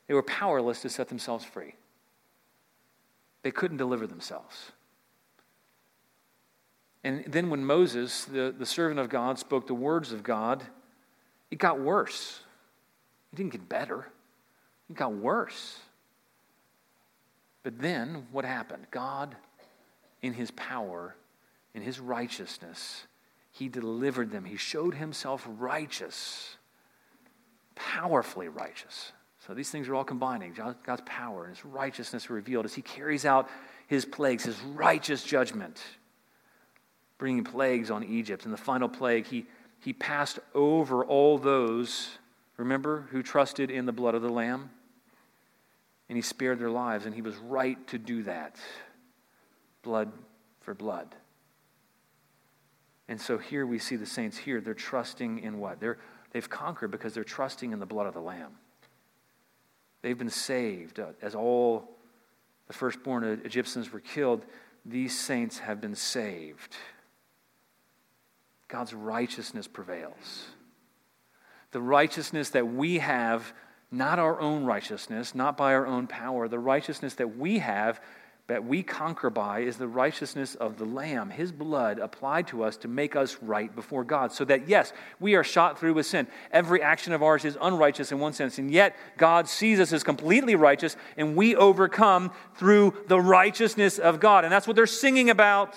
They 0.08 0.14
were 0.14 0.24
powerless 0.24 0.82
to 0.84 0.90
set 0.90 1.10
themselves 1.10 1.44
free, 1.44 1.76
they 3.42 3.52
couldn't 3.52 3.78
deliver 3.78 4.08
themselves. 4.08 4.72
And 7.06 7.24
then 7.28 7.52
when 7.52 7.64
Moses, 7.64 8.26
the, 8.26 8.54
the 8.58 8.66
servant 8.66 9.00
of 9.00 9.10
God, 9.10 9.38
spoke 9.38 9.68
the 9.68 9.76
words 9.76 10.12
of 10.12 10.24
God, 10.24 10.64
it 11.52 11.60
got 11.60 11.80
worse. 11.80 12.40
It 13.32 13.36
didn't 13.36 13.52
get 13.52 13.70
better, 13.70 14.08
it 14.90 14.96
got 14.96 15.14
worse. 15.14 15.78
But 17.62 17.80
then 17.80 18.26
what 18.32 18.44
happened? 18.44 18.88
God, 18.90 19.36
in 20.24 20.34
his 20.34 20.50
power, 20.52 21.16
in 21.76 21.84
his 21.84 22.00
righteousness, 22.00 23.06
he 23.52 23.70
delivered 23.70 24.32
them. 24.32 24.44
He 24.44 24.58
showed 24.58 24.96
himself 24.96 25.48
righteous, 25.60 26.58
powerfully 27.76 28.48
righteous. 28.48 29.12
So 29.46 29.54
these 29.54 29.70
things 29.70 29.88
are 29.90 29.94
all 29.94 30.04
combining. 30.04 30.54
God's 30.54 31.04
power 31.06 31.46
and 31.46 31.56
his 31.56 31.64
righteousness 31.66 32.32
revealed 32.32 32.66
as 32.66 32.74
he 32.74 32.82
carries 32.82 33.26
out 33.26 33.48
his 33.86 34.06
plagues, 34.06 34.46
his 34.46 34.60
righteous 34.62 35.24
judgment 35.24 35.80
bringing 37.18 37.44
plagues 37.44 37.92
on 37.92 38.04
Egypt. 38.04 38.46
And 38.46 38.54
the 38.54 38.58
final 38.58 38.90
plague, 38.90 39.28
he, 39.28 39.46
he 39.80 39.94
passed 39.94 40.40
over 40.54 41.04
all 41.06 41.38
those, 41.38 42.10
remember, 42.58 43.08
who 43.12 43.24
trusted 43.24 43.72
in 43.72 43.86
the 43.86 43.92
blood 43.92 44.16
of 44.16 44.22
the 44.22 44.30
Lamb. 44.30 44.70
And 46.10 46.18
he 46.18 46.22
spared 46.22 46.60
their 46.60 46.70
lives, 46.70 47.06
and 47.06 47.16
he 47.16 47.22
was 47.22 47.36
right 47.38 47.86
to 47.88 47.98
do 47.98 48.24
that. 48.24 48.58
Blood 49.82 50.12
for 50.62 50.74
blood. 50.74 51.16
And 53.08 53.20
so 53.20 53.38
here 53.38 53.66
we 53.66 53.80
see 53.80 53.96
the 53.96 54.06
saints 54.06 54.38
here. 54.38 54.62
They're 54.62 54.74
trusting 54.74 55.40
in 55.40 55.60
what? 55.60 55.80
They're, 55.80 55.98
they've 56.32 56.50
conquered 56.50 56.92
because 56.92 57.14
they're 57.14 57.24
trusting 57.24 57.72
in 57.72 57.80
the 57.80 57.86
blood 57.86 58.08
of 58.08 58.14
the 58.14 58.22
Lamb. 58.22 58.52
They've 60.02 60.18
been 60.18 60.30
saved. 60.30 61.00
Uh, 61.00 61.08
as 61.22 61.34
all 61.34 61.98
the 62.68 62.74
firstborn 62.74 63.24
Egyptians 63.44 63.92
were 63.92 64.00
killed, 64.00 64.46
these 64.86 65.18
saints 65.18 65.60
have 65.60 65.82
been 65.82 65.96
saved. 65.96 66.76
God's 68.68 68.94
righteousness 68.94 69.68
prevails. 69.68 70.48
The 71.72 71.82
righteousness 71.82 72.50
that 72.52 72.68
we 72.68 73.00
have, 73.00 73.54
not 73.92 74.18
our 74.18 74.40
own 74.40 74.66
righteousness, 74.66 75.36
not 75.36 75.58
by 75.58 75.74
our 75.74 75.86
own 75.86 76.08
power, 76.08 76.48
the 76.48 76.60
righteousness 76.60 77.16
that 77.16 77.38
we 77.38 77.60
have, 77.60 78.00
that 78.48 78.64
we 78.64 78.84
conquer 78.84 79.32
by, 79.32 79.62
is 79.62 79.78
the 79.78 79.88
righteousness 79.88 80.54
of 80.56 80.78
the 80.78 80.86
Lamb, 80.86 81.32
His 81.32 81.52
blood 81.52 81.98
applied 81.98 82.48
to 82.48 82.64
us 82.64 82.78
to 82.78 82.88
make 82.88 83.16
us 83.16 83.38
right 83.42 83.76
before 83.76 84.04
God. 84.04 84.32
So 84.32 84.46
that, 84.46 84.68
yes, 84.70 84.94
we 85.20 85.34
are 85.34 85.44
shot 85.44 85.80
through 85.80 85.96
with 85.96 86.06
sin. 86.06 86.28
Every 86.52 86.82
action 86.82 87.12
of 87.12 87.24
ours 87.24 87.44
is 87.44 87.58
unrighteous 87.60 88.12
in 88.12 88.20
one 88.20 88.34
sense, 88.34 88.60
and 88.60 88.70
yet 88.70 88.96
God 89.18 89.48
sees 89.48 89.80
us 89.80 89.92
as 89.92 90.04
completely 90.04 90.56
righteous, 90.56 90.96
and 91.18 91.36
we 91.36 91.56
overcome 91.56 92.32
through 92.56 92.94
the 93.08 93.20
righteousness 93.20 93.98
of 93.98 94.20
God. 94.20 94.44
And 94.44 94.54
that's 94.54 94.68
what 94.68 94.76
they're 94.76 94.86
singing 94.86 95.32
about 95.32 95.76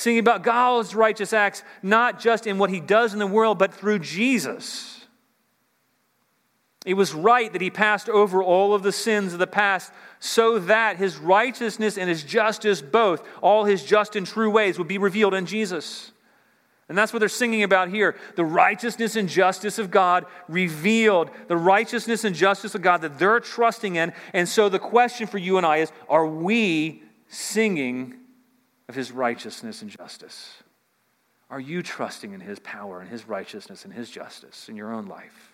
singing 0.00 0.20
about 0.20 0.42
God's 0.42 0.94
righteous 0.94 1.32
acts, 1.32 1.62
not 1.82 2.20
just 2.20 2.46
in 2.46 2.58
what 2.58 2.70
he 2.70 2.80
does 2.80 3.12
in 3.12 3.18
the 3.18 3.26
world, 3.26 3.58
but 3.58 3.74
through 3.74 3.98
Jesus. 3.98 5.04
It 6.86 6.94
was 6.94 7.12
right 7.12 7.52
that 7.52 7.60
he 7.60 7.70
passed 7.70 8.08
over 8.08 8.42
all 8.42 8.72
of 8.72 8.82
the 8.82 8.92
sins 8.92 9.34
of 9.34 9.38
the 9.38 9.46
past 9.46 9.92
so 10.18 10.58
that 10.60 10.96
his 10.96 11.18
righteousness 11.18 11.98
and 11.98 12.08
his 12.08 12.22
justice, 12.22 12.80
both, 12.80 13.22
all 13.42 13.64
his 13.64 13.84
just 13.84 14.16
and 14.16 14.26
true 14.26 14.50
ways, 14.50 14.78
would 14.78 14.88
be 14.88 14.96
revealed 14.96 15.34
in 15.34 15.44
Jesus. 15.44 16.12
And 16.88 16.96
that's 16.96 17.12
what 17.12 17.18
they're 17.18 17.28
singing 17.28 17.62
about 17.62 17.90
here 17.90 18.16
the 18.36 18.44
righteousness 18.44 19.16
and 19.16 19.28
justice 19.28 19.78
of 19.78 19.90
God 19.90 20.24
revealed, 20.48 21.30
the 21.46 21.56
righteousness 21.56 22.24
and 22.24 22.34
justice 22.34 22.74
of 22.74 22.80
God 22.80 23.02
that 23.02 23.18
they're 23.18 23.40
trusting 23.40 23.96
in. 23.96 24.14
And 24.32 24.48
so 24.48 24.70
the 24.70 24.78
question 24.78 25.26
for 25.26 25.38
you 25.38 25.58
and 25.58 25.66
I 25.66 25.78
is 25.78 25.92
are 26.08 26.26
we 26.26 27.02
singing 27.28 28.19
of 28.90 28.96
his 28.96 29.12
righteousness 29.12 29.82
and 29.82 29.90
justice? 29.90 30.64
Are 31.48 31.60
you 31.60 31.80
trusting 31.80 32.32
in 32.32 32.40
his 32.40 32.58
power 32.58 33.00
and 33.00 33.08
his 33.08 33.28
righteousness 33.28 33.84
and 33.84 33.94
his 33.94 34.10
justice 34.10 34.68
in 34.68 34.74
your 34.74 34.92
own 34.92 35.06
life? 35.06 35.52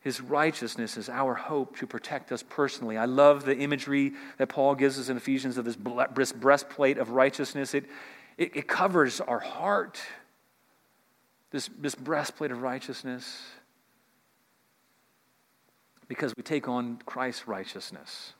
His 0.00 0.20
righteousness 0.20 0.98
is 0.98 1.08
our 1.08 1.32
hope 1.32 1.78
to 1.78 1.86
protect 1.86 2.30
us 2.30 2.44
personally. 2.46 2.98
I 2.98 3.06
love 3.06 3.46
the 3.46 3.56
imagery 3.56 4.12
that 4.36 4.48
Paul 4.48 4.74
gives 4.74 4.98
us 4.98 5.08
in 5.08 5.16
Ephesians 5.16 5.56
of 5.56 5.64
this 5.64 5.76
breastplate 5.76 6.98
of 6.98 7.08
righteousness. 7.08 7.72
It, 7.72 7.86
it, 8.36 8.54
it 8.54 8.68
covers 8.68 9.22
our 9.22 9.38
heart, 9.38 9.98
this, 11.52 11.70
this 11.78 11.94
breastplate 11.94 12.50
of 12.50 12.60
righteousness, 12.60 13.40
because 16.06 16.34
we 16.36 16.42
take 16.42 16.68
on 16.68 16.98
Christ's 17.06 17.48
righteousness. 17.48 18.34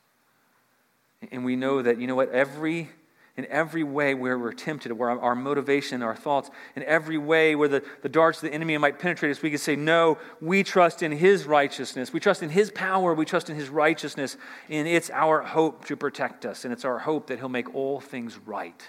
And 1.30 1.44
we 1.44 1.56
know 1.56 1.82
that, 1.82 2.00
you 2.00 2.06
know 2.06 2.14
what, 2.14 2.30
every 2.30 2.90
in 3.36 3.46
every 3.46 3.82
way 3.82 4.14
where 4.14 4.38
we're 4.38 4.52
tempted, 4.52 4.92
where 4.92 5.10
our, 5.10 5.34
motivation, 5.34 6.02
our 6.02 6.14
thoughts, 6.14 6.50
in 6.76 6.84
every 6.84 7.18
way 7.18 7.56
where 7.56 7.68
the, 7.68 7.82
the 8.02 8.08
darts 8.08 8.38
of 8.38 8.48
the 8.48 8.54
enemy 8.54 8.78
might 8.78 9.00
penetrate 9.00 9.32
us, 9.32 9.42
we 9.42 9.50
can 9.50 9.58
say, 9.58 9.74
No, 9.74 10.18
we 10.40 10.62
trust 10.62 11.02
in 11.02 11.10
His 11.10 11.44
righteousness. 11.44 12.12
We 12.12 12.20
trust 12.20 12.44
in 12.44 12.50
His 12.50 12.70
power. 12.70 13.12
We 13.12 13.24
trust 13.24 13.50
in 13.50 13.56
His 13.56 13.68
righteousness. 13.68 14.36
And 14.68 14.86
it's 14.86 15.10
our 15.10 15.42
hope 15.42 15.84
to 15.86 15.96
protect 15.96 16.46
us. 16.46 16.64
And 16.64 16.72
it's 16.72 16.84
our 16.84 17.00
hope 17.00 17.26
that 17.26 17.38
He'll 17.40 17.48
make 17.48 17.74
all 17.74 17.98
things 17.98 18.38
right. 18.46 18.80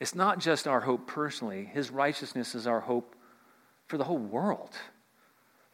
It's 0.00 0.14
not 0.14 0.38
just 0.38 0.66
our 0.66 0.80
hope 0.80 1.06
personally, 1.06 1.68
His 1.74 1.90
righteousness 1.90 2.54
is 2.54 2.66
our 2.66 2.80
hope 2.80 3.14
for 3.86 3.98
the 3.98 4.04
whole 4.04 4.16
world. 4.16 4.70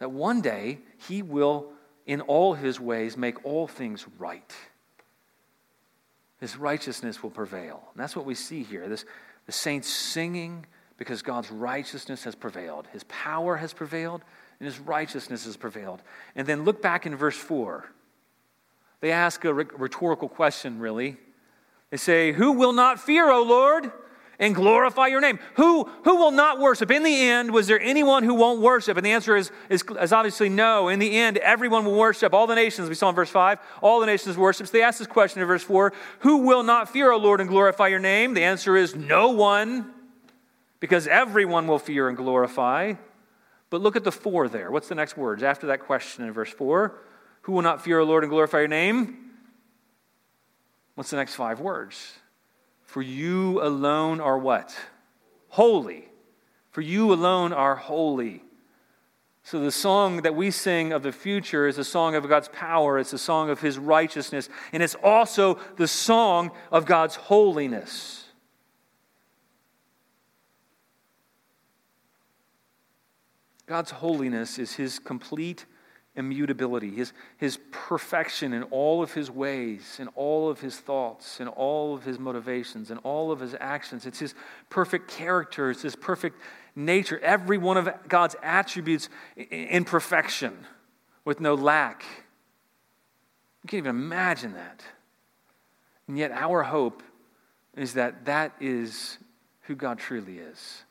That 0.01 0.11
one 0.11 0.41
day 0.41 0.80
He 1.07 1.22
will 1.22 1.70
in 2.07 2.20
all 2.20 2.55
his 2.55 2.78
ways 2.78 3.16
make 3.16 3.44
all 3.44 3.66
things 3.66 4.07
right. 4.18 4.55
His 6.40 6.57
righteousness 6.57 7.22
will 7.22 7.30
prevail. 7.30 7.82
And 7.92 8.02
that's 8.02 8.14
what 8.14 8.26
we 8.26 8.34
see 8.34 8.62
here. 8.62 8.88
This, 8.88 9.05
the 9.46 9.52
saints 9.52 9.88
singing 9.88 10.66
because 10.98 11.22
God's 11.22 11.50
righteousness 11.50 12.24
has 12.24 12.34
prevailed. 12.34 12.86
His 12.92 13.05
power 13.05 13.57
has 13.57 13.72
prevailed, 13.72 14.22
and 14.61 14.66
his 14.66 14.78
righteousness 14.78 15.44
has 15.44 15.57
prevailed. 15.57 16.02
And 16.36 16.46
then 16.46 16.64
look 16.64 16.82
back 16.82 17.07
in 17.07 17.16
verse 17.16 17.36
4. 17.36 17.84
They 19.00 19.11
ask 19.11 19.44
a 19.44 19.52
rhetorical 19.52 20.28
question, 20.28 20.78
really. 20.78 21.16
They 21.90 21.96
say, 21.96 22.32
Who 22.32 22.52
will 22.52 22.72
not 22.72 23.00
fear, 23.00 23.30
O 23.30 23.42
Lord? 23.42 23.90
And 24.39 24.55
glorify 24.55 25.07
your 25.07 25.20
name. 25.20 25.39
Who, 25.57 25.85
who 26.05 26.16
will 26.16 26.30
not 26.30 26.59
worship? 26.59 26.91
In 26.91 27.03
the 27.03 27.14
end, 27.14 27.53
was 27.53 27.66
there 27.66 27.80
anyone 27.80 28.22
who 28.22 28.35
won't 28.35 28.61
worship? 28.61 28.97
And 28.97 29.05
the 29.05 29.12
answer 29.12 29.37
is, 29.37 29.51
is, 29.68 29.85
is, 30.01 30.12
obviously 30.12 30.49
no. 30.49 30.89
In 30.89 30.99
the 30.99 31.16
end, 31.18 31.39
everyone 31.39 31.85
will 31.85 31.97
worship. 31.97 32.35
All 32.35 32.47
the 32.47 32.55
nations, 32.55 32.89
we 32.89 32.95
saw 32.95 33.09
in 33.09 33.14
verse 33.14 33.30
5, 33.30 33.59
all 33.82 34.01
the 34.01 34.07
nations 34.07 34.37
worship. 34.37 34.66
So 34.66 34.72
they 34.72 34.82
ask 34.82 34.99
this 34.99 35.07
question 35.07 35.41
in 35.41 35.49
verse 35.49 35.62
4 35.62 35.93
Who 36.20 36.39
will 36.39 36.62
not 36.62 36.89
fear, 36.89 37.11
O 37.11 37.16
Lord, 37.16 37.41
and 37.41 37.49
glorify 37.49 37.89
your 37.89 38.01
name? 38.01 38.35
The 38.35 38.45
answer 38.45 38.76
is 38.76 38.95
no 38.95 39.30
one, 39.30 39.93
because 40.80 41.07
everyone 41.07 41.66
will 41.66 41.78
fear 41.78 42.09
and 42.09 42.16
glorify. 42.16 42.95
But 43.70 43.80
look 43.80 43.97
at 43.97 44.05
the 44.05 44.12
4 44.12 44.49
there. 44.49 44.70
What's 44.70 44.89
the 44.89 44.95
next 44.95 45.16
words 45.16 45.43
after 45.43 45.68
that 45.68 45.80
question 45.80 46.24
in 46.24 46.32
verse 46.32 46.51
4? 46.51 46.95
Who 47.43 47.53
will 47.53 47.62
not 47.62 47.82
fear, 47.82 47.99
O 47.99 48.05
Lord, 48.05 48.24
and 48.24 48.30
glorify 48.30 48.61
your 48.61 48.68
name? 48.68 49.24
What's 50.95 51.11
the 51.11 51.16
next 51.16 51.35
five 51.35 51.61
words? 51.61 52.14
For 52.95 53.03
you 53.03 53.61
alone 53.61 54.20
are 54.20 54.38
what? 54.38 54.72
Holy. 55.49 56.09
For 56.70 56.80
you 56.80 57.12
alone 57.12 57.53
are 57.53 57.74
holy. 57.74 58.45
So, 59.42 59.59
the 59.59 59.72
song 59.72 60.22
that 60.22 60.36
we 60.36 60.53
sing 60.53 60.92
of 60.92 61.03
the 61.03 61.11
future 61.11 61.66
is 61.66 61.76
a 61.76 61.82
song 61.82 62.14
of 62.14 62.28
God's 62.28 62.47
power, 62.47 63.01
it's 63.01 63.12
a 63.12 63.18
song 63.18 63.51
of 63.51 63.61
His 63.61 63.80
righteousness, 63.80 64.49
and 64.72 64.80
it's 64.80 64.95
also 65.03 65.59
the 65.76 65.88
song 65.88 66.53
of 66.70 66.86
God's 66.86 67.16
holiness. 67.16 68.26
God's 73.66 73.90
holiness 73.90 74.57
is 74.57 74.74
His 74.74 75.01
complete 75.01 75.66
immutability, 76.16 76.90
his, 76.90 77.12
his 77.36 77.58
perfection 77.70 78.52
in 78.52 78.62
all 78.64 79.02
of 79.02 79.12
his 79.12 79.30
ways, 79.30 79.96
in 79.98 80.08
all 80.08 80.48
of 80.48 80.60
his 80.60 80.76
thoughts, 80.76 81.40
in 81.40 81.48
all 81.48 81.94
of 81.94 82.04
his 82.04 82.18
motivations, 82.18 82.90
in 82.90 82.98
all 82.98 83.32
of 83.32 83.40
his 83.40 83.56
actions. 83.58 84.06
It's 84.06 84.20
his 84.20 84.34
perfect 84.70 85.08
character, 85.08 85.70
it's 85.70 85.82
his 85.82 85.96
perfect 85.96 86.40
nature, 86.76 87.18
every 87.20 87.58
one 87.58 87.76
of 87.76 87.88
God's 88.08 88.36
attributes 88.42 89.08
in 89.36 89.84
perfection 89.84 90.56
with 91.24 91.40
no 91.40 91.54
lack. 91.54 92.04
You 93.62 93.68
can't 93.68 93.78
even 93.78 93.90
imagine 93.90 94.52
that. 94.54 94.82
And 96.06 96.18
yet, 96.18 96.30
our 96.32 96.62
hope 96.62 97.02
is 97.76 97.94
that 97.94 98.26
that 98.26 98.52
is 98.60 99.18
who 99.62 99.74
God 99.74 99.98
truly 99.98 100.38
is. 100.38 100.82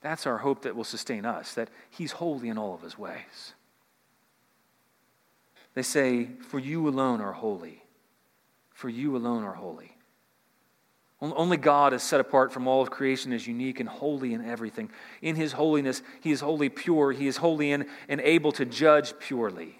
That's 0.00 0.26
our 0.26 0.38
hope 0.38 0.62
that 0.62 0.74
will 0.74 0.84
sustain 0.84 1.24
us, 1.24 1.54
that 1.54 1.70
He's 1.90 2.12
holy 2.12 2.48
in 2.48 2.58
all 2.58 2.74
of 2.74 2.82
His 2.82 2.98
ways. 2.98 3.54
They 5.74 5.82
say, 5.82 6.28
For 6.48 6.58
you 6.58 6.88
alone 6.88 7.20
are 7.20 7.32
holy. 7.32 7.82
For 8.70 8.88
you 8.88 9.16
alone 9.16 9.44
are 9.44 9.54
holy. 9.54 9.96
Only 11.22 11.58
God 11.58 11.92
is 11.92 12.02
set 12.02 12.18
apart 12.20 12.50
from 12.50 12.66
all 12.66 12.80
of 12.80 12.90
creation, 12.90 13.32
as 13.34 13.46
unique 13.46 13.78
and 13.78 13.88
holy 13.88 14.32
in 14.32 14.42
everything. 14.42 14.90
In 15.20 15.36
His 15.36 15.52
holiness, 15.52 16.02
He 16.22 16.30
is 16.30 16.40
wholly 16.40 16.70
pure. 16.70 17.12
He 17.12 17.26
is 17.26 17.36
holy 17.36 17.72
and, 17.72 17.84
and 18.08 18.22
able 18.22 18.52
to 18.52 18.64
judge 18.64 19.18
purely. 19.18 19.78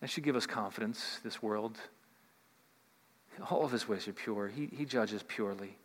That 0.00 0.08
should 0.08 0.24
give 0.24 0.36
us 0.36 0.46
confidence, 0.46 1.20
this 1.22 1.42
world. 1.42 1.76
All 3.50 3.64
of 3.64 3.70
His 3.70 3.86
ways 3.86 4.08
are 4.08 4.14
pure. 4.14 4.48
He, 4.48 4.70
he 4.74 4.86
judges 4.86 5.22
purely. 5.22 5.76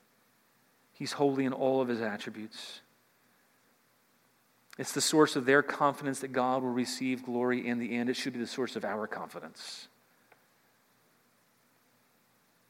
He's 0.94 1.12
holy 1.12 1.44
in 1.44 1.52
all 1.52 1.82
of 1.82 1.90
His 1.90 2.02
attributes. 2.02 2.82
It's 4.78 4.92
the 4.94 5.02
source 5.02 5.36
of 5.36 5.46
their 5.46 5.62
confidence 5.62 6.20
that 6.22 6.32
God 6.32 6.64
will 6.64 6.72
receive 6.72 7.24
glory 7.24 7.68
in 7.68 7.80
the 7.80 7.96
end. 7.96 8.10
It 8.10 8.16
should 8.16 8.34
be 8.34 8.40
the 8.40 8.48
source 8.48 8.76
of 8.76 8.84
our 8.84 9.06
confidence. 9.06 9.88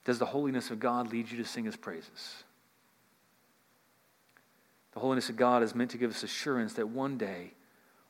Does 0.03 0.19
the 0.19 0.25
holiness 0.25 0.69
of 0.69 0.79
God 0.79 1.11
lead 1.11 1.31
you 1.31 1.37
to 1.37 1.45
sing 1.45 1.63
his 1.63 1.77
praises? 1.77 2.43
The 4.93 4.99
holiness 4.99 5.29
of 5.29 5.37
God 5.37 5.63
is 5.63 5.73
meant 5.73 5.91
to 5.91 5.97
give 5.97 6.11
us 6.11 6.23
assurance 6.23 6.73
that 6.73 6.89
one 6.89 7.17
day 7.17 7.53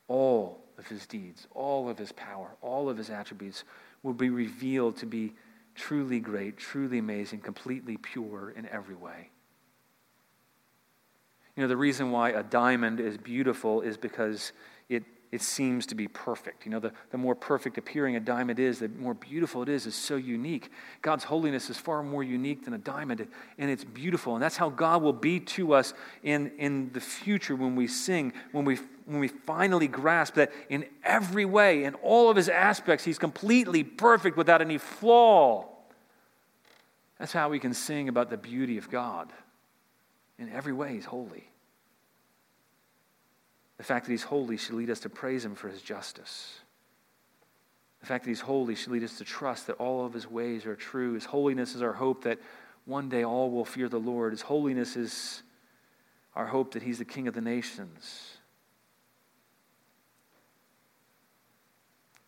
all 0.08 0.64
of 0.76 0.88
his 0.88 1.06
deeds, 1.06 1.46
all 1.52 1.88
of 1.88 1.96
his 1.96 2.10
power, 2.12 2.50
all 2.60 2.88
of 2.88 2.98
his 2.98 3.10
attributes 3.10 3.62
will 4.02 4.12
be 4.12 4.28
revealed 4.28 4.96
to 4.98 5.06
be 5.06 5.34
truly 5.76 6.18
great, 6.18 6.56
truly 6.56 6.98
amazing, 6.98 7.40
completely 7.40 7.96
pure 7.96 8.50
in 8.50 8.68
every 8.68 8.96
way. 8.96 9.30
You 11.56 11.62
know, 11.62 11.68
the 11.68 11.76
reason 11.76 12.10
why 12.10 12.30
a 12.30 12.42
diamond 12.42 12.98
is 12.98 13.16
beautiful 13.16 13.80
is 13.80 13.96
because 13.96 14.52
it, 14.88 15.04
it 15.30 15.40
seems 15.40 15.86
to 15.86 15.94
be 15.94 16.08
perfect. 16.08 16.64
You 16.64 16.72
know, 16.72 16.80
the, 16.80 16.92
the 17.10 17.18
more 17.18 17.36
perfect 17.36 17.78
appearing 17.78 18.16
a 18.16 18.20
diamond 18.20 18.58
is, 18.58 18.80
the 18.80 18.88
more 18.88 19.14
beautiful 19.14 19.62
it 19.62 19.68
is. 19.68 19.86
It's 19.86 19.94
so 19.94 20.16
unique. 20.16 20.70
God's 21.00 21.22
holiness 21.22 21.70
is 21.70 21.76
far 21.76 22.02
more 22.02 22.24
unique 22.24 22.64
than 22.64 22.74
a 22.74 22.78
diamond, 22.78 23.26
and 23.56 23.70
it's 23.70 23.84
beautiful. 23.84 24.34
And 24.34 24.42
that's 24.42 24.56
how 24.56 24.68
God 24.68 25.00
will 25.02 25.12
be 25.12 25.38
to 25.40 25.74
us 25.74 25.94
in, 26.24 26.50
in 26.58 26.90
the 26.92 27.00
future 27.00 27.54
when 27.54 27.76
we 27.76 27.86
sing, 27.86 28.32
when 28.50 28.64
we, 28.64 28.78
when 29.06 29.20
we 29.20 29.28
finally 29.28 29.86
grasp 29.86 30.34
that 30.34 30.50
in 30.68 30.84
every 31.04 31.44
way, 31.44 31.84
in 31.84 31.94
all 31.96 32.30
of 32.30 32.36
his 32.36 32.48
aspects, 32.48 33.04
he's 33.04 33.18
completely 33.18 33.84
perfect 33.84 34.36
without 34.36 34.60
any 34.60 34.78
flaw. 34.78 35.68
That's 37.20 37.32
how 37.32 37.48
we 37.48 37.60
can 37.60 37.74
sing 37.74 38.08
about 38.08 38.28
the 38.28 38.36
beauty 38.36 38.76
of 38.76 38.90
God. 38.90 39.32
In 40.38 40.50
every 40.50 40.72
way, 40.72 40.94
he's 40.94 41.04
holy. 41.04 41.44
The 43.76 43.84
fact 43.84 44.06
that 44.06 44.12
he's 44.12 44.22
holy 44.22 44.56
should 44.56 44.74
lead 44.74 44.90
us 44.90 45.00
to 45.00 45.08
praise 45.08 45.44
him 45.44 45.54
for 45.54 45.68
his 45.68 45.82
justice. 45.82 46.58
The 48.00 48.06
fact 48.06 48.24
that 48.24 48.30
he's 48.30 48.40
holy 48.40 48.74
should 48.74 48.92
lead 48.92 49.04
us 49.04 49.18
to 49.18 49.24
trust 49.24 49.66
that 49.66 49.76
all 49.76 50.04
of 50.04 50.12
his 50.12 50.30
ways 50.30 50.66
are 50.66 50.76
true. 50.76 51.14
His 51.14 51.24
holiness 51.24 51.74
is 51.74 51.82
our 51.82 51.92
hope 51.92 52.24
that 52.24 52.38
one 52.84 53.08
day 53.08 53.24
all 53.24 53.50
will 53.50 53.64
fear 53.64 53.88
the 53.88 53.98
Lord. 53.98 54.32
His 54.32 54.42
holiness 54.42 54.96
is 54.96 55.42
our 56.34 56.46
hope 56.46 56.72
that 56.72 56.82
he's 56.82 56.98
the 56.98 57.04
king 57.04 57.28
of 57.28 57.34
the 57.34 57.40
nations. 57.40 58.36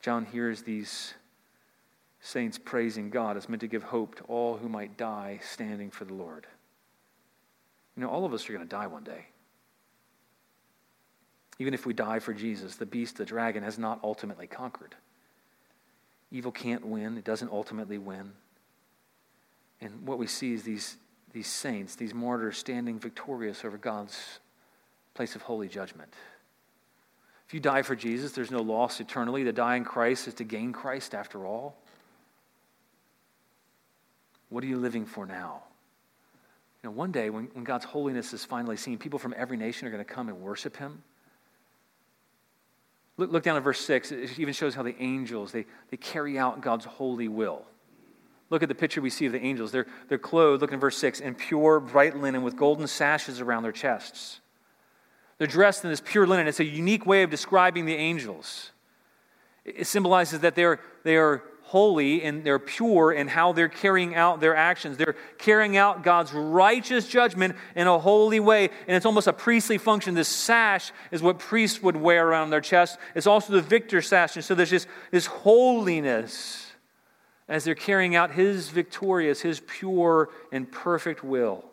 John 0.01 0.25
hears 0.25 0.63
these 0.63 1.15
saints 2.21 2.59
praising 2.59 3.11
God. 3.11 3.37
It's 3.37 3.49
meant 3.49 3.61
to 3.61 3.69
give 3.69 3.83
hope 3.83 4.15
to 4.17 4.25
all 4.25 4.57
who 4.57 4.69
might 4.69 4.97
die 4.97 5.41
standing 5.43 5.91
for 5.91 6.05
the 6.05 6.15
Lord. 6.15 6.47
You 7.97 8.03
know, 8.03 8.11
all 8.11 8.25
of 8.25 8.35
us 8.35 8.49
are 8.49 8.53
going 8.53 8.65
to 8.65 8.69
die 8.69 8.87
one 8.87 9.05
day. 9.05 9.27
Even 11.59 11.73
if 11.73 11.87
we 11.87 11.95
die 11.95 12.19
for 12.19 12.35
Jesus, 12.35 12.77
the 12.77 12.87
beast, 12.87 13.17
the 13.17 13.25
dragon, 13.25 13.63
has 13.63 13.79
not 13.79 14.01
ultimately 14.03 14.47
conquered. 14.47 14.95
Evil 16.31 16.53
can't 16.53 16.85
win, 16.87 17.17
it 17.17 17.25
doesn't 17.25 17.51
ultimately 17.51 17.99
win. 17.99 18.33
And 19.81 20.07
what 20.07 20.19
we 20.19 20.27
see 20.27 20.53
is 20.53 20.63
these, 20.63 20.97
these 21.33 21.47
saints, 21.47 21.95
these 21.95 22.13
martyrs, 22.13 22.59
standing 22.59 22.99
victorious 22.99 23.65
over 23.65 23.79
God's 23.79 24.41
place 25.15 25.35
of 25.35 25.43
holy 25.43 25.69
judgment. 25.69 26.13
If 27.47 27.55
you 27.55 27.61
die 27.61 27.83
for 27.83 27.95
Jesus, 27.95 28.33
there's 28.33 28.51
no 28.51 28.61
loss 28.61 29.01
eternally. 29.01 29.45
To 29.45 29.53
die 29.53 29.77
in 29.77 29.85
Christ 29.85 30.29
is 30.29 30.35
to 30.35 30.45
gain 30.45 30.73
Christ 30.73 31.15
after 31.15 31.47
all. 31.47 31.77
What 34.49 34.65
are 34.65 34.67
you 34.67 34.79
living 34.79 35.07
for 35.07 35.27
now? 35.27 35.63
Know, 36.87 36.93
one 36.93 37.11
day 37.11 37.31
when, 37.31 37.47
when 37.53 37.65
God's 37.65 37.85
holiness 37.85 38.33
is 38.33 38.45
finally 38.45 38.77
seen, 38.77 38.97
people 38.97 39.19
from 39.19 39.35
every 39.37 39.57
nation 39.57 39.89
are 39.89 39.91
going 39.91 40.05
to 40.05 40.09
come 40.09 40.29
and 40.29 40.41
worship 40.41 40.77
him. 40.77 41.03
Look, 43.17 43.33
look 43.33 43.43
down 43.43 43.57
at 43.57 43.65
verse 43.65 43.81
6. 43.81 44.13
It 44.13 44.39
even 44.39 44.55
shows 44.55 44.77
how 44.77 44.85
the 44.85 44.95
angels, 45.03 45.51
they, 45.51 45.67
they 45.91 45.97
carry 45.97 46.39
out 46.39 46.61
God's 46.61 46.85
holy 46.85 47.27
will. 47.27 47.65
Look 48.51 48.63
at 48.63 48.69
the 48.69 48.75
picture 48.77 49.01
we 49.01 49.11
see 49.11 49.27
of 49.27 49.33
the 49.33 49.43
angels. 49.43 49.73
They're, 49.73 49.89
they're 50.09 50.17
clothed, 50.17 50.63
look 50.63 50.71
in 50.71 50.79
verse 50.79 50.97
6, 50.99 51.19
in 51.19 51.35
pure, 51.35 51.81
bright 51.81 52.17
linen 52.17 52.43
with 52.43 52.57
golden 52.57 52.87
sashes 52.87 53.41
around 53.41 53.65
their 53.65 53.73
chests. 53.73 54.39
They're 55.39 55.49
dressed 55.49 55.83
in 55.83 55.91
this 55.91 56.01
pure 56.01 56.25
linen. 56.25 56.47
It's 56.47 56.61
a 56.61 56.65
unique 56.65 57.05
way 57.05 57.25
of 57.25 57.31
describing 57.31 57.87
the 57.87 57.97
angels. 57.97 58.71
It 59.65 59.89
symbolizes 59.89 60.39
that 60.41 60.55
they're, 60.55 60.79
they 61.03 61.17
are 61.17 61.43
holy 61.67 62.23
and 62.23 62.45
they're 62.45 62.61
pure 62.61 63.11
in 63.11 63.27
how 63.27 63.53
they're 63.53 63.69
carrying 63.69 64.15
out 64.15 64.39
their 64.39 64.55
actions. 64.55 64.97
They're 64.97 65.17
carrying 65.37 65.77
out 65.77 66.05
God's 66.05 66.33
righteous 66.33 67.09
judgment 67.09 67.57
in 67.75 67.89
a 67.89 67.99
holy 67.99 68.39
way, 68.39 68.71
and 68.87 68.97
it's 68.97 69.05
almost 69.05 69.27
a 69.27 69.33
priestly 69.33 69.77
function. 69.77 70.15
This 70.15 70.29
sash 70.29 70.93
is 71.11 71.23
what 71.23 71.41
priests 71.41 71.83
would 71.83 71.97
wear 71.97 72.29
around 72.29 72.51
their 72.51 72.61
chest. 72.61 72.99
It's 73.17 73.27
also 73.27 73.53
the 73.53 73.61
victor 73.61 74.01
sash, 74.01 74.37
and 74.37 74.45
so 74.45 74.55
there's 74.55 74.71
this, 74.71 74.87
this 75.11 75.27
holiness 75.27 76.71
as 77.49 77.65
they're 77.65 77.75
carrying 77.75 78.15
out 78.15 78.31
His 78.31 78.69
victorious, 78.69 79.41
His 79.41 79.61
pure 79.67 80.29
and 80.53 80.71
perfect 80.71 81.25
will. 81.25 81.65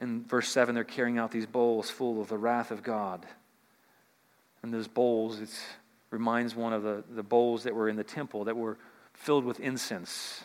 In 0.00 0.24
verse 0.24 0.48
7, 0.48 0.74
they're 0.74 0.84
carrying 0.84 1.18
out 1.18 1.30
these 1.30 1.46
bowls 1.46 1.90
full 1.90 2.22
of 2.22 2.28
the 2.28 2.38
wrath 2.38 2.70
of 2.70 2.82
God. 2.82 3.26
And 4.62 4.72
those 4.72 4.88
bowls, 4.88 5.40
it's 5.40 5.60
reminds 6.10 6.54
one 6.54 6.72
of 6.72 6.82
the, 6.82 7.04
the 7.10 7.22
bowls 7.22 7.64
that 7.64 7.74
were 7.74 7.88
in 7.88 7.96
the 7.96 8.04
temple 8.04 8.44
that 8.44 8.56
were 8.56 8.78
filled 9.12 9.44
with 9.44 9.60
incense, 9.60 10.42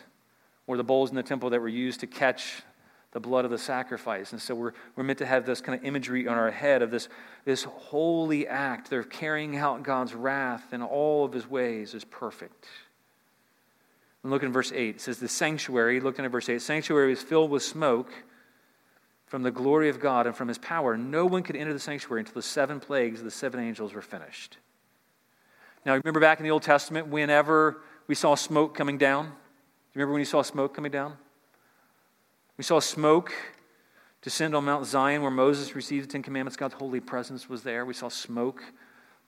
or 0.66 0.76
the 0.76 0.84
bowls 0.84 1.10
in 1.10 1.16
the 1.16 1.22
temple 1.22 1.50
that 1.50 1.60
were 1.60 1.68
used 1.68 2.00
to 2.00 2.06
catch 2.06 2.62
the 3.12 3.20
blood 3.20 3.44
of 3.44 3.50
the 3.50 3.58
sacrifice. 3.58 4.32
And 4.32 4.42
so 4.42 4.54
we're, 4.54 4.72
we're 4.96 5.04
meant 5.04 5.20
to 5.20 5.26
have 5.26 5.46
this 5.46 5.60
kind 5.60 5.78
of 5.78 5.84
imagery 5.84 6.26
on 6.26 6.36
our 6.36 6.50
head 6.50 6.82
of 6.82 6.90
this, 6.90 7.08
this 7.44 7.62
holy 7.62 8.46
act. 8.48 8.90
They're 8.90 9.04
carrying 9.04 9.56
out 9.56 9.84
God's 9.84 10.14
wrath 10.14 10.72
in 10.72 10.82
all 10.82 11.24
of 11.24 11.32
his 11.32 11.48
ways 11.48 11.94
is 11.94 12.04
perfect. 12.04 12.66
And 14.22 14.32
look 14.32 14.42
in 14.42 14.52
verse 14.52 14.72
8. 14.72 14.96
It 14.96 15.00
says, 15.00 15.18
The 15.18 15.28
sanctuary, 15.28 16.00
looking 16.00 16.24
at 16.24 16.32
verse 16.32 16.48
8, 16.48 16.60
sanctuary 16.60 17.10
was 17.10 17.22
filled 17.22 17.50
with 17.50 17.62
smoke 17.62 18.10
from 19.26 19.42
the 19.42 19.52
glory 19.52 19.88
of 19.90 20.00
God 20.00 20.26
and 20.26 20.34
from 20.34 20.48
his 20.48 20.58
power. 20.58 20.96
No 20.96 21.24
one 21.24 21.44
could 21.44 21.56
enter 21.56 21.72
the 21.72 21.78
sanctuary 21.78 22.22
until 22.22 22.34
the 22.34 22.42
seven 22.42 22.80
plagues 22.80 23.20
of 23.20 23.24
the 23.24 23.30
seven 23.30 23.60
angels 23.60 23.94
were 23.94 24.02
finished. 24.02 24.58
Now, 25.84 25.94
remember 25.94 26.20
back 26.20 26.38
in 26.38 26.44
the 26.44 26.50
Old 26.50 26.62
Testament, 26.62 27.08
whenever 27.08 27.82
we 28.06 28.14
saw 28.14 28.34
smoke 28.34 28.74
coming 28.74 28.96
down? 28.96 29.26
Do 29.26 29.30
you 29.30 30.00
remember 30.00 30.12
when 30.14 30.20
you 30.20 30.26
saw 30.26 30.42
smoke 30.42 30.74
coming 30.74 30.90
down? 30.90 31.14
We 32.56 32.64
saw 32.64 32.80
smoke 32.80 33.32
descend 34.22 34.54
on 34.54 34.64
Mount 34.64 34.86
Zion 34.86 35.20
where 35.20 35.30
Moses 35.30 35.74
received 35.74 36.08
the 36.08 36.12
Ten 36.12 36.22
Commandments. 36.22 36.56
God's 36.56 36.74
holy 36.74 37.00
presence 37.00 37.48
was 37.48 37.62
there. 37.62 37.84
We 37.84 37.92
saw 37.92 38.08
smoke 38.08 38.60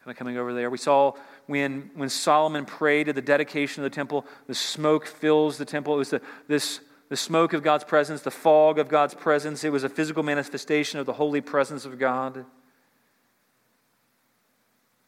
kind 0.07 0.14
of 0.14 0.16
coming 0.16 0.38
over 0.38 0.54
there. 0.54 0.70
We 0.70 0.78
saw 0.78 1.12
when, 1.46 1.90
when 1.94 2.09
Solomon 2.09 2.64
prayed 2.64 3.09
at 3.09 3.14
the 3.14 3.22
dedication 3.22 3.84
of 3.84 3.90
the 3.90 3.94
temple, 3.94 4.24
the 4.46 4.54
smoke 4.54 5.07
fills 5.07 5.59
the 5.59 5.64
temple. 5.66 5.94
It 5.94 5.98
was 5.98 6.11
the, 6.11 6.22
this, 6.48 6.80
the 7.11 7.16
smoke 7.16 7.52
of 7.52 7.62
God's 7.62 7.84
presence, 7.84 8.22
the 8.22 8.30
fog 8.30 8.78
of 8.78 8.88
God's 8.88 9.14
presence. 9.14 9.62
It 9.64 9.72
was 9.72 9.84
a 9.84 9.88
physical 9.88 10.22
manifestation 10.22 11.00
of 11.00 11.07
the 11.07 11.12
holy 11.12 11.42
presence 11.42 11.84
of 11.84 11.98
God. 11.98 12.46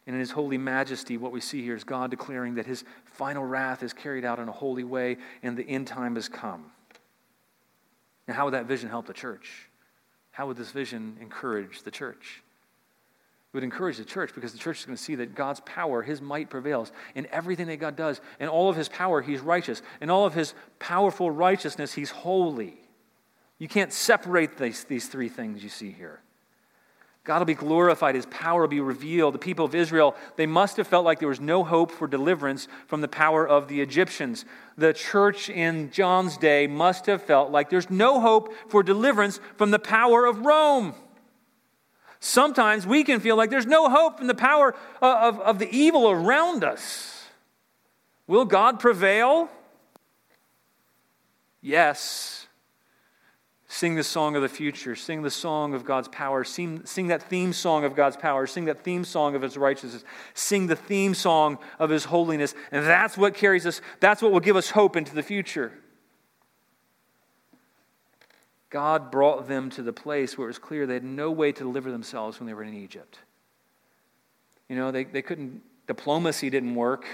And 0.09 0.15
in 0.15 0.21
his 0.21 0.31
holy 0.31 0.57
majesty, 0.57 1.19
what 1.19 1.33
we 1.33 1.41
see 1.43 1.63
here 1.63 1.77
is 1.77 1.85
God 1.85 2.11
declaring 2.11 2.55
that 2.55 2.65
his 2.65 2.83
final 3.05 3.45
wrath 3.45 3.83
is 3.83 3.93
carried 3.93 4.25
out 4.25 4.39
in 4.39 4.49
a 4.49 4.53
holy 4.53 4.83
way 4.83 5.19
and 5.43 5.55
the 5.55 5.69
end 5.69 5.87
time 5.87 6.15
has 6.15 6.31
come. 6.31 6.73
Now, 8.27 8.33
how 8.33 8.47
would 8.47 8.55
that 8.55 8.65
vision 8.65 8.89
help 8.89 9.07
the 9.07 9.13
church? 9.13 9.69
How 10.31 10.47
would 10.47 10.57
this 10.57 10.71
vision 10.71 11.19
encourage 11.21 11.83
the 11.83 11.91
church? 11.91 12.43
It 13.53 13.57
would 13.59 13.65
encourage 13.65 13.99
the 13.99 14.05
church 14.07 14.35
because 14.35 14.53
the 14.53 14.59
church 14.59 14.79
is 14.79 14.87
going 14.87 14.97
to 14.97 15.03
see 15.03 15.15
that 15.17 15.35
God's 15.35 15.61
power, 15.67 16.01
His 16.01 16.23
might 16.23 16.49
prevails 16.49 16.91
in 17.15 17.27
everything 17.31 17.67
that 17.67 17.77
God 17.77 17.95
does. 17.95 18.23
In 18.41 18.49
all 18.49 18.71
of 18.71 18.77
His 18.77 18.89
power, 18.89 19.21
He's 19.21 19.41
righteous. 19.41 19.83
In 20.01 20.09
all 20.09 20.25
of 20.25 20.33
His 20.33 20.55
powerful 20.79 21.31
righteousness, 21.31 21.93
He's 21.93 22.11
holy. 22.11 22.81
You 23.59 23.69
can't 23.69 23.93
separate 23.93 24.57
these, 24.57 24.85
these 24.85 25.07
three 25.07 25.29
things 25.29 25.63
you 25.63 25.69
see 25.69 25.91
here. 25.91 26.21
God 27.29 27.41
will 27.41 27.45
be 27.45 27.53
glorified, 27.53 28.15
his 28.15 28.25
power 28.25 28.63
will 28.63 28.69
be 28.69 28.81
revealed. 28.81 29.35
The 29.35 29.39
people 29.39 29.67
of 29.67 29.75
Israel, 29.75 30.17
they 30.37 30.47
must 30.47 30.79
have 30.79 30.87
felt 30.87 31.05
like 31.05 31.19
there 31.19 31.29
was 31.29 31.43
no 31.43 31.63
hope 31.63 31.91
for 31.91 32.09
deliverance 32.09 32.69
from 32.87 33.03
the 33.03 33.07
power 33.07 33.47
of 33.47 33.69
the 33.69 33.83
Egyptians. 33.83 34.47
The 34.79 34.95
church 34.95 35.51
in 35.51 35.91
John's 35.91 36.39
day 36.39 36.67
must 36.67 37.05
have 37.05 37.21
felt 37.21 37.51
like 37.51 37.69
there's 37.69 37.91
no 37.91 38.19
hope 38.19 38.55
for 38.71 38.83
deliverance 38.83 39.41
from 39.59 39.73
the 39.73 39.79
power 39.79 40.25
of 40.25 40.47
Rome. 40.47 40.95
Sometimes 42.19 42.87
we 42.87 43.05
can 43.05 43.21
feel 43.21 43.37
like 43.37 43.51
there's 43.51 43.67
no 43.67 43.91
hope 43.91 44.17
from 44.17 44.27
the 44.27 44.35
power 44.35 44.75
of, 45.03 45.35
of, 45.37 45.41
of 45.41 45.59
the 45.59 45.69
evil 45.71 46.09
around 46.09 46.65
us. 46.65 47.27
Will 48.27 48.47
God 48.47 48.81
prevail? 48.81 49.51
Yes. 51.61 52.48
Sing 53.71 53.97
the 53.97 54.03
song 54.03 54.35
of 54.35 54.41
the 54.41 54.49
future. 54.49 54.97
Sing 54.97 55.23
the 55.23 55.31
song 55.31 55.75
of 55.75 55.85
God's 55.85 56.09
power. 56.09 56.43
Sing, 56.43 56.85
sing 56.87 57.09
that 57.09 57.23
theme 57.23 57.53
song 57.53 57.85
of 57.85 57.95
God's 57.95 58.17
power. 58.17 58.47
Sing 58.47 58.65
that 58.65 58.83
theme 58.83 59.05
song 59.05 59.35
of 59.35 59.43
His 59.43 59.59
righteousness. 59.59 60.05
Sing 60.33 60.67
the 60.67 60.77
theme 60.77 61.13
song 61.13 61.59
of 61.79 61.91
His 61.91 62.07
holiness. 62.07 62.55
And 62.73 62.85
that's 62.87 63.19
what 63.19 63.35
carries 63.35 63.67
us, 63.67 63.83
that's 64.01 64.23
what 64.23 64.33
will 64.33 64.41
give 64.41 64.57
us 64.57 64.71
hope 64.71 64.97
into 64.97 65.15
the 65.15 65.23
future. 65.23 65.73
God 68.71 69.11
brought 69.11 69.49
them 69.49 69.71
to 69.71 69.83
the 69.83 69.93
place 69.93 70.37
where 70.37 70.47
it 70.47 70.51
was 70.51 70.59
clear 70.59 70.87
they 70.87 70.95
had 70.95 71.05
no 71.05 71.31
way 71.31 71.53
to 71.53 71.63
deliver 71.63 71.91
themselves 71.91 72.41
when 72.41 72.47
they 72.47 72.55
were 72.55 72.65
in 72.65 72.75
Egypt. 72.75 73.19
You 74.69 74.77
know, 74.77 74.91
they, 74.91 75.05
they 75.05 75.23
couldn't, 75.23 75.63
diplomacy 75.87 76.51
didn't 76.51 76.75
work. 76.75 77.07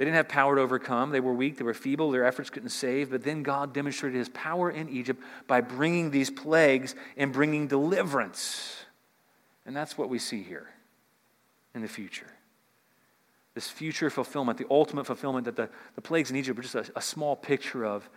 They 0.00 0.06
didn't 0.06 0.16
have 0.16 0.28
power 0.28 0.56
to 0.56 0.62
overcome. 0.62 1.10
They 1.10 1.20
were 1.20 1.34
weak, 1.34 1.58
they 1.58 1.64
were 1.64 1.74
feeble, 1.74 2.10
their 2.10 2.24
efforts 2.24 2.48
couldn't 2.48 2.70
save. 2.70 3.10
But 3.10 3.22
then 3.22 3.42
God 3.42 3.74
demonstrated 3.74 4.16
his 4.16 4.30
power 4.30 4.70
in 4.70 4.88
Egypt 4.88 5.22
by 5.46 5.60
bringing 5.60 6.10
these 6.10 6.30
plagues 6.30 6.94
and 7.18 7.34
bringing 7.34 7.66
deliverance. 7.66 8.76
And 9.66 9.76
that's 9.76 9.98
what 9.98 10.08
we 10.08 10.18
see 10.18 10.42
here 10.42 10.70
in 11.74 11.82
the 11.82 11.86
future. 11.86 12.28
This 13.52 13.68
future 13.68 14.08
fulfillment, 14.08 14.56
the 14.56 14.64
ultimate 14.70 15.04
fulfillment 15.04 15.44
that 15.44 15.56
the, 15.56 15.68
the 15.96 16.00
plagues 16.00 16.30
in 16.30 16.36
Egypt 16.36 16.56
were 16.56 16.62
just 16.62 16.76
a, 16.76 16.86
a 16.96 17.02
small 17.02 17.36
picture 17.36 17.84
of. 17.84 18.08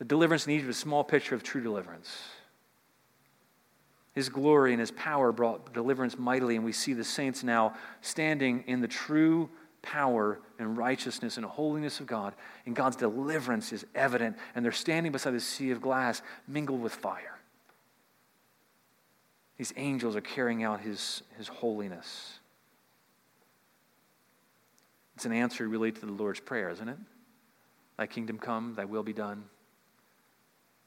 The 0.00 0.04
deliverance 0.04 0.44
in 0.44 0.52
Egypt 0.52 0.68
is 0.68 0.76
a 0.76 0.80
small 0.80 1.04
picture 1.04 1.34
of 1.34 1.42
true 1.42 1.62
deliverance. 1.62 2.18
His 4.12 4.28
glory 4.28 4.72
and 4.72 4.80
his 4.80 4.90
power 4.90 5.32
brought 5.32 5.72
deliverance 5.72 6.18
mightily, 6.18 6.56
and 6.56 6.66
we 6.66 6.72
see 6.72 6.92
the 6.92 7.02
saints 7.02 7.42
now 7.42 7.76
standing 8.02 8.64
in 8.66 8.82
the 8.82 8.88
true 8.88 9.48
power 9.84 10.40
and 10.58 10.76
righteousness 10.76 11.36
and 11.36 11.44
holiness 11.44 12.00
of 12.00 12.06
God, 12.06 12.34
and 12.66 12.74
God's 12.74 12.96
deliverance 12.96 13.72
is 13.72 13.86
evident, 13.94 14.36
and 14.54 14.64
they're 14.64 14.72
standing 14.72 15.12
beside 15.12 15.34
the 15.34 15.40
sea 15.40 15.70
of 15.70 15.80
glass 15.80 16.22
mingled 16.48 16.80
with 16.80 16.94
fire. 16.94 17.38
These 19.58 19.72
angels 19.76 20.16
are 20.16 20.20
carrying 20.20 20.64
out 20.64 20.80
his, 20.80 21.22
his 21.36 21.46
holiness. 21.46 22.40
It's 25.14 25.26
an 25.26 25.32
answer 25.32 25.68
really 25.68 25.92
to 25.92 26.00
the 26.00 26.12
Lord's 26.12 26.40
Prayer, 26.40 26.70
isn't 26.70 26.88
it? 26.88 26.98
Thy 27.96 28.06
kingdom 28.06 28.38
come, 28.38 28.74
thy 28.74 28.84
will 28.84 29.04
be 29.04 29.12
done. 29.12 29.44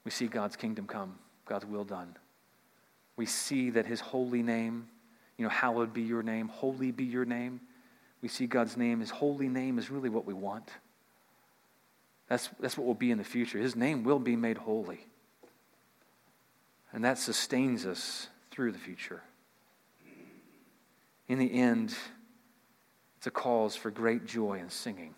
We 0.04 0.12
see 0.12 0.28
God's 0.28 0.56
kingdom 0.56 0.86
come, 0.88 1.18
God's 1.45 1.66
will 1.66 1.86
done. 1.86 2.16
We 3.16 3.26
see 3.26 3.70
that 3.72 3.86
his 3.86 4.02
holy 4.02 4.43
name, 4.43 4.88
you 5.38 5.43
know, 5.43 5.50
hallowed 5.50 5.93
be 5.93 6.02
your 6.02 6.24
name, 6.24 6.48
holy 6.50 6.91
be 6.91 7.06
your 7.06 7.26
name. 7.26 7.62
We 8.22 8.30
see 8.30 8.47
God's 8.47 8.78
name, 8.78 8.99
His 8.99 9.09
holy 9.09 9.47
name 9.47 9.78
is 9.78 9.91
really 9.91 10.09
what 10.09 10.26
we 10.26 10.34
want. 10.34 10.70
That's, 12.28 12.49
that's 12.59 12.78
what 12.78 12.86
will 12.86 12.93
be 12.93 13.11
in 13.11 13.18
the 13.18 13.24
future. 13.24 13.57
His 13.57 13.76
name 13.76 14.03
will 14.03 14.20
be 14.20 14.36
made 14.36 14.57
holy. 14.57 15.05
And 16.91 17.05
that 17.05 17.18
sustains 17.18 17.86
us 17.86 18.28
through 18.51 18.72
the 18.72 18.80
future. 18.80 19.22
In 21.28 21.39
the 21.39 21.53
end, 21.53 21.95
it's 23.18 23.28
a 23.28 23.32
cause 23.32 23.76
for 23.76 23.91
great 23.91 24.26
joy 24.26 24.59
and 24.59 24.72
singing. 24.72 25.13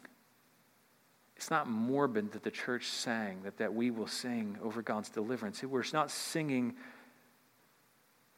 It's 1.36 1.50
not 1.50 1.70
morbid 1.70 2.34
that 2.34 2.44
the 2.44 2.52
church 2.52 2.88
sang, 2.88 3.44
that, 3.44 3.58
that 3.58 3.74
we 3.74 3.92
will 3.92 4.08
sing 4.08 4.58
over 4.62 4.82
God's 4.82 5.10
deliverance. 5.10 5.64
We're 5.64 5.84
not 5.94 6.12
singing 6.12 6.76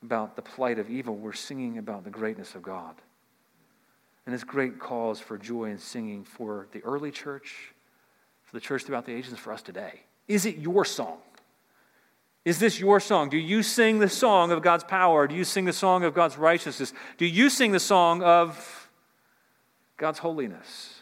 about 0.04 0.36
the 0.36 0.42
plight 0.42 0.80
of 0.80 0.90
evil, 0.90 1.16
we're 1.16 1.34
singing 1.34 1.78
about 1.78 2.04
the 2.04 2.10
greatness 2.10 2.56
of 2.56 2.64
God. 2.64 2.96
And 4.26 4.36
it's 4.36 4.44
great 4.44 4.80
cause 4.80 5.20
for 5.20 5.38
joy 5.38 5.66
and 5.66 5.80
singing 5.80 6.24
for 6.24 6.68
the 6.72 6.84
early 6.84 7.12
church, 7.12 7.74
for 8.44 8.56
the 8.56 8.62
church 8.62 8.84
throughout 8.84 9.06
the 9.06 9.14
ages, 9.14 9.38
for 9.38 9.52
us 9.52 9.62
today. 9.62 10.02
Is 10.28 10.46
it 10.46 10.58
your 10.58 10.86
song? 10.86 11.18
Is 12.44 12.60
this 12.60 12.80
your 12.80 13.00
song? 13.00 13.30
Do 13.30 13.38
you 13.38 13.62
sing 13.62 14.00
the 14.00 14.10
song 14.10 14.52
of 14.52 14.62
God's 14.62 14.84
power? 14.84 15.28
Do 15.28 15.36
you 15.36 15.44
sing 15.44 15.66
the 15.66 15.74
song 15.74 16.04
of 16.04 16.14
God's 16.14 16.38
righteousness? 16.38 16.94
Do 17.18 17.26
you 17.26 17.50
sing 17.50 17.72
the 17.72 17.80
song 17.80 18.24
of 18.24 18.90
God's 19.98 20.20
holiness? 20.20 21.02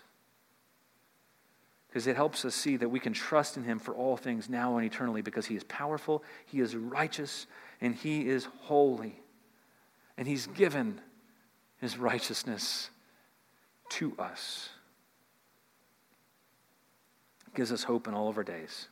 Because 1.87 2.07
it 2.07 2.15
helps 2.15 2.43
us 2.45 2.53
see 2.53 2.77
that 2.77 2.89
we 2.89 2.99
can 2.99 3.13
trust 3.13 3.57
in 3.57 3.63
Him 3.63 3.79
for 3.79 3.95
all 3.95 4.17
things 4.17 4.49
now 4.49 4.77
and 4.77 4.85
eternally 4.85 5.21
because 5.21 5.45
He 5.45 5.55
is 5.55 5.63
powerful, 5.63 6.23
He 6.45 6.59
is 6.59 6.75
righteous, 6.75 7.47
and 7.79 7.95
He 7.95 8.27
is 8.27 8.47
holy. 8.61 9.17
And 10.17 10.27
He's 10.27 10.47
given 10.47 10.99
His 11.79 11.97
righteousness 11.97 12.89
to 13.89 14.13
us. 14.17 14.69
It 17.47 17.55
gives 17.55 17.71
us 17.71 17.83
hope 17.83 18.07
in 18.07 18.13
all 18.13 18.29
of 18.29 18.37
our 18.37 18.43
days. 18.43 18.87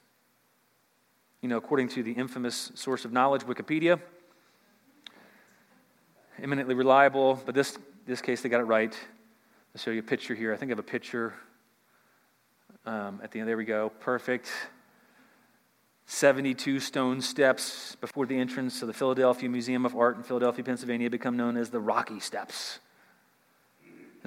You 1.42 1.50
know, 1.50 1.58
according 1.58 1.90
to 1.90 2.04
the 2.04 2.14
infamous 2.14 2.72
source 2.76 3.06
of 3.06 3.12
knowledge, 3.12 3.44
Wikipedia, 3.44 4.00
eminently 6.42 6.76
reliable, 6.76 7.42
but 7.46 7.54
this, 7.54 7.78
this 8.06 8.22
case 8.22 8.42
they 8.42 8.50
got 8.50 8.60
it 8.60 8.66
right. 8.66 8.98
I'll 9.76 9.82
show 9.82 9.92
you 9.92 10.00
a 10.00 10.04
picture 10.04 10.34
here. 10.34 10.54
I 10.54 10.58
think 10.58 10.70
I 10.70 10.74
have 10.74 10.80
a 10.80 10.84
picture 10.84 11.34
um, 12.86 13.20
at 13.24 13.32
the 13.32 13.40
end. 13.40 13.48
There 13.48 13.58
we 13.58 13.66
go. 13.66 13.92
Perfect. 14.00 14.50
72 16.08 16.80
stone 16.80 17.22
steps 17.22 17.98
before 17.98 18.26
the 18.26 18.38
entrance 18.38 18.80
to 18.80 18.86
the 18.86 18.94
Philadelphia 18.94 19.50
Museum 19.50 19.86
of 19.86 19.96
Art 19.96 20.16
in 20.16 20.24
Philadelphia, 20.24 20.64
Pennsylvania, 20.64 21.10
become 21.10 21.36
known 21.36 21.58
as 21.58 21.70
the 21.70 21.82
Rocky 21.82 22.22
Steps. 22.22 22.80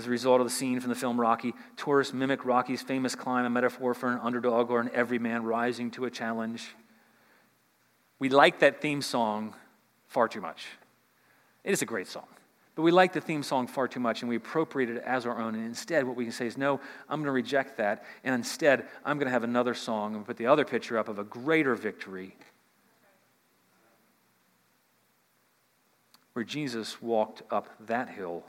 As 0.01 0.07
a 0.07 0.11
result 0.11 0.41
of 0.41 0.47
the 0.47 0.51
scene 0.51 0.81
from 0.81 0.89
the 0.89 0.95
film 0.95 1.21
Rocky, 1.21 1.53
tourists 1.77 2.15
mimic 2.15 2.47
Rocky's 2.47 2.81
famous 2.81 3.15
climb, 3.15 3.45
a 3.45 3.51
metaphor 3.51 3.93
for 3.93 4.11
an 4.11 4.19
underdog 4.23 4.71
or 4.71 4.81
an 4.81 4.91
everyman 4.95 5.45
rising 5.45 5.91
to 5.91 6.07
a 6.07 6.11
challenge. 6.11 6.75
We 8.19 8.31
like 8.31 8.61
that 8.61 8.81
theme 8.81 9.03
song 9.03 9.55
far 10.07 10.27
too 10.27 10.41
much. 10.41 10.65
It 11.65 11.73
is 11.73 11.83
a 11.83 11.85
great 11.85 12.09
song. 12.09 12.25
But 12.75 12.81
we 12.81 12.93
like 12.93 13.13
the 13.13 13.21
theme 13.21 13.43
song 13.43 13.67
far 13.67 13.89
too 13.89 14.01
much 14.01 14.23
and 14.23 14.31
we 14.31 14.37
appropriate 14.37 14.89
it 14.89 15.03
as 15.05 15.27
our 15.27 15.39
own. 15.39 15.55
And 15.55 15.67
instead, 15.67 16.07
what 16.07 16.17
we 16.17 16.25
can 16.25 16.33
say 16.33 16.47
is, 16.47 16.57
no, 16.57 16.81
I'm 17.07 17.19
going 17.19 17.27
to 17.27 17.33
reject 17.33 17.77
that. 17.77 18.03
And 18.25 18.35
instead, 18.35 18.87
I'm 19.05 19.19
going 19.19 19.27
to 19.27 19.33
have 19.33 19.45
another 19.45 19.75
song 19.75 20.17
and 20.17 20.25
put 20.25 20.39
the 20.39 20.47
other 20.47 20.65
picture 20.65 20.97
up 20.97 21.11
of 21.11 21.19
a 21.19 21.25
greater 21.25 21.75
victory 21.75 22.35
where 26.33 26.45
Jesus 26.47 27.03
walked 27.03 27.43
up 27.51 27.69
that 27.87 28.09
hill 28.09 28.45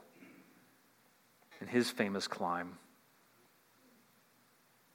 in 1.61 1.67
his 1.67 1.89
famous 1.89 2.27
climb. 2.27 2.73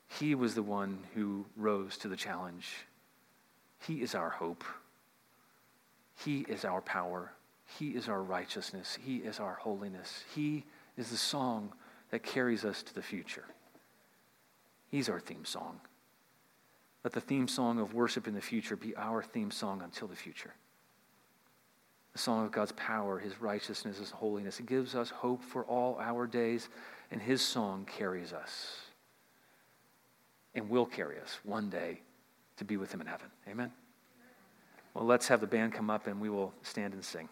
He 0.09 0.35
was 0.35 0.55
the 0.55 0.63
one 0.63 0.99
who 1.15 1.47
rose 1.57 1.97
to 1.99 2.09
the 2.09 2.17
challenge. 2.17 2.75
He 3.87 4.03
is 4.03 4.15
our 4.15 4.31
hope. 4.31 4.65
He 6.25 6.41
is 6.41 6.65
our 6.65 6.81
power. 6.81 7.33
He 7.79 7.91
is 7.91 8.09
our 8.09 8.23
righteousness. 8.23 8.99
He 9.01 9.19
is 9.19 9.41
our 9.41 9.55
holiness. 9.55 10.25
He 10.35 10.65
is 10.97 11.11
the 11.11 11.17
song 11.17 11.73
that 12.11 12.23
carries 12.23 12.65
us 12.65 12.83
to 12.83 12.95
the 12.95 13.03
future. 13.03 13.45
He's 14.91 15.09
our 15.09 15.21
theme 15.21 15.45
song. 15.45 15.81
Let 17.05 17.13
the 17.13 17.21
theme 17.21 17.49
song 17.49 17.79
of 17.79 17.95
worship 17.95 18.27
in 18.27 18.35
the 18.35 18.41
future 18.41 18.77
be 18.77 18.97
our 18.97 19.23
theme 19.23 19.51
song 19.51 19.83
until 19.83 20.09
the 20.09 20.17
future 20.17 20.55
the 22.17 22.23
song 22.23 22.47
of 22.47 22.51
God's 22.51 22.73
power, 22.73 23.19
his 23.19 23.43
righteousness, 23.43 23.99
his 23.99 24.11
holiness. 24.11 24.59
It 24.59 24.65
gives 24.65 24.95
us 24.95 25.11
hope 25.11 25.43
for 25.43 25.67
all 25.67 25.99
our 26.01 26.27
days, 26.27 26.71
and 27.11 27.21
his 27.21 27.43
song 27.43 27.85
carries 27.85 28.33
us 28.33 28.79
and 30.55 30.71
will 30.71 30.87
carry 30.87 31.21
us 31.21 31.39
one 31.45 31.69
day 31.69 32.01
to 32.57 32.65
be 32.65 32.79
with 32.79 32.91
him 32.91 33.03
in 33.03 33.07
heaven. 33.07 33.27
Amen? 33.47 33.71
Well, 34.95 35.05
let's 35.05 35.29
have 35.29 35.43
the 35.43 35.47
band 35.47 35.75
come 35.75 35.91
up 35.91 36.07
and 36.07 36.19
we 36.19 36.31
will 36.31 36.55
stand 36.63 36.95
and 36.95 37.05
sing. 37.05 37.29